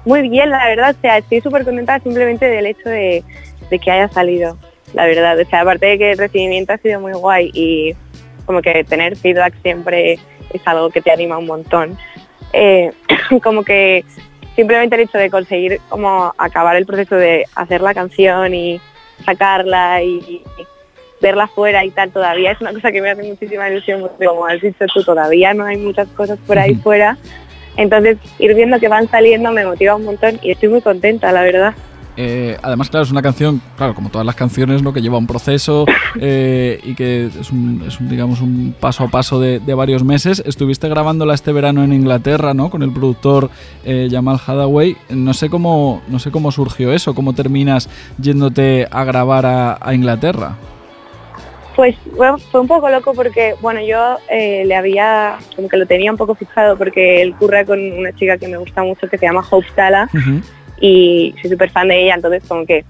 muy 0.05 0.29
bien, 0.29 0.51
la 0.51 0.66
verdad, 0.66 0.94
o 0.97 1.01
sea, 1.01 1.18
estoy 1.18 1.40
súper 1.40 1.64
contenta 1.64 1.99
simplemente 2.01 2.47
del 2.47 2.66
hecho 2.66 2.88
de, 2.88 3.23
de 3.71 3.79
que 3.79 3.90
haya 3.90 4.09
salido, 4.09 4.57
la 4.94 5.07
verdad. 5.07 5.38
O 5.38 5.44
sea, 5.49 5.61
aparte 5.61 5.87
de 5.87 5.99
que 5.99 6.12
el 6.12 6.18
recibimiento 6.18 6.73
ha 6.73 6.79
sido 6.79 7.01
muy 7.01 7.12
guay 7.12 7.51
y 7.53 7.94
como 8.48 8.62
que 8.62 8.82
tener 8.84 9.14
feedback 9.14 9.52
siempre 9.61 10.14
es 10.54 10.62
algo 10.64 10.88
que 10.88 11.02
te 11.02 11.12
anima 11.12 11.37
un 11.37 11.44
montón. 11.44 11.98
Eh, 12.54 12.90
como 13.42 13.62
que 13.62 14.06
simplemente 14.56 14.96
el 14.96 15.02
hecho 15.02 15.18
de 15.18 15.29
conseguir 15.29 15.79
como 15.90 16.33
acabar 16.38 16.75
el 16.77 16.87
proceso 16.87 17.14
de 17.14 17.44
hacer 17.54 17.83
la 17.83 17.92
canción 17.92 18.54
y 18.54 18.81
sacarla 19.27 20.02
y 20.02 20.42
verla 21.20 21.46
fuera 21.48 21.85
y 21.85 21.90
tal 21.90 22.10
todavía 22.10 22.52
es 22.52 22.60
una 22.62 22.73
cosa 22.73 22.90
que 22.90 23.02
me 23.02 23.10
hace 23.10 23.23
muchísima 23.23 23.68
ilusión 23.68 24.00
porque 24.00 24.25
como 24.25 24.46
has 24.46 24.62
dicho 24.62 24.87
tú 24.94 25.04
todavía 25.04 25.52
no 25.52 25.64
hay 25.64 25.77
muchas 25.77 26.08
cosas 26.08 26.38
por 26.46 26.58
ahí 26.58 26.75
fuera. 26.77 27.18
Entonces 27.77 28.16
ir 28.38 28.54
viendo 28.54 28.81
que 28.81 28.88
van 28.88 29.10
saliendo 29.10 29.52
me 29.52 29.66
motiva 29.66 29.94
un 29.94 30.06
montón 30.06 30.40
y 30.40 30.52
estoy 30.52 30.70
muy 30.70 30.81
contenta 30.81 31.31
la 31.33 31.42
verdad 31.42 31.75
Eh, 32.21 32.58
además, 32.62 32.90
claro, 32.90 33.04
es 33.04 33.12
una 33.12 33.23
canción, 33.23 33.62
claro, 33.77 33.94
como 33.94 34.10
todas 34.10 34.27
las 34.27 34.35
canciones, 34.35 34.83
¿no? 34.83 34.92
que 34.92 35.00
lleva 35.00 35.19
un 35.19 35.29
proceso 35.29 35.87
eh, 36.21 36.81
y 36.83 36.96
que 36.96 37.27
es 37.27 37.52
un, 37.52 37.85
es 37.87 38.00
un, 38.00 38.08
digamos, 38.08 38.40
un 38.40 38.75
paso 38.79 39.04
a 39.04 39.08
paso 39.08 39.38
de, 39.38 39.60
de 39.60 39.75
varios 39.75 40.02
meses. 40.02 40.42
Estuviste 40.44 40.88
grabándola 40.88 41.35
este 41.35 41.52
verano 41.52 41.85
en 41.85 41.92
Inglaterra, 41.92 42.54
¿no? 42.54 42.71
Con 42.71 42.83
el 42.83 42.92
productor 42.92 43.50
eh, 43.85 44.08
Jamal 44.10 44.40
Hadaway. 44.44 44.96
No 45.10 45.33
sé 45.33 45.48
cómo, 45.48 46.02
no 46.08 46.19
sé 46.19 46.33
cómo 46.33 46.50
surgió 46.50 46.92
eso, 46.92 47.14
cómo 47.14 47.35
terminas 47.35 47.88
yéndote 48.21 48.88
a 48.90 49.04
grabar 49.04 49.46
a, 49.46 49.79
a 49.81 49.94
Inglaterra. 49.94 50.56
Pues 51.77 51.94
bueno, 52.16 52.38
fue 52.38 52.60
un 52.60 52.66
poco 52.66 52.90
loco 52.90 53.14
porque, 53.14 53.54
bueno, 53.60 53.81
yo 53.81 54.19
eh, 54.29 54.64
le 54.66 54.75
había, 54.75 55.38
como 55.54 55.69
que 55.69 55.77
lo 55.77 55.87
tenía 55.87 56.10
un 56.10 56.16
poco 56.16 56.35
fijado 56.35 56.77
porque 56.77 57.23
él 57.23 57.37
curra 57.37 57.64
con 57.64 57.79
una 57.79 58.12
chica 58.12 58.37
que 58.37 58.48
me 58.48 58.56
gusta 58.56 58.83
mucho 58.83 59.06
que 59.08 59.16
se 59.16 59.27
llama 59.27 59.44
Hope 59.48 59.69
Sala. 59.77 60.10
Y 60.81 61.35
soy 61.40 61.50
súper 61.50 61.70
fan 61.70 61.88
de 61.88 62.04
ella, 62.04 62.14
entonces 62.14 62.42
como 62.46 62.66
que 62.66 62.85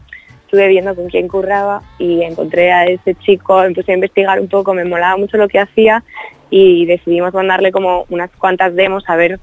estuve 0.45 0.69
viendo 0.69 0.95
con 0.95 1.09
quién 1.09 1.29
curraba 1.29 1.83
y 1.99 2.23
encontré 2.23 2.73
a 2.73 2.87
ese 2.87 3.15
chico, 3.17 3.63
empecé 3.63 3.93
a 3.93 3.97
investigar 3.97 4.41
un 4.41 4.49
poco, 4.49 4.73
me 4.73 4.85
molaba 4.85 5.17
mucho 5.17 5.37
lo 5.37 5.49
que 5.49 5.59
hacía 5.59 6.03
y 6.51 6.87
decidimos 6.87 7.35
mandarle 7.35 7.73
como 7.73 8.07
unas 8.09 8.31
cuantas 8.31 8.75
demos 8.75 9.05
a 9.09 9.17
ver 9.17 9.39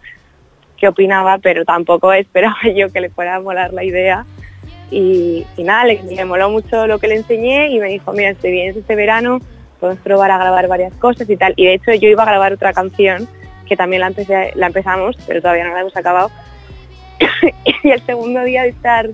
qué 0.77 0.87
opinaba, 0.87 1.37
pero 1.37 1.65
tampoco 1.65 2.11
esperaba 2.13 2.57
yo 2.75 2.89
que 2.89 3.01
le 3.01 3.09
fuera 3.09 3.35
a 3.35 3.39
molar 3.39 3.73
la 3.73 3.83
idea. 3.83 4.25
Y, 4.91 5.45
y 5.57 5.63
nada, 5.63 5.85
le 5.85 6.25
moló 6.25 6.49
mucho 6.49 6.87
lo 6.87 6.99
que 6.99 7.07
le 7.07 7.15
enseñé 7.15 7.69
y 7.69 7.79
me 7.79 7.87
dijo, 7.87 8.13
mira, 8.13 8.35
si 8.39 8.51
vienes 8.51 8.75
este 8.75 8.95
verano, 8.95 9.39
podemos 9.79 10.01
probar 10.03 10.31
a 10.31 10.37
grabar 10.37 10.67
varias 10.67 10.93
cosas 10.95 11.29
y 11.29 11.37
tal. 11.37 11.53
Y 11.55 11.65
de 11.65 11.73
hecho 11.73 11.93
yo 11.93 12.09
iba 12.09 12.23
a 12.23 12.27
grabar 12.27 12.53
otra 12.53 12.73
canción, 12.73 13.27
que 13.67 13.75
también 13.75 14.01
la, 14.01 14.11
la 14.55 14.67
empezamos, 14.67 15.17
pero 15.27 15.41
todavía 15.41 15.65
no 15.65 15.73
la 15.73 15.81
hemos 15.81 15.95
acabado. 15.97 16.29
y 17.84 17.89
el 17.89 18.05
segundo 18.05 18.43
día 18.43 18.63
de 18.63 18.70
estar 18.70 19.09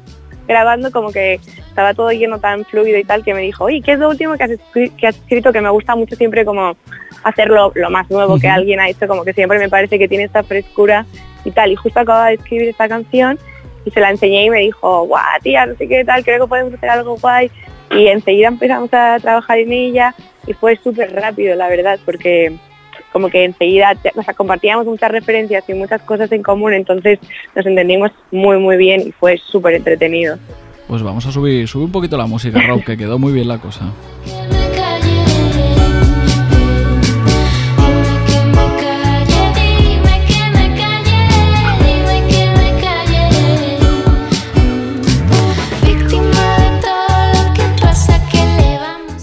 grabando 0.47 0.91
como 0.91 1.11
que 1.11 1.39
estaba 1.67 1.93
todo 1.93 2.11
lleno 2.11 2.39
tan 2.39 2.65
fluido 2.65 2.97
y 2.97 3.03
tal 3.03 3.23
que 3.23 3.33
me 3.33 3.41
dijo, 3.41 3.65
oye, 3.65 3.81
¿qué 3.81 3.93
es 3.93 3.99
lo 3.99 4.09
último 4.09 4.35
que 4.35 4.43
has, 4.43 4.51
escri- 4.51 4.95
que 4.97 5.07
has 5.07 5.15
escrito? 5.15 5.53
Que 5.53 5.61
me 5.61 5.69
gusta 5.69 5.95
mucho 5.95 6.15
siempre 6.15 6.43
como 6.43 6.75
hacerlo 7.23 7.71
lo 7.75 7.89
más 7.89 8.09
nuevo 8.09 8.39
que 8.39 8.49
alguien 8.49 8.79
ha 8.79 8.89
hecho, 8.89 9.07
como 9.07 9.23
que 9.23 9.33
siempre 9.33 9.59
me 9.59 9.69
parece 9.69 9.97
que 9.97 10.07
tiene 10.07 10.25
esta 10.25 10.43
frescura 10.43 11.05
y 11.45 11.51
tal. 11.51 11.71
Y 11.71 11.75
justo 11.75 11.99
acababa 11.99 12.27
de 12.27 12.35
escribir 12.35 12.69
esta 12.69 12.89
canción 12.89 13.39
y 13.85 13.91
se 13.91 13.99
la 13.99 14.09
enseñé 14.09 14.45
y 14.45 14.49
me 14.49 14.59
dijo, 14.59 15.05
guau, 15.05 15.23
tía, 15.41 15.65
no 15.65 15.75
sé 15.75 15.87
qué 15.87 16.03
tal, 16.03 16.23
creo 16.23 16.41
que 16.41 16.49
podemos 16.49 16.73
hacer 16.73 16.89
algo 16.89 17.15
guay. 17.17 17.49
Y 17.91 18.07
enseguida 18.07 18.47
empezamos 18.47 18.93
a 18.93 19.17
trabajar 19.21 19.59
en 19.59 19.71
ella 19.71 20.15
y 20.47 20.53
fue 20.53 20.77
súper 20.77 21.13
rápido, 21.13 21.55
la 21.55 21.67
verdad, 21.67 21.99
porque 22.05 22.57
como 23.11 23.29
que 23.29 23.43
enseguida 23.43 23.95
o 24.15 24.23
sea, 24.23 24.33
compartíamos 24.33 24.85
muchas 24.85 25.11
referencias 25.11 25.63
y 25.67 25.73
muchas 25.73 26.01
cosas 26.01 26.31
en 26.31 26.43
común, 26.43 26.73
entonces 26.73 27.19
nos 27.55 27.65
entendimos 27.65 28.11
muy, 28.31 28.57
muy 28.57 28.77
bien 28.77 29.01
y 29.07 29.11
fue 29.11 29.37
súper 29.37 29.75
entretenido. 29.75 30.37
Pues 30.87 31.03
vamos 31.03 31.25
a 31.25 31.31
subir, 31.31 31.67
subir 31.67 31.85
un 31.85 31.91
poquito 31.91 32.17
la 32.17 32.25
música, 32.25 32.61
Rob, 32.67 32.83
que 32.83 32.97
quedó 32.97 33.17
muy 33.17 33.31
bien 33.31 33.47
la 33.47 33.59
cosa. 33.59 33.93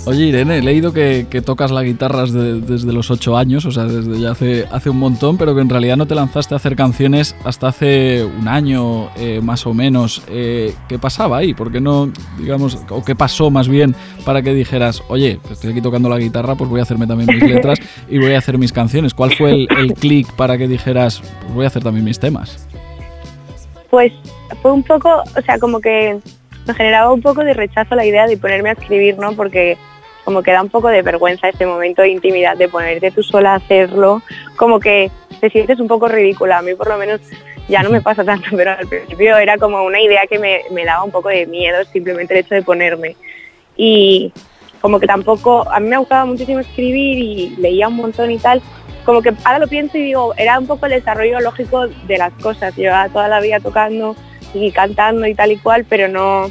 Oye, 0.09 0.25
Irene, 0.25 0.57
he 0.57 0.63
leído 0.63 0.95
que, 0.95 1.27
tocas 1.45 1.71
la 1.71 1.83
guitarra 1.83 2.23
desde, 2.23 2.93
los 2.95 3.11
8 3.11 3.37
años, 3.37 3.67
o 3.67 3.71
sea, 3.71 3.85
desde 3.85 4.19
ya 4.19 4.31
hace, 4.31 4.65
hace 4.73 4.89
un 4.89 4.99
montón, 4.99 5.37
pero 5.37 5.55
que 5.55 5.61
en 5.61 5.69
realidad 5.69 5.99
no 5.99 6.07
te 6.07 6.15
lanzaste 6.15 6.55
a 6.55 6.57
hacer 6.57 6.77
canciones 6.77 7.37
hasta 7.45 7.69
hace 7.69 8.25
un 8.25 8.49
año, 8.49 9.11
eh, 9.19 9.43
más 9.43 9.67
o 9.67 9.75
menos. 9.75 10.23
Eh, 10.31 10.73
¿Qué 10.89 10.99
pasaba 10.99 11.37
ahí? 11.37 11.53
¿Por 11.53 11.71
qué 11.71 11.83
no, 11.83 12.11
digamos, 12.39 12.79
o 12.89 13.05
qué 13.05 13.15
pasó 13.15 13.51
más 13.51 13.69
bien 13.69 13.95
para 14.25 14.41
que 14.41 14.55
dijeras, 14.55 15.03
oye, 15.09 15.41
estoy 15.51 15.73
aquí 15.73 15.83
tocando 15.83 16.09
la 16.09 16.17
guitarra, 16.17 16.55
pues 16.55 16.71
voy 16.71 16.81
a 16.81 16.85
hacerme 16.85 17.07
también 17.07 17.29
mis 17.31 17.47
letras 17.47 17.79
y 18.09 18.17
voy 18.17 18.33
a 18.33 18.39
hacer 18.39 18.57
mis 18.57 18.73
canciones? 18.73 19.13
¿Cuál 19.13 19.33
fue 19.33 19.51
el, 19.51 19.69
el 19.77 19.93
clic 19.93 20.33
para 20.37 20.57
que 20.57 20.69
dijeras, 20.69 21.21
pues 21.43 21.53
voy 21.53 21.65
a 21.65 21.67
hacer 21.67 21.83
también 21.83 22.07
mis 22.07 22.19
temas? 22.19 22.67
Pues 23.91 24.15
fue 24.63 24.73
un 24.73 24.83
poco, 24.83 25.23
o 25.37 25.43
sea, 25.43 25.59
como 25.59 25.83
que 25.83 26.19
me 26.67 26.73
generaba 26.73 27.13
un 27.13 27.21
poco 27.21 27.45
de 27.45 27.53
rechazo 27.53 27.95
la 27.95 28.07
idea 28.07 28.27
de 28.27 28.39
ponerme 28.39 28.71
a 28.71 28.73
escribir, 28.73 29.19
¿no? 29.19 29.35
Porque 29.35 29.77
como 30.29 30.43
que 30.43 30.53
da 30.53 30.61
un 30.61 30.69
poco 30.69 30.89
de 30.89 31.01
vergüenza 31.01 31.49
ese 31.49 31.65
momento 31.65 32.03
de 32.03 32.11
intimidad, 32.11 32.55
de 32.55 32.69
ponerte 32.69 33.11
tú 33.11 33.23
sola 33.23 33.55
a 33.55 33.57
hacerlo, 33.57 34.21
como 34.57 34.79
que 34.79 35.11
te 35.41 35.49
sientes 35.49 35.81
un 35.81 35.89
poco 35.89 36.07
ridícula. 36.07 36.59
A 36.59 36.61
mí 36.61 36.75
por 36.75 36.87
lo 36.87 36.99
menos 36.99 37.23
ya 37.67 37.83
no 37.83 37.89
me 37.89 38.03
pasa 38.03 38.23
tanto, 38.25 38.45
pero 38.55 38.73
al 38.73 38.87
principio 38.87 39.39
era 39.39 39.57
como 39.57 39.83
una 39.85 39.99
idea 39.99 40.27
que 40.29 40.39
me, 40.39 40.65
me 40.71 40.85
daba 40.85 41.03
un 41.03 41.11
poco 41.11 41.31
de 41.31 41.47
miedo 41.47 41.83
simplemente 41.95 42.35
el 42.35 42.41
hecho 42.41 42.57
de 42.57 42.61
ponerme. 42.61 43.17
Y 43.75 44.31
como 44.83 45.01
que 45.01 45.07
tampoco, 45.07 45.67
a 45.67 45.81
mí 45.81 45.89
me 45.89 45.97
gustaba 45.97 46.27
muchísimo 46.27 46.59
escribir 46.59 47.19
y 47.19 47.57
leía 47.57 47.89
un 47.89 47.97
montón 47.97 48.31
y 48.31 48.37
tal, 48.37 48.61
como 49.07 49.23
que 49.23 49.33
ahora 49.45 49.61
lo 49.61 49.67
pienso 49.67 49.97
y 49.97 50.03
digo, 50.03 50.35
era 50.37 50.59
un 50.59 50.67
poco 50.67 50.85
el 50.85 50.93
desarrollo 50.93 51.41
lógico 51.41 51.89
de 51.89 52.19
las 52.19 52.35
cosas. 52.35 52.77
Llevaba 52.77 53.09
toda 53.09 53.29
la 53.29 53.41
vida 53.41 53.61
tocando 53.61 54.15
y 54.53 54.73
cantando 54.73 55.27
y 55.27 55.35
tal 55.35 55.53
y 55.53 55.57
cual, 55.57 55.87
pero 55.89 56.07
no 56.07 56.51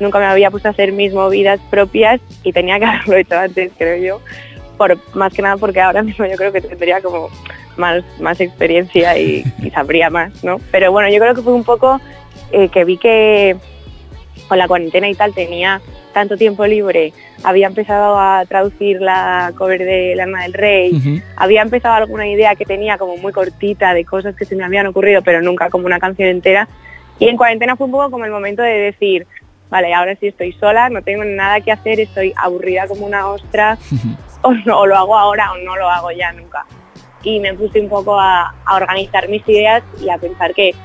nunca 0.00 0.18
me 0.18 0.26
había 0.26 0.50
puesto 0.50 0.68
a 0.68 0.72
hacer 0.72 0.92
mis 0.92 1.12
movidas 1.12 1.60
propias 1.70 2.20
y 2.42 2.52
tenía 2.52 2.78
que 2.78 2.84
haberlo 2.86 3.16
hecho 3.16 3.38
antes, 3.38 3.72
creo 3.76 3.96
yo. 3.96 4.20
Por, 4.76 4.98
más 5.14 5.32
que 5.32 5.42
nada 5.42 5.56
porque 5.56 5.80
ahora 5.80 6.02
mismo 6.02 6.26
yo 6.26 6.36
creo 6.36 6.52
que 6.52 6.60
tendría 6.60 7.00
como 7.00 7.28
más, 7.76 8.02
más 8.20 8.40
experiencia 8.40 9.16
y, 9.16 9.44
y 9.62 9.70
sabría 9.70 10.10
más, 10.10 10.42
¿no? 10.42 10.60
Pero 10.70 10.90
bueno, 10.92 11.08
yo 11.10 11.18
creo 11.20 11.34
que 11.34 11.42
fue 11.42 11.52
un 11.52 11.64
poco 11.64 12.00
eh, 12.52 12.68
que 12.68 12.84
vi 12.84 12.98
que 12.98 13.56
con 14.48 14.58
la 14.58 14.68
cuarentena 14.68 15.08
y 15.08 15.14
tal 15.14 15.32
tenía 15.32 15.80
tanto 16.12 16.36
tiempo 16.36 16.64
libre, 16.66 17.12
había 17.42 17.66
empezado 17.66 18.16
a 18.18 18.44
traducir 18.46 19.00
la 19.00 19.52
cover 19.58 19.84
de 19.84 20.14
Lana 20.14 20.44
del 20.44 20.52
Rey, 20.52 21.22
había 21.36 21.60
empezado 21.60 21.96
alguna 21.96 22.28
idea 22.28 22.54
que 22.54 22.64
tenía 22.64 22.96
como 22.96 23.16
muy 23.16 23.32
cortita 23.32 23.92
de 23.92 24.04
cosas 24.04 24.36
que 24.36 24.44
se 24.44 24.54
me 24.54 24.64
habían 24.64 24.86
ocurrido, 24.86 25.22
pero 25.22 25.42
nunca 25.42 25.68
como 25.70 25.86
una 25.86 25.98
canción 25.98 26.28
entera. 26.28 26.68
Y 27.18 27.28
en 27.28 27.36
cuarentena 27.36 27.76
fue 27.76 27.86
un 27.86 27.92
poco 27.92 28.10
como 28.12 28.24
el 28.24 28.30
momento 28.30 28.62
de 28.62 28.74
decir, 28.74 29.26
vale, 29.74 29.92
ahora 29.92 30.14
sí 30.20 30.28
estoy 30.28 30.52
sola, 30.52 30.88
no 30.88 31.02
tengo 31.02 31.24
nada 31.24 31.60
que 31.60 31.72
hacer, 31.72 31.98
estoy 31.98 32.32
aburrida 32.36 32.86
como 32.86 33.06
una 33.06 33.26
ostra, 33.26 33.76
o, 34.42 34.52
no, 34.52 34.78
o 34.78 34.86
lo 34.86 34.96
hago 34.96 35.16
ahora 35.16 35.50
o 35.50 35.58
no 35.58 35.74
lo 35.74 35.90
hago 35.90 36.12
ya 36.12 36.30
nunca. 36.30 36.64
Y 37.24 37.40
me 37.40 37.52
puse 37.54 37.80
un 37.80 37.88
poco 37.88 38.16
a, 38.20 38.54
a 38.64 38.76
organizar 38.76 39.28
mis 39.28 39.42
ideas 39.48 39.82
y 40.00 40.08
a 40.10 40.18
pensar 40.18 40.54
que, 40.54 40.76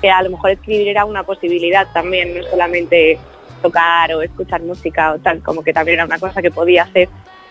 que 0.00 0.10
a 0.10 0.22
lo 0.22 0.30
mejor 0.30 0.52
escribir 0.52 0.88
era 0.88 1.04
una 1.04 1.24
posibilidad 1.24 1.88
también, 1.92 2.38
no 2.38 2.42
solamente 2.44 3.18
tocar 3.60 4.14
o 4.14 4.22
escuchar 4.22 4.62
música 4.62 5.12
o 5.12 5.18
tal, 5.18 5.42
como 5.42 5.62
que 5.62 5.74
también 5.74 5.96
era 5.96 6.06
una 6.06 6.18
cosa 6.18 6.40
que 6.40 6.50
podía 6.50 6.84
hacer. 6.84 7.10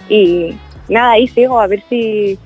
Y 0.10 0.58
nada, 0.90 1.12
ahí 1.12 1.28
sigo 1.28 1.60
a 1.60 1.68
ver 1.68 1.84
si, 1.90 2.40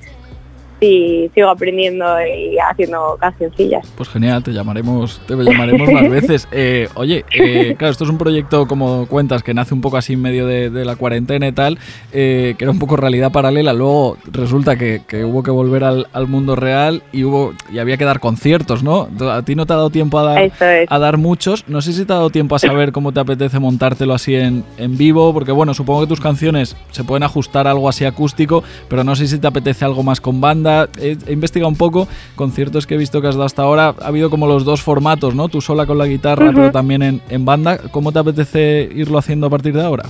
si 0.82 1.30
sigo 1.32 1.48
aprendiendo 1.48 2.04
y 2.26 2.58
haciendo 2.58 3.16
cancioncillas. 3.20 3.86
Pues 3.96 4.08
genial, 4.08 4.42
te 4.42 4.50
llamaremos, 4.50 5.20
te 5.28 5.36
llamaremos 5.36 5.88
más 5.92 6.10
veces. 6.10 6.48
Eh, 6.50 6.88
oye, 6.94 7.24
eh, 7.32 7.76
claro, 7.78 7.92
esto 7.92 8.02
es 8.02 8.10
un 8.10 8.18
proyecto, 8.18 8.66
como 8.66 9.06
cuentas, 9.06 9.44
que 9.44 9.54
nace 9.54 9.74
un 9.74 9.80
poco 9.80 9.96
así 9.96 10.14
en 10.14 10.22
medio 10.22 10.44
de, 10.44 10.70
de 10.70 10.84
la 10.84 10.96
cuarentena 10.96 11.46
y 11.46 11.52
tal, 11.52 11.78
eh, 12.12 12.56
que 12.58 12.64
era 12.64 12.72
un 12.72 12.80
poco 12.80 12.96
realidad 12.96 13.30
paralela. 13.30 13.72
Luego 13.72 14.16
resulta 14.32 14.74
que, 14.74 15.02
que 15.06 15.24
hubo 15.24 15.44
que 15.44 15.52
volver 15.52 15.84
al, 15.84 16.08
al 16.12 16.26
mundo 16.26 16.56
real 16.56 17.04
y 17.12 17.22
hubo 17.22 17.54
y 17.72 17.78
había 17.78 17.96
que 17.96 18.04
dar 18.04 18.18
conciertos, 18.18 18.82
¿no? 18.82 19.08
A 19.30 19.42
ti 19.42 19.54
no 19.54 19.66
te 19.66 19.74
ha 19.74 19.76
dado 19.76 19.90
tiempo 19.90 20.18
a 20.18 20.24
dar, 20.24 20.42
es. 20.42 20.52
a 20.88 20.98
dar 20.98 21.16
muchos. 21.16 21.64
No 21.68 21.80
sé 21.80 21.92
si 21.92 22.04
te 22.04 22.12
ha 22.12 22.16
dado 22.16 22.30
tiempo 22.30 22.56
a 22.56 22.58
saber 22.58 22.90
cómo 22.90 23.12
te 23.12 23.20
apetece 23.20 23.60
montártelo 23.60 24.14
así 24.14 24.34
en, 24.34 24.64
en 24.78 24.98
vivo, 24.98 25.32
porque 25.32 25.52
bueno, 25.52 25.74
supongo 25.74 26.00
que 26.00 26.06
tus 26.08 26.20
canciones 26.20 26.76
se 26.90 27.04
pueden 27.04 27.22
ajustar 27.22 27.68
a 27.68 27.70
algo 27.70 27.88
así 27.88 28.04
acústico, 28.04 28.64
pero 28.88 29.04
no 29.04 29.14
sé 29.14 29.28
si 29.28 29.38
te 29.38 29.46
apetece 29.46 29.84
algo 29.84 30.02
más 30.02 30.20
con 30.20 30.40
banda. 30.40 30.71
He, 31.00 31.16
he 31.26 31.32
investigado 31.32 31.68
un 31.68 31.76
poco 31.76 32.08
conciertos 32.36 32.86
que 32.86 32.94
he 32.94 32.98
visto 32.98 33.20
que 33.20 33.28
has 33.28 33.34
dado 33.34 33.46
hasta 33.46 33.62
ahora. 33.62 33.94
Ha 34.00 34.08
habido 34.08 34.30
como 34.30 34.46
los 34.46 34.64
dos 34.64 34.82
formatos, 34.82 35.34
¿no? 35.34 35.48
Tú 35.48 35.60
sola 35.60 35.86
con 35.86 35.98
la 35.98 36.06
guitarra, 36.06 36.50
pero 36.54 36.70
también 36.70 37.02
en, 37.02 37.22
en 37.28 37.44
banda. 37.44 37.78
¿Cómo 37.90 38.12
te 38.12 38.18
apetece 38.18 38.88
irlo 38.94 39.18
haciendo 39.18 39.46
a 39.46 39.50
partir 39.50 39.74
de 39.74 39.82
ahora? 39.82 40.04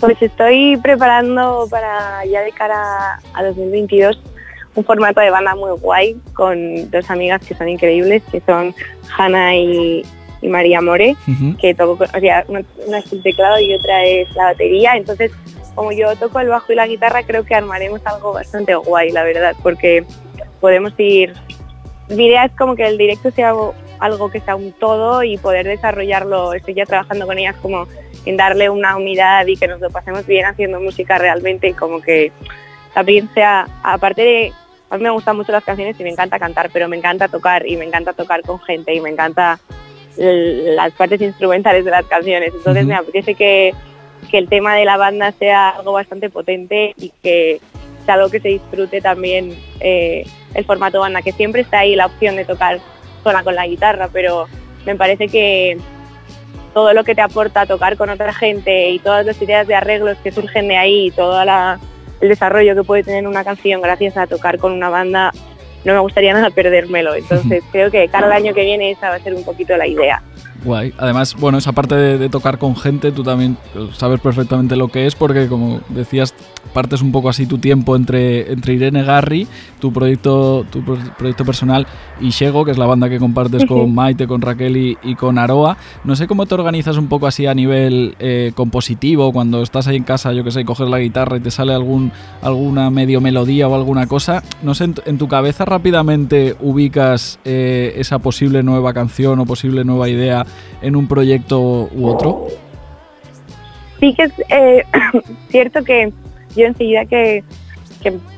Pues 0.00 0.20
estoy 0.20 0.76
preparando 0.76 1.66
para 1.70 2.24
ya 2.26 2.42
de 2.42 2.52
cara 2.52 3.18
a 3.32 3.44
2022 3.44 4.18
un 4.76 4.84
formato 4.84 5.20
de 5.20 5.30
banda 5.30 5.54
muy 5.54 5.70
guay 5.80 6.20
con 6.34 6.90
dos 6.90 7.10
amigas 7.10 7.40
que 7.44 7.54
son 7.54 7.68
increíbles, 7.68 8.22
que 8.30 8.42
son 8.42 8.74
Hanna 9.16 9.56
y, 9.56 10.04
y 10.42 10.48
María 10.48 10.82
More, 10.82 11.16
que 11.58 11.74
toco, 11.74 12.04
o 12.04 12.20
sea, 12.20 12.44
una, 12.48 12.62
una 12.86 12.98
es 12.98 13.12
el 13.12 13.22
teclado 13.22 13.58
y 13.58 13.74
otra 13.74 14.04
es 14.04 14.32
la 14.34 14.44
batería. 14.44 14.96
Entonces, 14.96 15.32
como 15.76 15.92
yo 15.92 16.16
toco 16.16 16.40
el 16.40 16.48
bajo 16.48 16.72
y 16.72 16.74
la 16.74 16.88
guitarra, 16.88 17.22
creo 17.22 17.44
que 17.44 17.54
armaremos 17.54 18.00
algo 18.04 18.32
bastante 18.32 18.74
guay, 18.74 19.12
la 19.12 19.22
verdad, 19.22 19.54
porque 19.62 20.04
podemos 20.60 20.92
ir... 20.98 21.34
Mi 22.08 22.26
idea 22.26 22.46
es 22.46 22.52
como 22.52 22.74
que 22.74 22.86
el 22.86 22.98
directo 22.98 23.30
sea 23.30 23.52
algo, 23.98 24.30
que 24.30 24.40
sea 24.40 24.56
un 24.56 24.72
todo 24.72 25.22
y 25.22 25.38
poder 25.38 25.66
desarrollarlo. 25.66 26.54
Estoy 26.54 26.74
ya 26.74 26.86
trabajando 26.86 27.26
con 27.26 27.38
ellas 27.38 27.56
como 27.60 27.86
en 28.24 28.36
darle 28.36 28.70
una 28.70 28.96
unidad 28.96 29.46
y 29.46 29.56
que 29.56 29.68
nos 29.68 29.80
lo 29.80 29.90
pasemos 29.90 30.26
bien 30.26 30.46
haciendo 30.46 30.80
música 30.80 31.18
realmente 31.18 31.68
y 31.68 31.72
como 31.74 32.00
que 32.00 32.32
también 32.94 33.28
sea, 33.34 33.68
aparte 33.82 34.22
de, 34.22 34.52
a 34.88 34.96
mí 34.96 35.02
me 35.02 35.10
gustan 35.10 35.36
mucho 35.36 35.52
las 35.52 35.64
canciones 35.64 35.98
y 36.00 36.02
me 36.02 36.10
encanta 36.10 36.38
cantar, 36.38 36.70
pero 36.72 36.88
me 36.88 36.96
encanta 36.96 37.28
tocar 37.28 37.66
y 37.66 37.76
me 37.76 37.84
encanta 37.84 38.14
tocar 38.14 38.42
con 38.42 38.58
gente 38.60 38.94
y 38.94 39.00
me 39.00 39.10
encanta 39.10 39.58
las 40.16 40.92
partes 40.92 41.20
instrumentales 41.20 41.84
de 41.84 41.90
las 41.90 42.06
canciones. 42.06 42.52
Entonces 42.54 42.84
Ujú. 42.84 42.88
me 42.88 42.96
apetece 42.96 43.34
que, 43.34 43.74
que 44.26 44.38
el 44.38 44.48
tema 44.48 44.74
de 44.74 44.84
la 44.84 44.96
banda 44.96 45.32
sea 45.32 45.70
algo 45.70 45.92
bastante 45.92 46.30
potente 46.30 46.94
y 46.98 47.12
que 47.22 47.60
sea 48.04 48.14
algo 48.14 48.28
que 48.30 48.40
se 48.40 48.48
disfrute 48.48 49.00
también 49.00 49.58
eh, 49.80 50.24
el 50.54 50.64
formato 50.64 51.00
banda, 51.00 51.22
que 51.22 51.32
siempre 51.32 51.62
está 51.62 51.80
ahí 51.80 51.96
la 51.96 52.06
opción 52.06 52.36
de 52.36 52.44
tocar 52.44 52.78
sola 53.24 53.42
con 53.42 53.54
la 53.54 53.66
guitarra, 53.66 54.08
pero 54.12 54.46
me 54.84 54.94
parece 54.94 55.28
que 55.28 55.76
todo 56.72 56.92
lo 56.92 57.04
que 57.04 57.14
te 57.14 57.22
aporta 57.22 57.66
tocar 57.66 57.96
con 57.96 58.10
otra 58.10 58.32
gente 58.32 58.90
y 58.90 58.98
todas 58.98 59.24
las 59.26 59.40
ideas 59.40 59.66
de 59.66 59.74
arreglos 59.74 60.16
que 60.22 60.30
surgen 60.30 60.68
de 60.68 60.76
ahí 60.76 61.06
y 61.06 61.10
todo 61.10 61.44
la- 61.44 61.80
el 62.20 62.28
desarrollo 62.28 62.74
que 62.74 62.82
puede 62.84 63.02
tener 63.02 63.26
una 63.26 63.44
canción 63.44 63.80
gracias 63.82 64.16
a 64.16 64.26
tocar 64.26 64.58
con 64.58 64.72
una 64.72 64.88
banda, 64.88 65.32
no 65.84 65.92
me 65.92 65.98
gustaría 66.00 66.32
nada 66.34 66.50
perdérmelo. 66.50 67.14
Entonces 67.14 67.64
creo 67.72 67.90
que 67.90 68.08
cara 68.08 68.26
al 68.26 68.32
año 68.32 68.54
que 68.54 68.62
viene 68.64 68.90
esa 68.90 69.08
va 69.10 69.16
a 69.16 69.20
ser 69.20 69.34
un 69.34 69.44
poquito 69.44 69.76
la 69.76 69.86
idea. 69.86 70.22
Guay. 70.66 70.92
Además, 70.98 71.34
bueno, 71.38 71.56
esa 71.58 71.72
parte 71.72 71.94
de, 71.94 72.18
de 72.18 72.28
tocar 72.28 72.58
con 72.58 72.76
gente, 72.76 73.12
tú 73.12 73.22
también 73.22 73.56
sabes 73.96 74.20
perfectamente 74.20 74.76
lo 74.76 74.88
que 74.88 75.06
es, 75.06 75.14
porque 75.14 75.46
como 75.46 75.80
decías, 75.88 76.34
partes 76.74 77.00
un 77.00 77.12
poco 77.12 77.28
así 77.30 77.46
tu 77.46 77.56
tiempo 77.58 77.96
entre, 77.96 78.52
entre 78.52 78.74
Irene 78.74 79.02
Garri, 79.02 79.46
tu 79.80 79.92
proyecto, 79.92 80.66
tu 80.70 80.84
pro- 80.84 80.98
proyecto 81.16 81.44
personal, 81.44 81.86
y 82.20 82.30
Shego, 82.30 82.64
que 82.64 82.72
es 82.72 82.78
la 82.78 82.86
banda 82.86 83.08
que 83.08 83.18
compartes 83.18 83.64
con 83.64 83.94
Maite, 83.94 84.26
con 84.26 84.42
Raquel 84.42 84.76
y, 84.76 84.98
y 85.02 85.14
con 85.14 85.38
Aroa. 85.38 85.76
No 86.04 86.16
sé 86.16 86.26
cómo 86.26 86.44
te 86.46 86.54
organizas 86.54 86.96
un 86.98 87.06
poco 87.08 87.26
así 87.26 87.46
a 87.46 87.54
nivel 87.54 88.16
eh, 88.18 88.52
compositivo, 88.54 89.32
cuando 89.32 89.62
estás 89.62 89.86
ahí 89.86 89.96
en 89.96 90.02
casa, 90.04 90.32
yo 90.32 90.44
que 90.44 90.50
sé, 90.50 90.64
coges 90.64 90.88
la 90.88 90.98
guitarra 90.98 91.36
y 91.36 91.40
te 91.40 91.50
sale 91.50 91.72
algún, 91.72 92.10
alguna 92.42 92.90
medio 92.90 93.20
melodía 93.20 93.68
o 93.68 93.74
alguna 93.74 94.06
cosa. 94.06 94.42
No 94.62 94.74
sé, 94.74 94.84
en, 94.84 94.94
tu- 94.94 95.02
en 95.06 95.18
tu 95.18 95.28
cabeza 95.28 95.64
rápidamente 95.64 96.56
ubicas 96.60 97.38
eh, 97.44 97.94
esa 97.96 98.18
posible 98.18 98.62
nueva 98.62 98.92
canción 98.92 99.38
o 99.38 99.46
posible 99.46 99.84
nueva 99.84 100.08
idea 100.08 100.44
en 100.82 100.96
un 100.96 101.08
proyecto 101.08 101.88
u 101.92 102.08
otro. 102.08 102.46
Sí 104.00 104.14
que 104.14 104.24
es 104.24 104.32
eh, 104.48 104.84
cierto 105.48 105.82
que 105.84 106.12
yo 106.54 106.66
enseguida 106.66 107.04
que, 107.04 107.44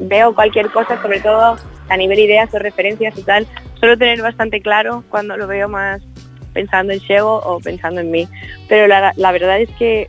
veo 0.01 0.35
cualquier 0.35 0.71
cosa, 0.71 1.01
sobre 1.03 1.21
todo 1.21 1.57
a 1.89 1.97
nivel 1.97 2.19
ideas 2.19 2.53
o 2.55 2.59
referencias 2.59 3.19
y 3.19 3.23
tal, 3.23 3.47
suelo 3.79 3.99
tener 3.99 4.23
bastante 4.23 4.61
claro 4.61 5.05
cuando 5.11 5.37
lo 5.37 5.47
veo 5.47 5.69
más 5.69 6.01
pensando 6.55 6.93
en 6.93 7.01
Shego 7.01 7.41
o 7.45 7.61
pensando 7.61 8.01
en 8.01 8.11
mí. 8.11 8.27
Pero 8.69 8.87
la, 8.87 9.33
verdad 9.33 9.61
es 9.61 9.69
que 9.79 10.09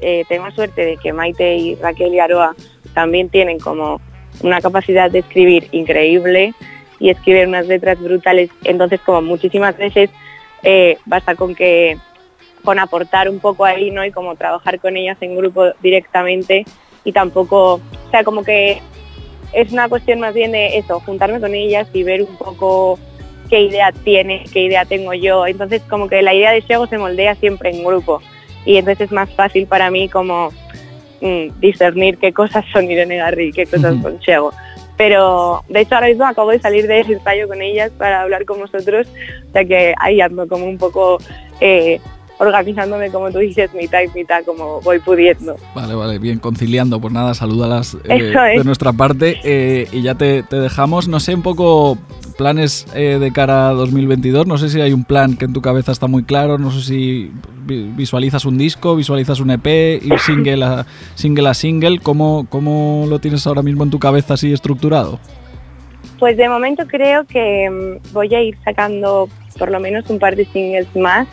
eh, 0.00 0.24
tengo 0.28 0.50
suerte 0.50 0.84
de 0.84 0.96
que 0.96 1.12
Maite 1.12 1.56
y 1.56 1.74
Raquel 1.76 2.14
y 2.14 2.18
Aroa 2.18 2.54
también 2.94 3.28
tienen 3.28 3.60
como 3.60 4.00
una 4.42 4.60
capacidad 4.60 5.10
de 5.10 5.20
escribir 5.20 5.68
increíble 5.72 6.52
y 6.98 7.10
escribir 7.10 7.46
unas 7.46 7.66
letras 7.66 8.00
brutales. 8.00 8.50
Entonces, 8.64 9.00
como 9.00 9.22
muchísimas 9.22 9.76
veces, 9.76 10.10
eh, 10.68 10.98
basta 11.06 11.36
con 11.36 11.54
que 11.54 11.96
con 12.64 12.80
aportar 12.80 13.30
un 13.30 13.38
poco 13.38 13.64
ahí, 13.64 13.92
¿no? 13.92 14.04
Y 14.04 14.10
como 14.10 14.34
trabajar 14.34 14.80
con 14.80 14.96
ellas 14.96 15.16
en 15.20 15.36
grupo 15.36 15.66
directamente 15.80 16.64
y 17.04 17.12
tampoco, 17.12 17.74
o 17.74 18.10
sea, 18.10 18.24
como 18.24 18.42
que 18.42 18.82
es 19.52 19.72
una 19.72 19.88
cuestión 19.88 20.18
más 20.18 20.34
bien 20.34 20.50
de 20.50 20.76
eso, 20.76 20.98
juntarme 20.98 21.38
con 21.38 21.54
ellas 21.54 21.86
y 21.92 22.02
ver 22.02 22.20
un 22.22 22.36
poco 22.36 22.98
qué 23.48 23.60
idea 23.60 23.92
tiene, 23.92 24.42
qué 24.52 24.62
idea 24.62 24.84
tengo 24.84 25.14
yo. 25.14 25.46
Entonces, 25.46 25.82
como 25.88 26.08
que 26.08 26.20
la 26.20 26.34
idea 26.34 26.50
de 26.50 26.62
Shego 26.62 26.88
se 26.88 26.98
moldea 26.98 27.36
siempre 27.36 27.70
en 27.70 27.84
grupo 27.84 28.20
y 28.64 28.76
entonces 28.76 29.06
es 29.06 29.12
más 29.12 29.30
fácil 29.30 29.68
para 29.68 29.88
mí 29.92 30.08
como 30.08 30.50
mm, 31.20 31.60
discernir 31.60 32.18
qué 32.18 32.32
cosas 32.32 32.64
son 32.72 32.90
Irene 32.90 33.18
Garri 33.18 33.50
y 33.50 33.52
qué 33.52 33.66
cosas 33.66 33.94
son 34.02 34.18
Shego. 34.18 34.52
Pero 34.96 35.62
de 35.68 35.80
hecho 35.80 35.94
ahora 35.94 36.08
mismo 36.08 36.24
acabo 36.24 36.50
de 36.50 36.60
salir 36.60 36.86
del 36.86 37.10
ensayo 37.10 37.48
con 37.48 37.60
ellas 37.60 37.92
para 37.98 38.22
hablar 38.22 38.44
con 38.44 38.58
vosotros, 38.58 39.06
o 39.48 39.52
sea 39.52 39.64
que 39.64 39.94
ahí 40.00 40.20
ando 40.20 40.48
como 40.48 40.64
un 40.64 40.78
poco 40.78 41.18
eh, 41.60 42.00
organizándome 42.38 43.10
como 43.10 43.30
tú 43.30 43.38
dices, 43.38 43.72
mitad 43.74 44.00
y 44.02 44.08
mitad, 44.18 44.44
como 44.44 44.80
voy 44.82 44.98
pudiendo. 44.98 45.56
Vale, 45.74 45.94
vale, 45.94 46.18
bien, 46.18 46.38
conciliando. 46.38 47.00
Pues 47.00 47.12
nada, 47.12 47.34
salúdalas 47.34 47.94
eh, 48.08 48.34
es. 48.52 48.58
de 48.58 48.64
nuestra 48.64 48.92
parte 48.92 49.38
eh, 49.44 49.88
y 49.92 50.02
ya 50.02 50.14
te, 50.14 50.42
te 50.42 50.56
dejamos. 50.56 51.08
No 51.08 51.20
sé, 51.20 51.34
un 51.34 51.42
poco 51.42 51.98
planes 52.36 52.86
eh, 52.94 53.18
de 53.18 53.32
cara 53.32 53.70
a 53.70 53.72
2022. 53.72 54.46
No 54.46 54.58
sé 54.58 54.68
si 54.68 54.80
hay 54.80 54.92
un 54.92 55.04
plan 55.04 55.36
que 55.36 55.46
en 55.46 55.52
tu 55.52 55.62
cabeza 55.62 55.92
está 55.92 56.06
muy 56.06 56.24
claro. 56.24 56.58
No 56.58 56.70
sé 56.70 56.82
si 56.82 57.30
vi- 57.64 57.90
visualizas 57.96 58.44
un 58.44 58.58
disco, 58.58 58.94
visualizas 58.96 59.40
un 59.40 59.50
EP, 59.50 59.66
ir 60.02 60.18
single 60.18 60.64
a 60.64 60.86
single. 61.14 61.48
A 61.48 61.54
single. 61.54 62.00
¿Cómo, 62.00 62.46
¿Cómo 62.50 63.06
lo 63.08 63.18
tienes 63.18 63.46
ahora 63.46 63.62
mismo 63.62 63.84
en 63.84 63.90
tu 63.90 63.98
cabeza 63.98 64.34
así 64.34 64.52
estructurado? 64.52 65.18
Pues 66.18 66.36
de 66.36 66.48
momento 66.48 66.86
creo 66.86 67.24
que 67.24 67.68
mm, 67.70 68.12
voy 68.14 68.34
a 68.34 68.40
ir 68.42 68.56
sacando 68.64 69.28
por 69.58 69.70
lo 69.70 69.80
menos 69.80 70.08
un 70.08 70.18
par 70.18 70.34
de 70.36 70.44
singles 70.46 70.86
más, 70.96 71.26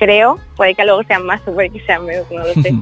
creo, 0.00 0.40
puede 0.56 0.74
que 0.74 0.84
luego 0.84 1.04
sean 1.04 1.26
más 1.26 1.46
o 1.46 1.52
puede 1.52 1.68
que 1.70 1.80
sean 1.84 2.06
menos, 2.06 2.28
no 2.30 2.38
lo 2.38 2.54
sé. 2.54 2.74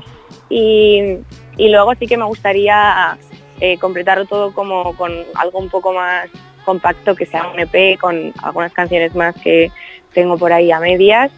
y, 0.48 1.18
y 1.56 1.68
luego 1.68 1.92
sí 1.96 2.06
que 2.06 2.16
me 2.16 2.24
gustaría 2.24 3.18
eh, 3.60 3.76
completarlo 3.78 4.24
todo 4.24 4.54
como 4.54 4.96
con 4.96 5.12
algo 5.34 5.58
un 5.58 5.68
poco 5.68 5.92
más 5.92 6.28
compacto, 6.64 7.16
que 7.16 7.26
sea 7.26 7.48
un 7.48 7.58
EP 7.58 7.98
con 7.98 8.32
algunas 8.42 8.72
canciones 8.72 9.14
más 9.16 9.34
que 9.34 9.72
tengo 10.14 10.38
por 10.38 10.52
ahí 10.52 10.70
a 10.70 10.78
medias 10.78 11.32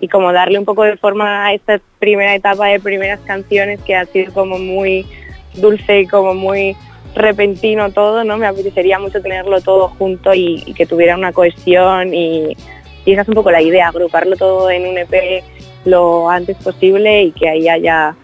y 0.00 0.08
como 0.08 0.32
darle 0.32 0.58
un 0.58 0.66
poco 0.66 0.82
de 0.82 0.98
forma 0.98 1.46
a 1.46 1.54
esta 1.54 1.80
primera 1.98 2.34
etapa 2.34 2.66
de 2.66 2.78
primeras 2.78 3.20
canciones 3.20 3.80
que 3.80 3.96
ha 3.96 4.04
sido 4.04 4.34
como 4.34 4.58
muy 4.58 5.06
dulce 5.54 6.00
y 6.00 6.06
como 6.06 6.34
muy 6.34 6.76
repentino 7.14 7.90
todo, 7.90 8.22
¿no? 8.24 8.36
Me 8.36 8.46
apetecería 8.46 8.98
mucho 8.98 9.22
tenerlo 9.22 9.60
todo 9.62 9.88
junto 9.88 10.34
y, 10.34 10.62
y 10.66 10.74
que 10.74 10.84
tuviera 10.84 11.16
una 11.16 11.32
cohesión 11.32 12.12
y, 12.12 12.54
y 13.04 13.12
esa 13.12 13.22
es 13.22 13.28
un 13.28 13.34
poco 13.34 13.50
la 13.50 13.62
idea, 13.62 13.88
agruparlo 13.88 14.36
todo 14.36 14.70
en 14.70 14.86
un 14.86 14.98
EP 14.98 15.42
lo 15.84 16.30
antes 16.30 16.56
posible 16.58 17.24
y 17.24 17.32
que 17.32 17.48
ahí 17.48 17.68
haya 17.68 18.14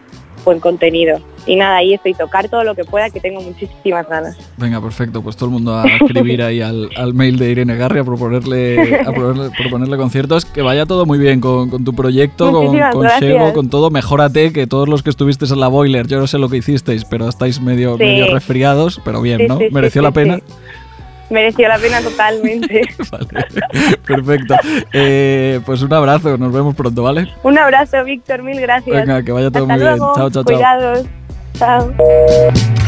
buen 0.45 0.61
contenido. 0.61 1.19
Y 1.47 1.57
nada, 1.57 1.79
ahí 1.79 1.95
estoy, 1.95 2.13
tocar 2.13 2.49
todo 2.51 2.63
lo 2.63 2.75
que 2.75 2.85
pueda, 2.85 3.09
que 3.09 3.21
tengo 3.21 3.41
muchísimas 3.41 4.07
ganas. 4.07 4.37
Venga, 4.59 4.83
perfecto. 4.83 5.23
Pues 5.23 5.35
todo 5.35 5.47
el 5.47 5.53
mundo 5.53 5.75
a 5.79 5.85
escribir 5.87 6.43
ahí 6.43 6.61
al, 6.61 6.91
al 6.95 7.15
mail 7.15 7.39
de 7.39 7.51
Irene 7.51 7.75
Garri 7.75 8.01
a 8.01 8.05
proponerle, 8.05 9.01
a 9.01 9.05
proponerle, 9.13 9.51
proponerle 9.57 9.97
conciertos. 9.97 10.45
Que 10.45 10.61
vaya 10.61 10.85
todo 10.85 11.07
muy 11.07 11.19
bien 11.19 11.41
con, 11.41 11.71
con 11.71 11.85
tu 11.85 11.95
proyecto, 11.95 12.53
con, 12.53 12.65
Muchísimas 12.67 12.93
con 12.93 13.03
gracias. 13.03 13.23
Shego, 13.33 13.53
con 13.55 13.71
todo. 13.71 13.91
Mejórate 13.91 14.53
que 14.53 14.67
todos 14.67 14.91
los 14.91 15.03
que 15.03 15.09
estuvisteis 15.09 15.51
en 15.51 15.61
la 15.61 15.69
boiler. 15.69 16.07
Yo 16.07 16.19
no 16.21 16.27
sé 16.27 16.37
lo 16.37 16.51
que 16.51 16.59
hicisteis, 16.59 17.07
pero 17.07 17.27
estáis 17.31 17.63
medio, 17.63 17.97
Sí. 17.97 18.05
medio 18.05 18.27
resfriados. 18.35 19.01
Pero 19.03 19.23
bien, 19.23 19.39
Sí, 19.39 19.47
¿no? 19.49 19.57
sí, 19.59 19.69
¿Mereció 19.73 20.03
la 20.03 20.11
pena? 20.11 20.41
Mereció 21.31 21.69
la 21.69 21.79
pena 21.79 22.01
totalmente. 22.01 22.83
Perfecto. 24.07 24.55
Eh, 24.93 25.61
pues 25.67 25.83
un 25.83 25.93
abrazo. 25.93 26.39
Nos 26.39 26.53
vemos 26.53 26.75
pronto, 26.75 27.03
¿vale? 27.03 27.29
Un 27.43 27.59
abrazo, 27.59 28.03
Víctor, 28.05 28.43
mil 28.43 28.61
gracias. 28.61 28.97
Venga, 28.97 29.23
que 29.23 29.33
vaya 29.33 29.51
todo 29.51 29.65
Hasta 29.65 29.75
muy 29.75 29.83
bien. 29.83 29.99
luego. 29.99 30.13
Chao, 30.17 30.31
chao, 30.31 30.45
chao. 30.45 30.55
Cuidados. 30.55 31.07
Chao. 31.59 32.88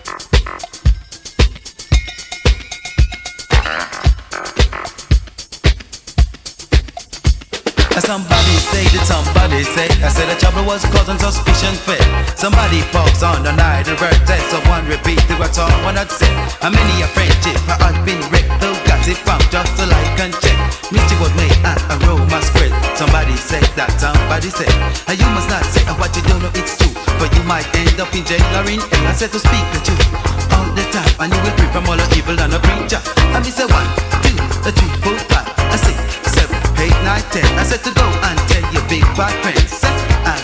Somebody 7.99 8.55
say 8.71 8.83
that 8.91 9.07
somebody 9.07 9.63
say 9.63 9.87
I 10.03 10.11
said 10.11 10.27
the 10.27 10.35
trouble 10.35 10.67
was 10.67 10.83
causing 10.91 11.15
suspicion 11.15 11.71
fit. 11.87 12.03
Somebody 12.35 12.83
falls 12.91 13.23
on 13.23 13.43
the 13.43 13.55
night 13.55 13.87
and 13.87 13.95
birthday, 13.95 14.39
someone 14.51 14.83
repeat 14.87 15.19
the 15.31 15.35
what 15.39 15.55
someone 15.55 15.95
had 15.95 16.11
said. 16.11 16.31
How 16.59 16.71
many 16.71 16.95
a 17.03 17.07
friendship 17.15 17.55
has 17.71 17.95
been 18.03 18.19
wrecked? 18.27 18.51
Got 18.83 19.07
it 19.07 19.15
from 19.23 19.39
just 19.47 19.71
to 19.79 19.87
like 19.87 20.19
and 20.19 20.35
check? 20.43 20.59
Mystic 20.91 21.19
was 21.23 21.31
made 21.39 21.55
and 21.63 21.79
aroma 22.03 22.43
spread. 22.43 22.75
Somebody 22.99 23.39
said 23.39 23.63
that 23.79 23.95
somebody 23.95 24.51
said, 24.51 24.71
and 25.07 25.15
you 25.15 25.27
must 25.31 25.47
not 25.47 25.63
say 25.71 25.87
what 25.95 26.11
you 26.11 26.23
don't 26.27 26.43
know 26.43 26.51
it's 26.51 26.75
true, 26.75 26.91
but 27.15 27.31
you 27.31 27.43
might 27.47 27.63
end 27.79 27.95
up 27.95 28.11
in 28.11 28.27
jail 28.27 28.43
or 28.59 28.67
in 28.67 28.83
hell. 28.91 29.07
I 29.07 29.15
said 29.15 29.31
to 29.31 29.39
speak 29.39 29.65
the 29.71 29.79
truth 29.87 30.03
all 30.51 30.67
the 30.75 30.83
time, 30.91 31.07
and 31.23 31.31
you 31.31 31.39
will 31.39 31.55
free 31.55 31.71
from 31.71 31.87
all 31.87 31.95
the 31.95 32.07
evil 32.11 32.35
and 32.35 32.51
the 32.51 32.59
preacher. 32.59 32.99
And 33.31 33.39
me 33.39 33.51
say 33.55 33.63
one, 33.71 33.87
two, 34.19 34.35
a 34.67 34.69
three, 34.75 34.91
four, 34.99 35.15
five, 35.31 35.47
a 35.71 35.77
six, 35.79 35.95
eight, 36.81 36.97
nine, 37.05 37.21
ten. 37.31 37.45
I 37.57 37.63
said 37.63 37.83
to 37.83 37.93
go 37.93 38.05
and 38.05 38.37
tell 38.49 38.65
your 38.73 38.85
big 38.89 39.05
bad 39.15 39.33
friends. 39.43 39.85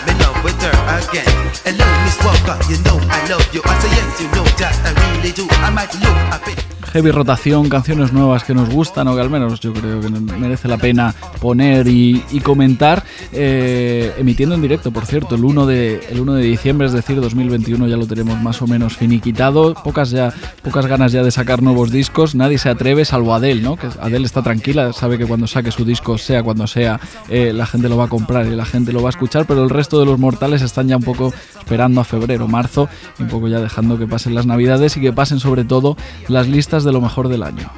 In 0.08 0.14
love 0.14 0.17
with 0.44 0.60
her 0.62 0.76
again. 0.98 1.24
Hello, 1.64 1.86
Miss 2.04 2.18
Walker, 2.24 2.58
you 2.70 2.78
know 2.84 2.98
I 3.10 3.28
love 3.28 3.46
you. 3.52 3.60
I 3.64 3.78
say 3.80 3.88
yes, 3.90 4.20
you 4.20 4.28
know 4.34 4.44
that 4.58 4.74
I 4.84 4.90
really 5.16 5.32
do. 5.32 5.46
I 5.50 5.70
might 5.70 5.92
look 5.94 6.16
a 6.32 6.40
bit. 6.46 6.64
Heavy 6.92 7.10
rotación, 7.10 7.68
canciones 7.68 8.14
nuevas 8.14 8.44
que 8.44 8.54
nos 8.54 8.70
gustan 8.70 9.08
o 9.08 9.14
que 9.14 9.20
al 9.20 9.28
menos 9.28 9.60
yo 9.60 9.74
creo 9.74 10.00
que 10.00 10.08
merece 10.08 10.68
la 10.68 10.78
pena 10.78 11.14
poner 11.38 11.86
y, 11.86 12.24
y 12.30 12.40
comentar. 12.40 13.04
eh, 13.32 14.14
emitiendo 14.16 14.54
en 14.54 14.62
directo, 14.62 14.90
por 14.90 15.04
cierto, 15.04 15.34
el 15.34 15.44
1, 15.44 15.66
de, 15.66 16.00
el 16.10 16.20
1 16.20 16.34
de 16.34 16.42
diciembre, 16.44 16.86
es 16.86 16.94
decir, 16.94 17.20
2021 17.20 17.86
ya 17.88 17.96
lo 17.98 18.06
tenemos 18.06 18.40
más 18.40 18.62
o 18.62 18.66
menos 18.66 18.96
finiquitado. 18.96 19.74
Pocas, 19.74 20.10
ya, 20.10 20.32
pocas 20.62 20.86
ganas 20.86 21.12
ya 21.12 21.22
de 21.22 21.30
sacar 21.30 21.62
nuevos 21.62 21.90
discos. 21.90 22.34
Nadie 22.34 22.56
se 22.56 22.70
atreve, 22.70 23.04
salvo 23.04 23.34
Adele, 23.34 23.60
¿no? 23.60 23.76
Que 23.76 23.88
Adele 24.00 24.24
está 24.24 24.40
tranquila, 24.42 24.94
sabe 24.94 25.18
que 25.18 25.26
cuando 25.26 25.46
saque 25.46 25.70
su 25.70 25.84
disco, 25.84 26.16
sea 26.16 26.42
cuando 26.42 26.66
sea, 26.66 27.00
eh, 27.28 27.52
la 27.54 27.66
gente 27.66 27.90
lo 27.90 27.98
va 27.98 28.04
a 28.04 28.08
comprar 28.08 28.46
y 28.46 28.56
la 28.56 28.64
gente 28.64 28.94
lo 28.94 29.02
va 29.02 29.10
a 29.10 29.10
escuchar, 29.10 29.44
pero 29.46 29.62
el 29.62 29.68
resto 29.70 30.00
de 30.00 30.06
los 30.06 30.18
mortales 30.28 30.60
están 30.60 30.88
ya 30.88 30.98
un 30.98 31.02
poco 31.02 31.32
esperando 31.58 32.02
a 32.02 32.04
febrero, 32.04 32.48
marzo, 32.48 32.86
y 33.18 33.22
un 33.22 33.28
poco 33.28 33.48
ya 33.48 33.60
dejando 33.60 33.96
que 33.96 34.06
pasen 34.06 34.34
las 34.34 34.44
navidades 34.44 34.94
y 34.98 35.00
que 35.00 35.10
pasen 35.10 35.40
sobre 35.40 35.64
todo 35.64 35.96
las 36.28 36.46
listas 36.48 36.84
de 36.84 36.92
lo 36.92 37.00
mejor 37.00 37.28
del 37.28 37.42
año. 37.42 37.70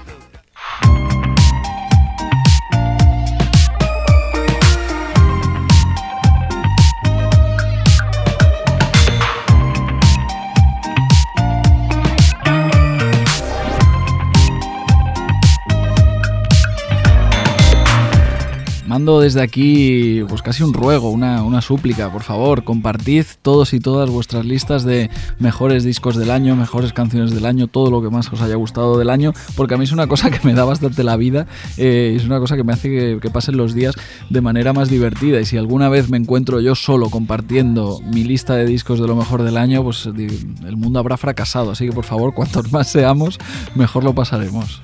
Mando 19.00 19.20
desde 19.20 19.40
aquí 19.40 20.22
pues 20.28 20.42
casi 20.42 20.62
un 20.62 20.74
ruego, 20.74 21.08
una, 21.08 21.42
una 21.42 21.62
súplica, 21.62 22.12
por 22.12 22.22
favor, 22.22 22.64
compartid 22.64 23.24
todos 23.40 23.72
y 23.72 23.80
todas 23.80 24.10
vuestras 24.10 24.44
listas 24.44 24.84
de 24.84 25.08
mejores 25.38 25.84
discos 25.84 26.16
del 26.16 26.30
año, 26.30 26.54
mejores 26.54 26.92
canciones 26.92 27.30
del 27.30 27.46
año, 27.46 27.66
todo 27.66 27.90
lo 27.90 28.02
que 28.02 28.10
más 28.10 28.30
os 28.30 28.42
haya 28.42 28.56
gustado 28.56 28.98
del 28.98 29.08
año, 29.08 29.32
porque 29.56 29.72
a 29.72 29.78
mí 29.78 29.84
es 29.84 29.92
una 29.92 30.06
cosa 30.06 30.30
que 30.30 30.46
me 30.46 30.52
da 30.52 30.66
bastante 30.66 31.02
la 31.02 31.16
vida, 31.16 31.46
eh, 31.78 32.12
es 32.14 32.26
una 32.26 32.40
cosa 32.40 32.56
que 32.56 32.62
me 32.62 32.74
hace 32.74 32.90
que, 32.90 33.18
que 33.22 33.30
pasen 33.30 33.56
los 33.56 33.72
días 33.72 33.94
de 34.28 34.42
manera 34.42 34.74
más 34.74 34.90
divertida. 34.90 35.40
Y 35.40 35.46
si 35.46 35.56
alguna 35.56 35.88
vez 35.88 36.10
me 36.10 36.18
encuentro 36.18 36.60
yo 36.60 36.74
solo 36.74 37.08
compartiendo 37.08 38.00
mi 38.04 38.22
lista 38.24 38.54
de 38.54 38.66
discos 38.66 39.00
de 39.00 39.06
lo 39.06 39.16
mejor 39.16 39.44
del 39.44 39.56
año, 39.56 39.82
pues 39.82 40.04
el 40.04 40.76
mundo 40.76 40.98
habrá 40.98 41.16
fracasado, 41.16 41.70
así 41.70 41.86
que 41.86 41.92
por 41.92 42.04
favor, 42.04 42.34
cuantos 42.34 42.70
más 42.70 42.88
seamos, 42.88 43.38
mejor 43.74 44.04
lo 44.04 44.14
pasaremos. 44.14 44.82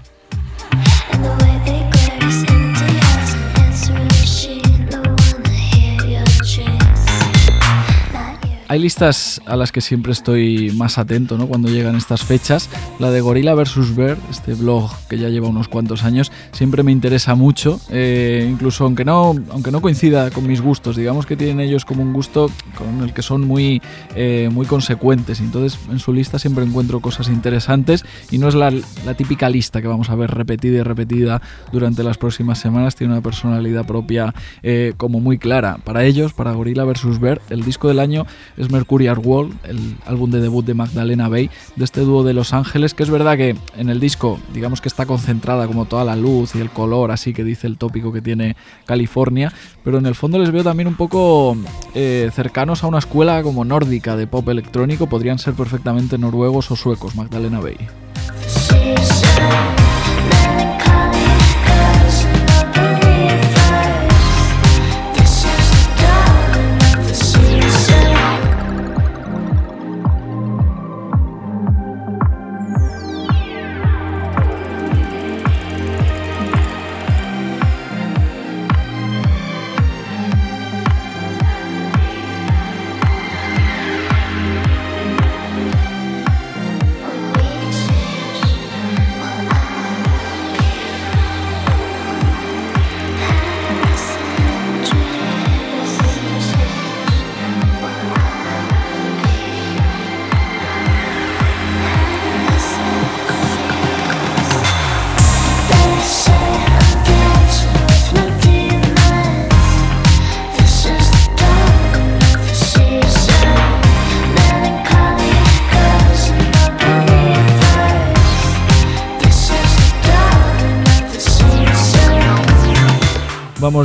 Hay 8.69 8.81
listas 8.81 9.41
a 9.47 9.55
las 9.55 9.71
que 9.71 9.81
siempre 9.81 10.11
estoy 10.11 10.73
más 10.73 10.99
atento 10.99 11.39
¿no? 11.39 11.47
cuando 11.47 11.69
llegan 11.69 11.95
estas 11.95 12.25
fechas. 12.25 12.69
La 12.99 13.12
de 13.12 13.21
Gorilla 13.21 13.55
vs. 13.55 13.95
Bear, 13.95 14.19
este 14.29 14.55
blog 14.55 14.91
que 15.09 15.19
ya 15.19 15.29
lleva 15.29 15.47
unos 15.47 15.69
cuantos 15.69 16.03
años, 16.03 16.33
siempre 16.51 16.83
me 16.83 16.91
interesa 16.91 17.37
mucho. 17.37 17.79
eh, 17.91 18.45
incluso 18.51 18.83
aunque 18.83 19.05
no, 19.05 19.37
aunque 19.51 19.71
no 19.71 19.81
coincida 19.81 20.33
con 20.33 20.49
mis 20.49 20.61
gustos, 20.61 20.97
digamos 20.97 21.27
que 21.27 21.37
tienen 21.37 21.61
ellos 21.61 21.85
como 21.85 22.03
un 22.03 22.12
gusto 22.12 22.51
con 22.77 23.05
el 23.05 23.14
que 23.14 23.23
son 23.23 23.47
muy, 23.47 23.81
eh, 24.17 24.49
muy 24.51 24.67
consecuentes. 24.67 25.39
Entonces 25.39 25.79
en 25.89 26.01
su 26.01 26.12
lista 26.12 26.41
siempre 26.41 26.64
encuentro 26.64 26.99
cosas 26.99 27.29
interesantes 27.29 28.05
y 28.33 28.39
no 28.39 28.49
es 28.49 28.57
la, 28.57 28.73
típica 29.17 29.49
lista 29.49 29.81
que 29.81 29.87
vamos 29.87 30.11
a 30.11 30.17
ver 30.17 30.33
repetida 30.33 30.79
y 30.79 30.83
repetida 30.83 31.41
durante 31.71 32.03
las 32.03 32.19
próximas 32.19 32.59
semanas. 32.59 32.97
Tiene 32.97 33.12
una 33.12 33.23
personalidad 33.23 33.87
propia 33.87 34.35
eh, 34.64 34.93
como 34.97 35.21
muy 35.21 35.39
clara. 35.39 35.79
Para 35.85 36.05
ellos, 36.05 36.33
para 36.33 36.51
Gorilla 36.51 36.83
vs. 36.83 37.21
Bear, 37.21 37.41
el 37.49 37.62
disco 37.62 37.87
del 37.87 38.01
año 38.01 38.27
es 38.57 38.71
Mercurial 38.71 39.19
World, 39.19 39.55
el 39.65 39.97
álbum 40.07 40.31
de 40.31 40.41
debut 40.41 40.65
de 40.65 40.75
Magdalena 40.75 41.29
Bay, 41.29 41.51
de 41.77 41.85
este 41.85 42.01
dúo 42.01 42.25
de 42.25 42.33
Los 42.33 42.53
Ángeles, 42.53 42.95
que 42.95 43.03
es 43.03 43.11
verdad 43.11 43.37
que 43.37 43.57
en 43.77 43.91
el 43.91 44.01
disco, 44.01 44.39
digamos 44.53 44.81
que 44.81 44.89
está 44.89 45.07
concentrada 45.07 45.67
como 45.67 45.85
toda 45.85 46.05
la 46.05 46.17
luz 46.17 46.55
y 46.55 46.61
el 46.61 46.71
color, 46.71 47.11
así 47.11 47.33
que 47.33 47.45
dice 47.45 47.67
el 47.67 47.79
tópico 47.79 48.13
que 48.13 48.23
tiene 48.23 48.57
California, 48.87 49.53
pero 49.85 49.99
en 49.99 50.07
el 50.07 50.15
fondo 50.15 50.39
les 50.39 50.51
veo 50.51 50.65
también 50.65 50.89
un 50.89 50.97
poco 50.97 51.57
eh, 51.95 52.31
cercanos 52.35 52.83
a 52.85 52.87
una 52.87 52.99
escuela 52.99 53.43
como 53.43 53.65
nórdica 53.65 54.17
de 54.17 54.27
pop 54.27 54.49
electrónico, 54.49 55.07
podrían 55.07 55.39
ser 55.39 55.55
perfectamente 55.55 56.19
noruegos 56.19 56.71
o 56.71 56.77
suecos, 56.77 57.15
Magdalena 57.15 57.61
Bay. 57.61 57.77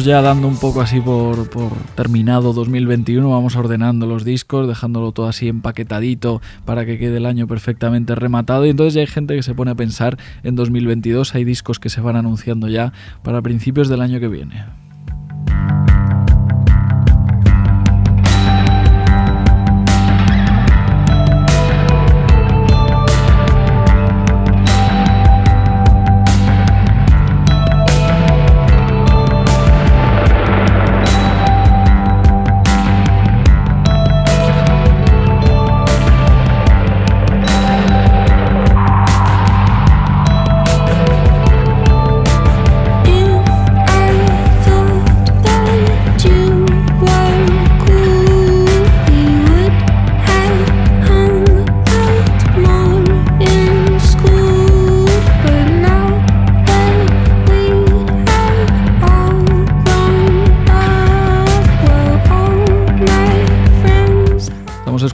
Ya 0.03 0.23
dando 0.23 0.47
un 0.47 0.57
poco 0.57 0.81
así 0.81 0.99
por, 0.99 1.47
por, 1.49 1.71
terminado 1.95 2.53
2021, 2.53 3.29
vamos 3.29 3.55
ordenando 3.55 4.07
los 4.07 4.25
discos, 4.25 4.67
dejándolo 4.67 5.11
todo 5.11 5.27
así 5.27 5.47
empaquetadito 5.47 6.41
para 6.65 6.87
que 6.87 6.97
quede 6.97 7.17
el 7.17 7.27
año 7.27 7.45
perfectamente 7.45 8.15
rematado 8.15 8.65
y 8.65 8.71
entonces 8.71 8.95
ya 8.95 9.01
hay 9.01 9.07
gente 9.07 9.35
que 9.35 9.43
se 9.43 9.53
pone 9.53 9.71
a 9.71 9.75
pensar 9.75 10.17
en 10.41 10.55
2022, 10.55 11.35
hay 11.35 11.43
discos 11.43 11.79
que 11.79 11.89
se 11.89 12.01
van 12.01 12.15
anunciando 12.15 12.67
ya 12.67 12.93
para 13.21 13.43
principios 13.43 13.89
del 13.89 14.01
año 14.01 14.19
que 14.19 14.27
viene. 14.27 14.65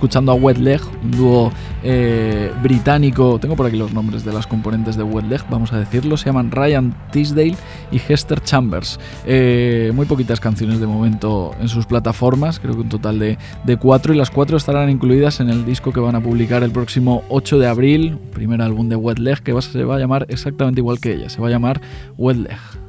Escuchando 0.08 0.32
a 0.32 0.36
Wet 0.36 0.58
Leg, 0.58 0.80
un 1.04 1.12
dúo 1.12 1.52
eh, 1.84 2.50
británico. 2.64 3.40
Tengo 3.40 3.58
por 3.58 3.66
aquí 3.66 3.76
los 3.76 3.92
nombres 3.92 4.24
de 4.24 4.32
las 4.32 4.48
componentes 4.48 4.96
de 4.96 5.04
Wet 5.04 5.26
Leg, 5.26 5.42
vamos 5.50 5.74
a 5.74 5.80
decirlo. 5.80 6.16
Se 6.16 6.28
llaman 6.28 6.50
Ryan 6.50 6.96
Tisdale 7.12 7.58
y 7.92 7.98
Hester 7.98 8.40
Chambers. 8.42 9.02
Eh, 9.26 9.92
muy 9.94 10.06
poquitas 10.06 10.40
canciones 10.40 10.80
de 10.80 10.88
momento 10.88 11.52
en 11.60 11.68
sus 11.68 11.86
plataformas, 11.86 12.62
creo 12.62 12.76
que 12.76 12.80
un 12.80 12.90
total 12.90 13.20
de, 13.20 13.38
de 13.66 13.76
cuatro. 13.76 14.14
Y 14.14 14.18
las 14.18 14.32
cuatro 14.32 14.56
estarán 14.56 14.90
incluidas 14.90 15.42
en 15.42 15.50
el 15.50 15.66
disco 15.66 15.92
que 15.92 16.00
van 16.00 16.16
a 16.16 16.24
publicar 16.24 16.64
el 16.64 16.72
próximo 16.72 17.24
8 17.28 17.60
de 17.60 17.68
abril. 17.68 18.18
Primer 18.32 18.62
álbum 18.62 18.88
de 18.88 18.96
Wet 18.96 19.20
Leg 19.20 19.42
que 19.42 19.62
se 19.62 19.84
va 19.84 19.98
a 19.98 20.00
llamar 20.00 20.26
exactamente 20.30 20.80
igual 20.80 21.02
que 21.02 21.16
ella. 21.16 21.30
Se 21.30 21.42
va 21.42 21.50
a 21.50 21.52
llamar 21.52 21.82
Wet 22.18 22.38
Leg. 22.38 22.87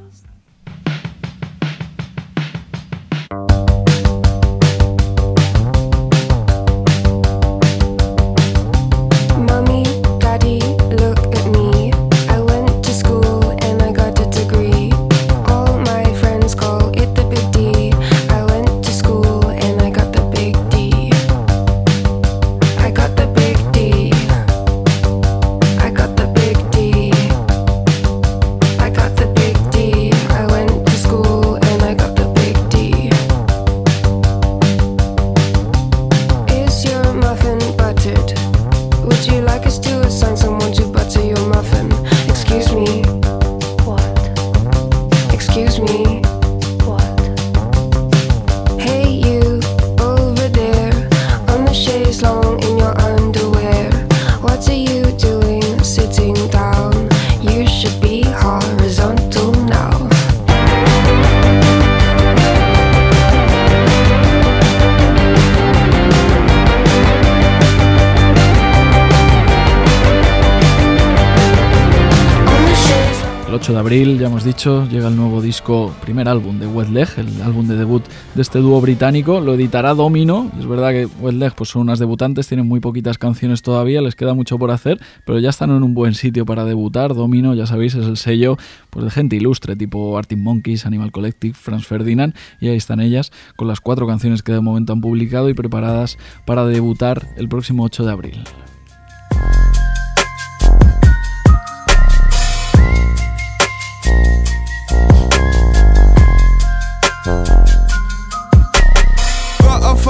Abril, 73.89 74.19
ya 74.19 74.27
hemos 74.27 74.43
dicho, 74.43 74.87
llega 74.87 75.07
el 75.07 75.15
nuevo 75.15 75.41
disco, 75.41 75.91
primer 75.99 76.29
álbum 76.29 76.59
de 76.59 76.67
Wet 76.67 76.89
Leg, 76.89 77.09
el 77.17 77.41
álbum 77.41 77.67
de 77.67 77.75
debut 77.75 78.03
de 78.35 78.41
este 78.43 78.59
dúo 78.59 78.79
británico. 78.79 79.39
Lo 79.39 79.55
editará 79.55 79.95
Domino. 79.95 80.51
Es 80.59 80.67
verdad 80.67 80.91
que 80.91 81.07
Wet 81.07 81.33
Leg 81.33 81.55
pues, 81.55 81.71
son 81.71 81.81
unas 81.81 81.97
debutantes, 81.97 82.47
tienen 82.47 82.67
muy 82.67 82.81
poquitas 82.81 83.17
canciones 83.17 83.63
todavía, 83.63 83.99
les 84.03 84.13
queda 84.13 84.35
mucho 84.35 84.59
por 84.59 84.69
hacer, 84.69 84.99
pero 85.25 85.39
ya 85.39 85.49
están 85.49 85.71
en 85.71 85.81
un 85.81 85.95
buen 85.95 86.13
sitio 86.13 86.45
para 86.45 86.65
debutar. 86.65 87.15
Domino, 87.15 87.55
ya 87.55 87.65
sabéis, 87.65 87.95
es 87.95 88.05
el 88.05 88.17
sello 88.17 88.57
pues, 88.91 89.05
de 89.05 89.09
gente 89.09 89.37
ilustre, 89.37 89.75
tipo 89.75 90.15
Arctic 90.19 90.37
Monkeys, 90.37 90.85
Animal 90.85 91.11
Collective, 91.11 91.55
Franz 91.55 91.87
Ferdinand, 91.87 92.35
y 92.59 92.67
ahí 92.67 92.77
están 92.77 92.99
ellas 92.99 93.31
con 93.55 93.67
las 93.67 93.81
cuatro 93.81 94.05
canciones 94.05 94.43
que 94.43 94.51
de 94.51 94.61
momento 94.61 94.93
han 94.93 95.01
publicado 95.01 95.49
y 95.49 95.55
preparadas 95.55 96.19
para 96.45 96.63
debutar 96.67 97.27
el 97.37 97.49
próximo 97.49 97.85
8 97.85 98.05
de 98.05 98.11
abril. 98.11 98.43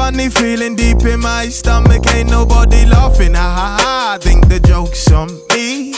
Funny 0.09 0.29
feeling 0.29 0.75
deep 0.75 1.05
in 1.05 1.19
my 1.19 1.47
stomach. 1.49 2.03
Ain't 2.15 2.31
nobody 2.31 2.83
laughing. 2.85 3.35
Ha 3.35 3.41
ha 3.41 3.77
ha. 3.79 4.13
I 4.15 4.17
think 4.17 4.47
the 4.47 4.59
joke's 4.59 5.11
on 5.11 5.29
me. 5.49 5.93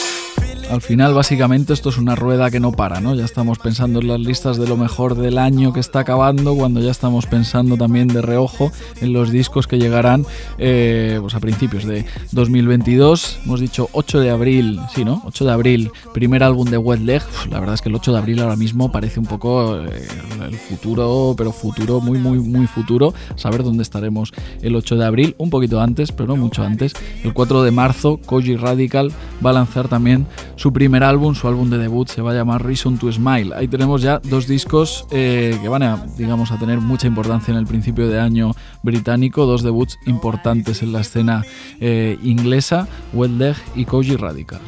Al 0.72 0.80
final, 0.80 1.14
básicamente, 1.14 1.74
esto 1.74 1.90
es 1.90 1.98
una 1.98 2.16
rueda 2.16 2.50
que 2.50 2.62
no 2.62 2.72
para, 2.72 3.02
¿no? 3.02 3.14
Ya 3.14 3.26
estamos 3.26 3.60
pensando 3.60 4.00
en 4.00 4.08
las 4.08 4.22
listas 4.22 4.58
de 4.58 4.70
lo 4.70 4.78
mejor 4.78 5.16
del 5.16 5.38
año 5.38 5.74
que 5.74 5.82
está 5.82 6.00
acabando, 6.00 6.56
cuando 6.56 6.80
ya 6.80 6.92
estamos 6.92 7.26
pensando 7.26 7.76
también 7.76 8.08
de 8.08 8.22
reojo 8.22 8.72
en 9.02 9.12
los 9.12 9.32
discos 9.32 9.68
que 9.68 9.78
llegarán 9.78 10.26
eh, 10.60 11.18
pues 11.20 11.36
a 11.36 11.42
principios 11.42 11.84
de 11.84 12.06
2022. 12.32 13.40
Hemos 13.44 13.60
dicho 13.60 13.90
8 13.92 14.22
de 14.22 14.30
abril, 14.30 14.80
sí, 14.96 15.04
¿no? 15.04 15.22
8 15.26 15.44
de 15.44 15.52
abril, 15.52 15.92
primer 16.14 16.42
álbum 16.42 16.70
de 16.70 16.78
Wet 16.78 17.02
Leg. 17.02 17.22
La 17.50 17.60
verdad 17.60 17.76
es 17.76 17.82
que 17.82 17.90
el 17.90 17.96
8 17.96 18.14
de 18.14 18.18
abril 18.18 18.40
ahora 18.40 18.56
mismo 18.56 18.94
parece 18.94 19.20
un 19.20 19.26
poco 19.26 19.78
eh, 19.78 20.08
el 20.48 20.56
futuro, 20.56 21.36
pero 21.38 21.52
futuro, 21.52 22.00
muy, 22.00 22.18
muy, 22.18 22.40
muy 22.40 22.66
futuro. 22.66 23.14
Saber 23.36 23.66
dónde 23.66 23.84
estaremos 23.84 24.32
el 24.62 24.78
8 24.78 24.96
de 24.96 25.06
abril, 25.06 25.36
un 25.38 25.50
poquito 25.50 25.82
antes, 25.82 26.14
pero 26.14 26.28
no 26.28 26.38
mucho 26.38 26.64
antes. 26.64 26.94
El 27.26 27.34
4 27.34 27.62
de 27.64 27.72
marzo, 27.72 28.22
Koji 28.26 28.56
Radical 28.56 29.12
va 29.46 29.50
a 29.50 29.54
lanzar 29.54 29.90
también 29.90 30.28
su 30.62 30.72
primer 30.72 31.04
álbum, 31.04 31.34
su 31.34 31.48
álbum 31.48 31.72
de 31.72 31.80
debut 31.80 32.08
se 32.08 32.22
va 32.22 32.30
a 32.30 32.34
llamar 32.36 32.64
Reason 32.64 32.96
to 33.00 33.12
Smile. 33.12 33.56
Ahí 33.56 33.68
tenemos 33.68 34.04
ya 34.04 34.20
dos 34.20 34.46
discos 34.46 35.08
eh, 35.10 35.58
que 35.60 35.68
van 35.68 35.82
a, 35.82 36.06
digamos, 36.20 36.52
a 36.52 36.60
tener 36.60 36.80
mucha 36.80 37.08
importancia 37.08 37.52
en 37.52 37.58
el 37.58 37.66
principio 37.66 38.08
de 38.08 38.20
año 38.20 38.52
británico, 38.84 39.48
dos 39.48 39.64
debuts 39.64 39.98
importantes 40.06 40.84
en 40.84 40.92
la 40.92 41.02
escena 41.02 41.44
eh, 41.80 42.16
inglesa, 42.22 42.88
Wet 43.12 43.32
Leg 43.32 43.56
y 43.74 43.86
Koji 43.86 44.18
Radical. 44.18 44.62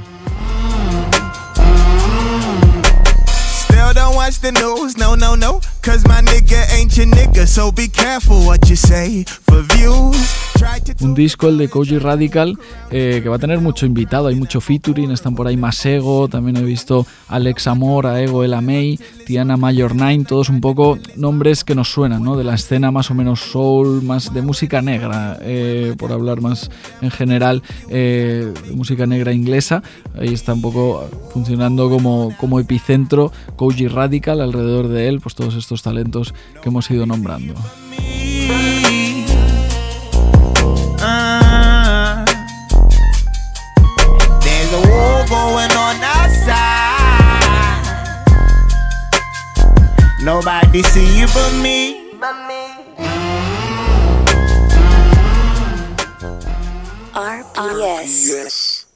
Un 11.02 11.14
disco, 11.14 11.50
el 11.50 11.58
de 11.58 11.70
Koji 11.70 11.98
Radical, 12.00 12.58
eh, 12.92 13.20
que 13.22 13.30
va 13.30 13.36
a 13.36 13.40
tener 13.40 13.60
mucho 13.60 13.86
invitado, 13.86 14.28
hay 14.28 14.36
mucho 14.36 14.62
featuring, 14.62 15.12
están 15.12 15.36
por 15.36 15.48
ahí 15.48 15.58
Masego, 15.58 16.28
también 16.28 16.58
he 16.58 16.64
visto 16.64 17.06
Alex 17.28 17.68
Amor, 17.68 18.08
a 18.08 18.22
Ego 18.22 18.44
El 18.44 18.54
Amey, 18.54 19.00
Tiana 19.26 19.58
Mayor 19.58 19.96
Nine, 19.96 20.26
todos 20.26 20.50
un 20.50 20.62
poco 20.62 20.98
nombres 21.16 21.64
que 21.64 21.76
nos 21.76 21.92
suenan, 21.92 22.24
¿no? 22.24 22.38
De 22.38 22.44
la 22.44 22.56
escena 22.56 22.92
más 22.92 23.12
o 23.12 23.14
menos 23.14 23.40
soul, 23.40 24.02
más 24.04 24.34
de 24.34 24.42
música 24.42 24.82
negra, 24.82 25.38
eh, 25.42 25.96
por 25.98 26.12
hablar 26.12 26.42
más 26.42 26.70
en 27.02 27.12
general, 27.12 27.62
eh, 27.90 28.54
música 28.74 29.06
negra 29.06 29.34
inglesa. 29.34 29.84
Ahí 30.18 30.34
está 30.34 30.54
un 30.54 30.62
poco 30.62 31.10
funcionando 31.32 31.90
como, 31.90 32.36
como 32.40 32.60
epicentro 32.60 33.32
Koji 33.56 33.88
Radical, 33.88 34.42
alrededor 34.42 34.88
de 34.88 35.08
él, 35.08 35.20
pues 35.20 35.36
todos 35.36 35.56
estos 35.56 35.84
talentos 35.84 36.34
que 36.62 36.70
hemos 36.70 36.90
ido 36.90 37.06
nombrando. 37.06 37.54
Nobody 50.24 50.82
see 50.84 51.20
you 51.20 51.28
but 51.34 51.52
me. 51.62 52.00
RPS. 57.14 58.88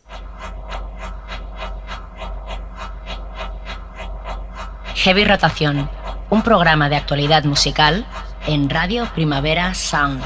Heavy 4.96 5.26
Rotación, 5.26 5.90
un 6.30 6.44
programa 6.44 6.88
de 6.88 6.96
actualidad 6.96 7.44
musical 7.44 8.06
en 8.48 8.70
Radio 8.70 9.10
Primavera 9.14 9.74
Sound. 9.74 10.24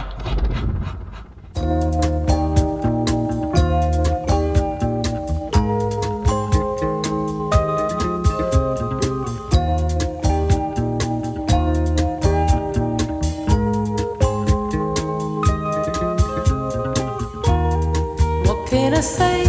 Say? 19.01 19.40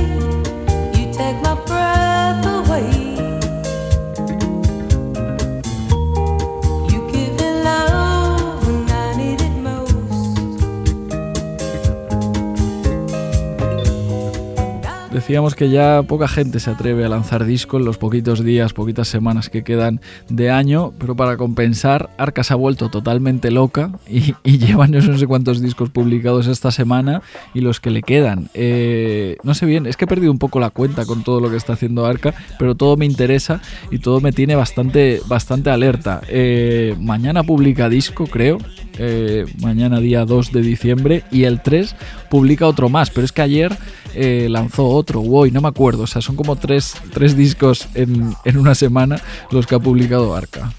Decíamos 15.13 15.55
que 15.55 15.69
ya 15.69 16.03
poca 16.03 16.27
gente 16.27 16.59
se 16.59 16.71
atreve 16.71 17.05
a 17.05 17.09
lanzar 17.09 17.45
disco 17.45 17.77
en 17.77 17.85
los 17.85 17.99
poquitos 17.99 18.43
días, 18.43 18.73
poquitas 18.73 19.09
semanas 19.09 19.51
que 19.51 19.63
quedan 19.63 20.01
de 20.31 20.51
año, 20.51 20.95
pero 20.99 21.15
para 21.15 21.37
compensar, 21.37 22.09
Arca 22.17 22.43
se 22.43 22.55
ha 22.55 22.57
vuelto 22.57 22.89
totalmente 22.89 23.51
loca 23.51 23.91
y, 24.09 24.35
y 24.43 24.57
lleva 24.57 24.87
no 24.87 25.19
sé 25.19 25.27
cuántos 25.27 25.61
discos 25.61 25.91
publicados 25.91 26.47
esta 26.47 26.71
semana 26.71 27.21
y 27.53 27.61
los 27.61 27.79
que 27.79 27.91
le 27.91 28.01
quedan. 28.01 28.49
Eh, 28.55 29.37
no 29.43 29.53
sé 29.53 29.67
bien, 29.67 29.85
es 29.85 29.99
que 29.99 30.07
he 30.07 30.09
perdido 30.09 30.33
un 30.33 30.39
poco 30.39 30.59
la 30.61 30.71
cuenta 30.71 31.05
con 31.05 31.23
todo 31.25 31.41
lo 31.41 31.51
que 31.51 31.57
está 31.57 31.75
haciendo 31.75 32.07
Arca, 32.07 32.33
pero 32.59 32.75
todo 32.75 32.97
me 32.97 33.05
interesa 33.05 33.61
y 33.91 33.99
todo 33.99 34.21
me 34.21 34.33
tiene 34.33 34.55
bastante, 34.55 35.21
bastante 35.27 35.69
alerta. 35.69 36.23
Eh, 36.29 36.97
mañana 36.99 37.43
publica 37.43 37.91
disco, 37.91 38.27
creo, 38.27 38.57
eh, 38.99 39.45
mañana 39.61 40.01
día 40.01 40.25
2 40.25 40.53
de 40.53 40.63
diciembre 40.63 41.25
y 41.31 41.45
el 41.45 41.61
3 41.61 41.97
publica 42.31 42.67
otro 42.67 42.89
más, 42.89 43.11
pero 43.11 43.25
es 43.25 43.33
que 43.33 43.43
ayer 43.43 43.77
eh, 44.15 44.49
lanzó 44.49 44.87
otro, 44.89 45.21
hoy 45.21 45.51
no 45.51 45.61
me 45.61 45.69
acuerdo, 45.69 46.05
o 46.05 46.07
sea, 46.07 46.23
son 46.23 46.37
como 46.37 46.57
tres, 46.57 46.95
tres 47.13 47.37
discos 47.37 47.89
en, 47.95 48.35
en 48.45 48.57
una 48.57 48.75
semana 48.75 49.21
los 49.51 49.67
que 49.67 49.75
ha 49.75 49.79
publicado 49.79 50.35
Arca. 50.35 50.73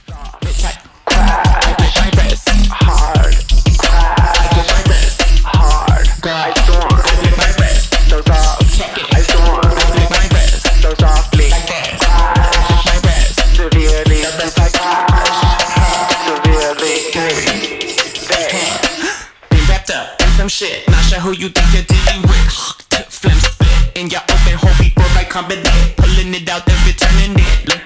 Who 21.24 21.32
you 21.32 21.48
think 21.48 21.74
you're 21.74 21.84
dealing 21.84 22.22
with. 22.24 22.83
flims. 23.24 23.46
In 23.96 24.10
your 24.10 24.22
open 24.22 24.58
hole, 24.60 24.76
people 24.82 25.04
come 25.16 25.48
coming 25.48 25.66
up, 25.66 25.96
pulling 25.96 26.34
it 26.34 26.50
out, 26.50 26.68
every 26.68 26.94
time 26.94 27.36
it. 27.40 27.70
Like 27.70 27.83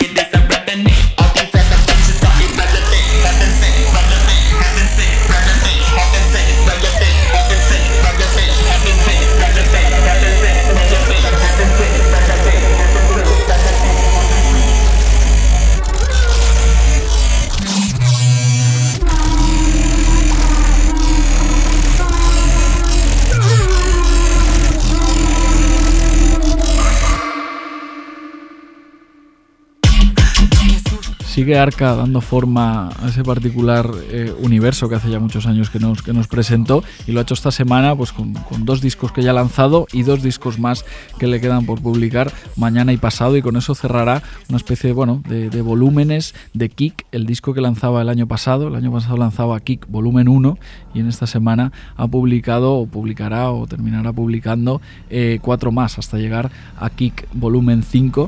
Sigue 31.38 31.59
Arca 31.59 31.93
dando 31.93 32.19
forma 32.19 32.89
a 32.99 33.09
ese 33.09 33.21
particular 33.21 33.91
eh, 34.09 34.33
universo 34.39 34.89
que 34.89 34.95
hace 34.95 35.11
ya 35.11 35.19
muchos 35.19 35.45
años 35.45 35.69
que 35.69 35.77
nos, 35.77 36.01
que 36.01 36.11
nos 36.11 36.27
presentó 36.27 36.83
y 37.05 37.11
lo 37.11 37.19
ha 37.19 37.21
hecho 37.21 37.35
esta 37.35 37.51
semana 37.51 37.95
pues 37.95 38.11
con, 38.11 38.33
dos 38.61 38.81
discos 38.81 39.11
que 39.11 39.21
ya 39.21 39.29
ha 39.29 39.33
lanzado 39.35 39.85
y 39.93 40.01
dos 40.01 40.23
discos 40.23 40.57
más 40.57 40.83
que 41.19 41.27
le 41.27 41.39
quedan 41.39 41.67
por 41.67 41.79
publicar 41.79 42.31
mañana 42.55 42.91
y 42.91 42.97
pasado 42.97 43.38
y 43.38 43.43
con 43.43 43.55
eso 43.55 43.75
cerrará 43.75 44.23
una 44.49 44.57
especie 44.57 44.93
bueno, 44.93 45.21
de, 45.29 45.51
de 45.51 45.61
volúmenes 45.61 46.33
de 46.55 46.69
Kick, 46.69 47.05
el 47.11 47.27
disco 47.27 47.53
que 47.53 47.61
lanzaba 47.61 48.01
el 48.01 48.09
año 48.09 48.27
pasado, 48.27 48.69
el 48.69 48.75
año 48.75 48.91
pasado 48.91 49.15
lanzaba 49.15 49.59
Kick 49.59 49.85
volumen 49.88 50.29
1 50.29 50.57
y 50.95 51.01
en 51.01 51.07
esta 51.07 51.27
semana 51.27 51.71
ha 51.97 52.07
publicado 52.07 52.73
o 52.73 52.88
publicará 52.88 53.51
o 53.51 53.67
terminará 53.67 54.11
publicando 54.11 54.81
eh, 55.11 55.38
cuatro 55.39 55.71
más 55.71 55.99
hasta 55.99 56.17
llegar 56.17 56.49
a 56.79 56.89
Kick 56.89 57.27
volumen 57.31 57.83
5 57.83 58.27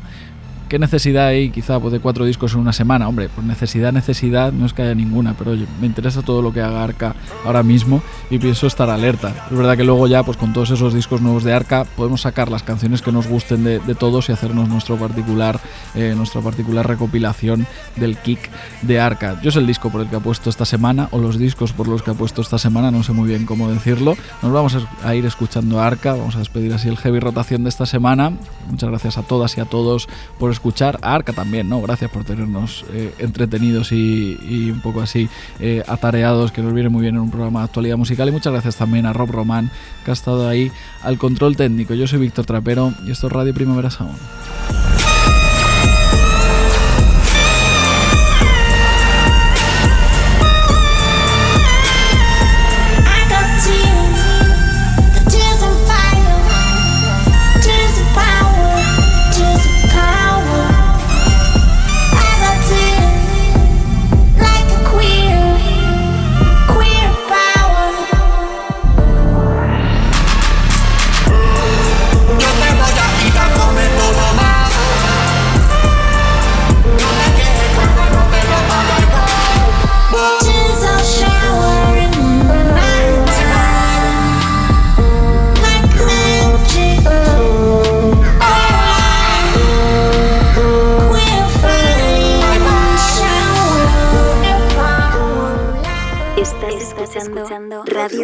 ¿qué 0.69 0.79
necesidad 0.79 1.27
hay 1.27 1.49
quizá 1.49 1.79
pues, 1.79 1.91
de 1.91 1.99
cuatro 1.99 2.23
discos 2.23 2.53
en 2.53 2.59
una 2.59 2.71
semana? 2.71 3.07
Hombre, 3.07 3.27
pues 3.27 3.45
necesidad, 3.45 3.91
necesidad, 3.91 4.53
no 4.53 4.67
es 4.67 4.73
que 4.73 4.83
haya 4.83 4.95
ninguna, 4.95 5.33
pero 5.33 5.51
oye, 5.51 5.65
me 5.81 5.87
interesa 5.87 6.21
todo 6.21 6.41
lo 6.41 6.53
que 6.53 6.61
haga 6.61 6.83
Arca 6.83 7.15
ahora 7.43 7.63
mismo 7.63 8.01
y 8.29 8.37
pienso 8.37 8.67
estar 8.67 8.89
alerta. 8.89 9.47
Es 9.49 9.57
verdad 9.57 9.75
que 9.75 9.83
luego 9.83 10.07
ya, 10.07 10.23
pues 10.23 10.37
con 10.37 10.53
todos 10.53 10.69
esos 10.69 10.93
discos 10.93 11.21
nuevos 11.21 11.43
de 11.43 11.53
Arca, 11.53 11.85
podemos 11.97 12.21
sacar 12.21 12.49
las 12.49 12.61
canciones 12.63 13.01
que 13.01 13.11
nos 13.11 13.27
gusten 13.27 13.63
de, 13.63 13.79
todos 13.95 14.29
y 14.29 14.31
hacernos 14.31 14.69
nuestro 14.69 14.95
particular, 14.97 15.59
eh, 15.95 16.13
nuestra 16.15 16.41
particular 16.41 16.87
recopilación 16.87 17.65
del 17.95 18.17
kick 18.17 18.39
de 18.83 18.99
Arca. 18.99 19.41
Yo 19.41 19.49
es 19.49 19.55
el 19.55 19.65
disco 19.65 19.89
por 19.89 20.01
el 20.01 20.07
que 20.07 20.15
ha 20.15 20.19
puesto 20.19 20.49
esta 20.49 20.65
semana, 20.65 21.09
o 21.11 21.17
los 21.17 21.39
discos 21.39 21.73
por 21.73 21.87
los 21.87 22.03
que 22.03 22.11
ha 22.11 22.13
puesto 22.13 22.41
esta 22.41 22.59
semana, 22.59 22.91
no 22.91 23.03
sé 23.03 23.11
muy 23.11 23.27
bien 23.27 23.45
cómo 23.45 23.69
decirlo. 23.69 24.15
Nos 24.43 24.51
vamos 24.53 24.77
a 25.03 25.15
ir 25.15 25.25
escuchando 25.25 25.79
a 25.79 25.87
Arca, 25.87 26.13
vamos 26.13 26.35
a 26.35 26.39
despedir 26.39 26.71
así 26.73 26.87
el 26.87 26.97
heavy 26.97 27.19
rotación 27.19 27.63
de 27.63 27.69
esta 27.69 27.87
semana. 27.87 28.31
Muchas 28.69 28.89
gracias 28.89 29.17
a 29.17 29.23
todas 29.23 29.57
y 29.57 29.61
a 29.61 29.65
todos 29.65 30.07
por 30.37 30.51
escuchar, 30.51 30.58
a 31.01 31.15
Arca 31.15 31.33
también, 31.33 31.69
¿no? 31.69 31.81
Gracias 31.81 32.09
por 32.11 32.23
tenernos 32.23 32.85
eh, 32.93 33.13
entretenidos 33.19 33.91
y, 33.91 34.37
y 34.41 34.71
un 34.71 34.81
poco 34.81 35.01
así 35.01 35.29
eh, 35.59 35.83
atareados, 35.87 36.51
que 36.51 36.61
nos 36.61 36.73
viene 36.73 36.89
muy 36.89 37.01
bien 37.01 37.15
en 37.15 37.21
un 37.21 37.31
programa 37.31 37.59
de 37.59 37.65
actualidad 37.65 37.97
musical. 37.97 38.27
Y 38.29 38.31
muchas 38.31 38.53
gracias 38.53 38.75
también 38.75 39.05
a 39.05 39.13
Rob 39.13 39.31
Román, 39.31 39.69
que 40.03 40.11
ha 40.11 40.13
estado 40.13 40.47
ahí 40.47 40.71
al 41.03 41.17
control 41.17 41.55
técnico. 41.55 41.93
Yo 41.93 42.07
soy 42.07 42.19
Víctor 42.19 42.45
Trapero 42.45 42.93
y 43.05 43.11
esto 43.11 43.27
es 43.27 43.33
Radio 43.33 43.53
Primavera 43.53 43.89
Sound. 43.89 44.17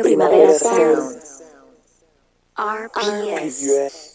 Primavera 0.05 0.53
Sound. 0.53 1.17
RPS. 2.57 4.14